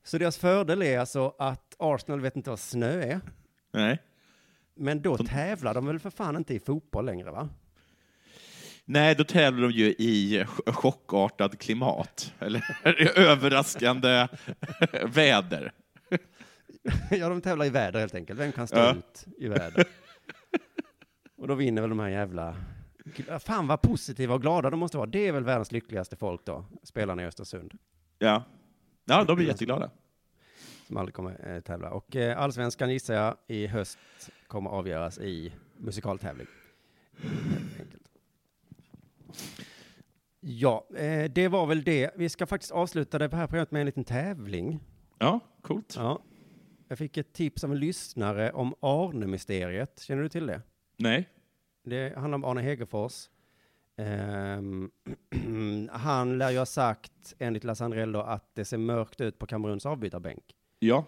Så 0.05 0.19
deras 0.19 0.39
fördel 0.39 0.83
är 0.83 0.99
alltså 0.99 1.35
att 1.39 1.75
Arsenal 1.79 2.21
vet 2.21 2.37
inte 2.37 2.51
vad 2.51 2.59
snö 2.59 3.03
är. 3.03 3.21
Nej. 3.73 4.03
Men 4.75 5.03
då 5.03 5.17
Som- 5.17 5.27
tävlar 5.27 5.75
de 5.75 5.87
väl 5.87 5.99
för 5.99 6.11
fan 6.11 6.37
inte 6.37 6.55
i 6.55 6.61
fotboll 6.61 7.05
längre 7.07 7.31
va? 7.31 7.49
Nej, 8.93 9.15
då 9.15 9.25
tävlar 9.25 9.69
de 9.69 9.75
ju 9.75 9.87
i 9.87 10.45
ch- 10.45 10.73
chockartad 10.73 11.59
klimat, 11.59 12.35
eller 12.39 12.65
överraskande 13.19 14.29
väder. 15.07 15.73
ja, 17.11 17.29
de 17.29 17.41
tävlar 17.41 17.67
i 17.67 17.71
väder 17.71 18.01
helt 18.01 18.15
enkelt. 18.15 18.41
Vem 18.41 18.53
kan 18.53 18.67
stå 18.67 18.79
Ja. 18.79 18.95
ut 18.95 19.25
i 19.39 19.49
väder? 19.49 19.85
och 21.37 21.49
då 21.49 21.55
vinner 21.55 21.83
väl 21.83 21.91
de 21.91 21.99
här 22.01 22.09
jävla... 22.09 22.57
Fan 23.41 23.67
vad 23.67 23.83
positiva 23.83 24.35
och 24.35 24.43
glada 24.43 24.71
de 24.71 24.81
måste 24.81 24.97
vara. 24.97 25.07
Det 25.07 25.29
är 25.29 25.33
väl 25.33 25.45
världens 25.45 25.73
lyckligaste 25.73 26.17
folk 26.17 26.45
då, 26.45 26.65
spelarna 26.83 27.23
i 27.23 27.27
Östersund, 27.27 27.73
Ja, 28.19 28.45
ja 29.05 29.25
de 29.25 29.37
blir 29.37 29.47
jätteglada. 29.47 29.91
som 30.87 30.97
aldrig 30.97 31.15
kommer 31.15 31.55
eh, 31.55 31.61
tävla. 31.61 31.91
Och 31.91 32.17
eh, 32.17 32.39
allsvenskan 32.39 32.91
gissar 32.93 33.15
jag 33.15 33.37
i 33.47 33.67
höst 33.67 33.99
kommer 34.47 34.71
avgöras 34.71 35.19
i 35.19 35.53
musikaltävling. 35.79 36.47
Ja, 40.41 40.87
eh, 40.97 41.31
det 41.31 41.49
var 41.49 41.67
väl 41.67 41.83
det. 41.83 42.11
Vi 42.17 42.29
ska 42.29 42.47
faktiskt 42.47 42.73
avsluta 42.73 43.19
det 43.19 43.37
här 43.37 43.47
programmet 43.47 43.71
med 43.71 43.81
en 43.81 43.87
liten 43.87 44.05
tävling. 44.05 44.81
Ja, 45.19 45.41
coolt. 45.63 45.95
Ja. 45.97 46.23
Jag 46.89 46.99
fick 46.99 47.17
ett 47.17 47.33
tips 47.33 47.65
av 47.65 47.73
en 47.73 47.79
lyssnare 47.79 48.53
om 48.53 48.75
Arne-mysteriet. 48.81 50.01
Känner 50.01 50.23
du 50.23 50.29
till 50.29 50.47
det? 50.47 50.63
Nej. 50.97 51.29
Det 51.85 52.17
handlar 52.17 52.37
om 52.37 52.45
Arne 52.45 52.63
Hegerfors. 52.63 53.29
Ehm, 53.97 54.91
han 55.91 56.39
lär 56.39 56.51
ju 56.51 56.59
ha 56.59 56.67
sagt, 56.67 57.35
enligt 57.39 57.65
Lasse 57.65 57.85
Andrell 57.85 58.13
då, 58.13 58.21
att 58.21 58.55
det 58.55 58.65
ser 58.65 58.79
mörkt 58.79 59.21
ut 59.21 59.39
på 59.39 59.47
Kameruns 59.47 59.87
avbytarbänk. 59.87 60.57
Ja. 60.79 61.05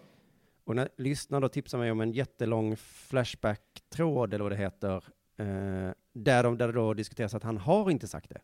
Och 0.64 0.76
när 0.76 0.88
lyssnaren 0.96 1.42
då 1.42 1.48
tipsar 1.48 1.78
mig 1.78 1.90
om 1.90 2.00
en 2.00 2.12
jättelång 2.12 2.76
Flashback-tråd, 2.76 4.34
eller 4.34 4.42
vad 4.42 4.52
det 4.52 4.56
heter, 4.56 5.04
eh, 5.36 5.90
där, 6.14 6.42
de, 6.42 6.58
där 6.58 6.66
det 6.66 6.72
då 6.72 6.94
diskuteras 6.94 7.34
att 7.34 7.42
han 7.42 7.58
har 7.58 7.90
inte 7.90 8.08
sagt 8.08 8.30
det. 8.30 8.40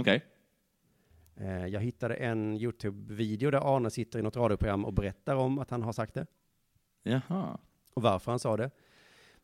Okej. 0.00 0.24
Eh, 1.36 1.66
jag 1.66 1.80
hittade 1.80 2.14
en 2.14 2.56
YouTube-video 2.56 3.50
där 3.50 3.76
Arne 3.76 3.90
sitter 3.90 4.18
i 4.18 4.22
något 4.22 4.36
radioprogram 4.36 4.84
och 4.84 4.92
berättar 4.92 5.36
om 5.36 5.58
att 5.58 5.70
han 5.70 5.82
har 5.82 5.92
sagt 5.92 6.14
det. 6.14 6.26
Jaha. 7.02 7.58
och 7.94 8.02
varför 8.02 8.32
han 8.32 8.38
sa 8.38 8.56
det. 8.56 8.70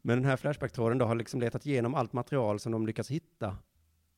Men 0.02 0.18
den 0.18 0.24
här 0.24 0.36
Flashback-tråden 0.36 0.98
då 0.98 1.04
har 1.04 1.14
liksom 1.14 1.40
letat 1.40 1.66
igenom 1.66 1.94
allt 1.94 2.12
material 2.12 2.60
som 2.60 2.72
de 2.72 2.86
lyckas 2.86 3.10
hitta. 3.10 3.56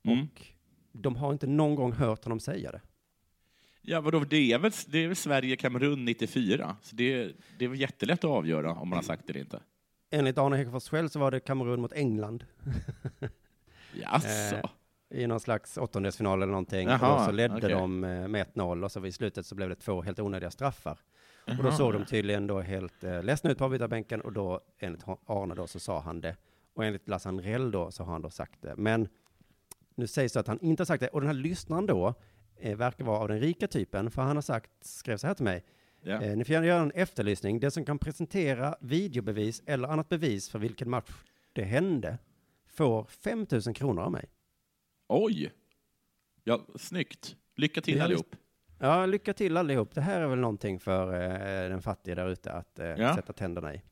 Mm. 0.03 0.21
Och 0.21 0.47
de 0.93 1.17
har 1.17 1.33
inte 1.33 1.47
någon 1.47 1.75
gång 1.75 1.93
hört 1.93 2.25
honom 2.25 2.41
säga 2.41 2.73
det. 2.73 2.81
Ja, 3.83 4.01
vadå, 4.01 4.21
det 4.21 4.53
är 4.53 4.59
väl, 4.59 4.73
det 4.87 4.99
är 4.99 5.07
väl 5.07 5.17
Sverige-Kamerun 5.17 6.05
94, 6.05 6.77
så 6.83 6.97
det, 6.97 7.33
det 7.59 7.65
är 7.65 7.69
väl 7.69 7.81
jättelätt 7.81 8.25
att 8.25 8.31
avgöra 8.31 8.75
om 8.75 8.89
man 8.89 8.97
har 8.97 9.03
sagt 9.03 9.27
det 9.27 9.31
eller 9.31 9.41
inte. 9.41 9.61
Enligt 10.11 10.39
Arne 10.39 10.57
Hegerfors 10.57 10.89
själv 10.89 11.09
så 11.09 11.19
var 11.19 11.31
det 11.31 11.41
Kamerun 11.41 11.81
mot 11.81 11.93
England 11.93 12.45
Jaså? 13.93 14.57
Eh, 14.57 14.71
i 15.11 15.27
någon 15.27 15.41
slags 15.41 15.77
åttondelsfinal 15.77 16.43
eller 16.43 16.53
någonting. 16.53 16.89
Jaha, 16.89 17.15
och 17.15 17.25
så 17.25 17.31
ledde 17.31 17.57
okej. 17.57 17.71
de 17.71 18.05
eh, 18.05 18.29
med 18.29 18.47
1-0 18.47 18.85
och 18.85 18.93
så 18.93 19.01
vid 19.01 19.15
slutet 19.15 19.47
så 19.47 19.55
blev 19.55 19.69
det 19.69 19.75
två 19.75 20.03
helt 20.03 20.19
onödiga 20.19 20.51
straffar. 20.51 20.99
Och 21.47 21.57
då 21.57 21.63
Jaha. 21.63 21.73
såg 21.73 21.93
de 21.93 22.05
tydligen 22.05 22.47
då 22.47 22.61
helt 22.61 23.05
eh, 23.05 23.23
ledsna 23.23 23.51
ut 23.51 23.59
på 23.59 23.65
avbytarbänken 23.65 24.21
och 24.21 24.33
då 24.33 24.61
enligt 24.79 25.05
Arne 25.27 25.55
då 25.55 25.67
så 25.67 25.81
sa 25.81 26.01
han 26.01 26.21
det. 26.21 26.37
Och 26.75 26.85
enligt 26.85 27.09
Lasse 27.09 27.29
Andrell 27.29 27.71
då 27.71 27.91
så 27.91 28.05
har 28.05 28.13
han 28.13 28.23
då 28.23 28.31
sagt 28.31 28.63
det. 28.63 28.75
Men 28.77 29.09
nu 29.95 30.07
sägs 30.07 30.33
det 30.33 30.41
att 30.41 30.49
han 30.49 30.61
inte 30.61 30.81
har 30.81 30.87
sagt 30.87 31.01
det. 31.01 31.09
Och 31.09 31.21
den 31.21 31.27
här 31.27 31.35
lyssnaren 31.35 31.87
då 31.87 32.15
eh, 32.57 32.77
verkar 32.77 33.05
vara 33.05 33.19
av 33.19 33.29
den 33.29 33.41
rika 33.41 33.69
typen. 33.69 34.11
För 34.11 34.23
han 34.23 34.37
har 34.37 34.43
sagt, 34.43 34.71
skrev 34.81 35.17
så 35.17 35.27
här 35.27 35.35
till 35.35 35.45
mig. 35.45 35.65
Ja. 36.07 36.23
Eh, 36.23 36.37
ni 36.37 36.45
får 36.45 36.53
gärna 36.53 36.67
göra 36.67 36.83
en 36.83 36.91
efterlysning. 36.91 37.61
Den 37.61 37.71
som 37.71 37.85
kan 37.85 37.99
presentera 37.99 38.77
videobevis 38.81 39.63
eller 39.67 39.89
annat 39.89 40.09
bevis 40.09 40.51
för 40.51 40.59
vilken 40.59 40.91
match 40.91 41.11
det 41.53 41.63
hände 41.65 42.19
får 42.67 43.05
5 43.05 43.47
000 43.67 43.75
kronor 43.75 44.03
av 44.03 44.13
mig. 44.13 44.25
Oj! 45.09 45.53
Ja, 46.45 46.67
snyggt. 46.79 47.37
Lycka 47.57 47.81
till 47.81 48.01
allihop. 48.03 48.37
Ja, 48.79 49.07
lycka 49.07 49.35
till 49.35 49.57
allihop. 49.57 49.95
Det 49.95 50.01
här 50.01 50.21
är 50.21 50.27
väl 50.27 50.39
någonting 50.39 50.81
för 50.81 51.15
eh, 51.15 51.69
den 51.69 51.83
fattiga 51.83 52.15
där 52.15 52.29
ute 52.29 52.53
att 52.53 52.79
eh, 52.79 52.87
Ja. 52.87 53.15
sätta 53.15 53.33
tänderna 53.33 53.75
i. 53.75 53.83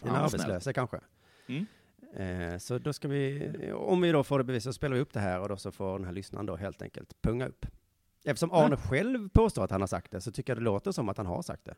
Den 0.00 0.12
Ja, 0.12 0.18
arbetslösa 0.18 0.72
kanske. 0.72 1.00
Mm. 1.46 1.66
Eh, 2.16 2.58
så 2.58 2.78
då 2.78 2.92
ska 2.92 3.08
vi, 3.08 3.52
om 3.72 4.00
vi 4.00 4.12
då 4.12 4.24
får 4.24 4.38
det 4.38 4.44
bevis 4.44 4.64
så 4.64 4.72
spelar 4.72 4.94
vi 4.94 5.00
upp 5.00 5.12
det 5.12 5.20
här 5.20 5.40
och 5.40 5.48
då 5.48 5.56
så 5.56 5.72
får 5.72 5.98
den 5.98 6.04
här 6.04 6.12
lyssnaren 6.12 6.46
då 6.46 6.56
helt 6.56 6.82
enkelt 6.82 7.22
punga 7.22 7.46
upp. 7.46 7.66
Eftersom 8.26 8.52
Arne 8.52 8.76
själv 8.76 9.28
påstår 9.28 9.64
att 9.64 9.70
han 9.70 9.80
har 9.80 9.88
sagt 9.88 10.10
det 10.10 10.20
så 10.20 10.32
tycker 10.32 10.52
jag 10.52 10.58
det 10.58 10.64
låter 10.64 10.92
som 10.92 11.08
att 11.08 11.16
han 11.16 11.26
har 11.26 11.42
sagt 11.42 11.64
det. 11.64 11.74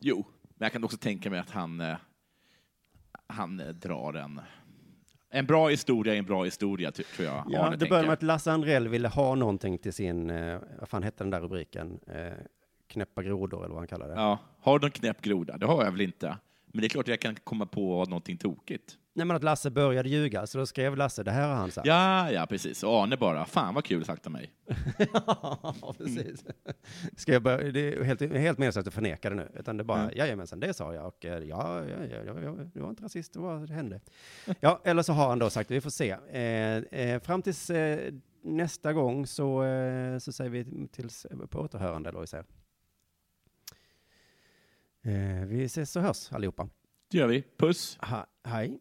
Jo, 0.00 0.24
Men 0.42 0.66
jag 0.66 0.72
kan 0.72 0.84
också 0.84 0.96
tänka 0.96 1.30
mig 1.30 1.38
att 1.40 1.50
han, 1.50 1.80
eh, 1.80 1.96
han 3.26 3.60
eh, 3.60 3.68
drar 3.68 4.14
en... 4.14 4.40
En 5.30 5.46
bra 5.46 5.68
historia 5.68 6.14
är 6.14 6.18
en 6.18 6.24
bra 6.24 6.44
historia, 6.44 6.92
tror 6.92 7.28
jag. 7.28 7.44
Ja, 7.48 7.60
Arne 7.60 7.76
det 7.76 7.88
började 7.88 8.08
med 8.08 8.14
att 8.14 8.22
Lasse 8.22 8.52
Andrell 8.52 8.88
ville 8.88 9.08
ha 9.08 9.34
någonting 9.34 9.78
till 9.78 9.92
sin, 9.92 10.30
eh, 10.30 10.60
vad 10.78 10.88
fan 10.88 11.02
hette 11.02 11.24
den 11.24 11.30
där 11.30 11.40
rubriken? 11.40 12.00
Eh, 12.06 12.32
knäppa 12.86 13.22
grodor 13.22 13.58
eller 13.58 13.68
vad 13.68 13.78
han 13.78 13.86
kallar 13.86 14.08
det. 14.08 14.14
Ja. 14.14 14.38
Har 14.60 14.78
du 14.78 14.84
någon 14.84 14.90
knäpp 14.90 15.22
groda? 15.22 15.58
Det 15.58 15.66
har 15.66 15.84
jag 15.84 15.90
väl 15.90 16.00
inte. 16.00 16.36
Men 16.66 16.80
det 16.80 16.86
är 16.86 16.88
klart 16.88 17.04
att 17.04 17.08
jag 17.08 17.20
kan 17.20 17.34
komma 17.34 17.66
på 17.66 18.04
någonting 18.04 18.36
tokigt. 18.36 18.98
Nej 19.18 19.26
men 19.26 19.36
att 19.36 19.42
Lasse 19.44 19.70
började 19.70 20.08
ljuga, 20.08 20.46
så 20.46 20.58
då 20.58 20.66
skrev 20.66 20.96
Lasse, 20.96 21.22
det 21.22 21.30
här 21.30 21.48
har 21.48 21.54
han 21.54 21.70
sagt. 21.70 21.86
Ja, 21.86 22.30
ja, 22.30 22.46
precis. 22.46 22.82
Och 22.82 23.02
Arne 23.02 23.16
bara, 23.16 23.44
fan 23.44 23.74
vad 23.74 23.84
kul 23.84 24.04
sagt 24.04 24.26
av 24.26 24.32
mig. 24.32 24.52
Ja, 25.12 25.94
precis. 25.98 26.44
Ska 27.16 27.32
jag 27.32 27.42
börja, 27.42 27.72
det 27.72 27.80
är 27.94 28.02
helt, 28.04 28.20
helt 28.20 28.58
meningslöst 28.58 28.88
att 28.88 28.94
förneka 28.94 29.30
det 29.30 29.36
nu, 29.36 29.48
utan 29.58 29.76
det 29.76 29.82
är 29.82 29.84
bara, 29.84 30.02
Mm. 30.02 30.12
jajamensan, 30.16 30.60
det 30.60 30.74
sa 30.74 30.94
jag 30.94 31.06
och 31.06 31.24
eh, 31.24 31.38
ja, 31.44 31.84
ja, 31.84 32.04
ja, 32.10 32.40
ja, 32.42 32.50
det 32.74 32.80
var 32.80 32.90
inte 32.90 33.04
rasist, 33.04 33.32
det 33.32 33.38
var 33.38 33.66
det 33.66 33.74
hände. 33.74 34.00
Ja, 34.60 34.80
eller 34.84 35.02
så 35.02 35.12
har 35.12 35.28
han 35.28 35.38
då 35.38 35.50
sagt, 35.50 35.70
vi 35.70 35.80
får 35.80 35.90
se. 35.90 36.10
Eh, 36.10 37.00
eh, 37.00 37.20
fram 37.22 37.42
tills 37.42 37.70
eh, 37.70 38.12
nästa 38.42 38.92
gång 38.92 39.26
så, 39.26 39.64
eh, 39.64 40.18
så 40.18 40.32
säger 40.32 40.50
vi 40.50 40.88
tills 40.92 41.26
på 41.50 41.60
återhörande, 41.60 42.08
eller 42.08 42.20
vi 42.20 42.26
säger. 42.26 42.44
Eh, 45.02 45.46
vi 45.46 45.64
ses 45.64 45.96
och 45.96 46.02
hörs 46.02 46.32
allihopa. 46.32 46.68
Det 47.10 47.18
gör 47.18 47.26
vi. 47.26 47.44
Puss! 47.58 47.98
Ha, 48.00 48.26
hej. 48.44 48.78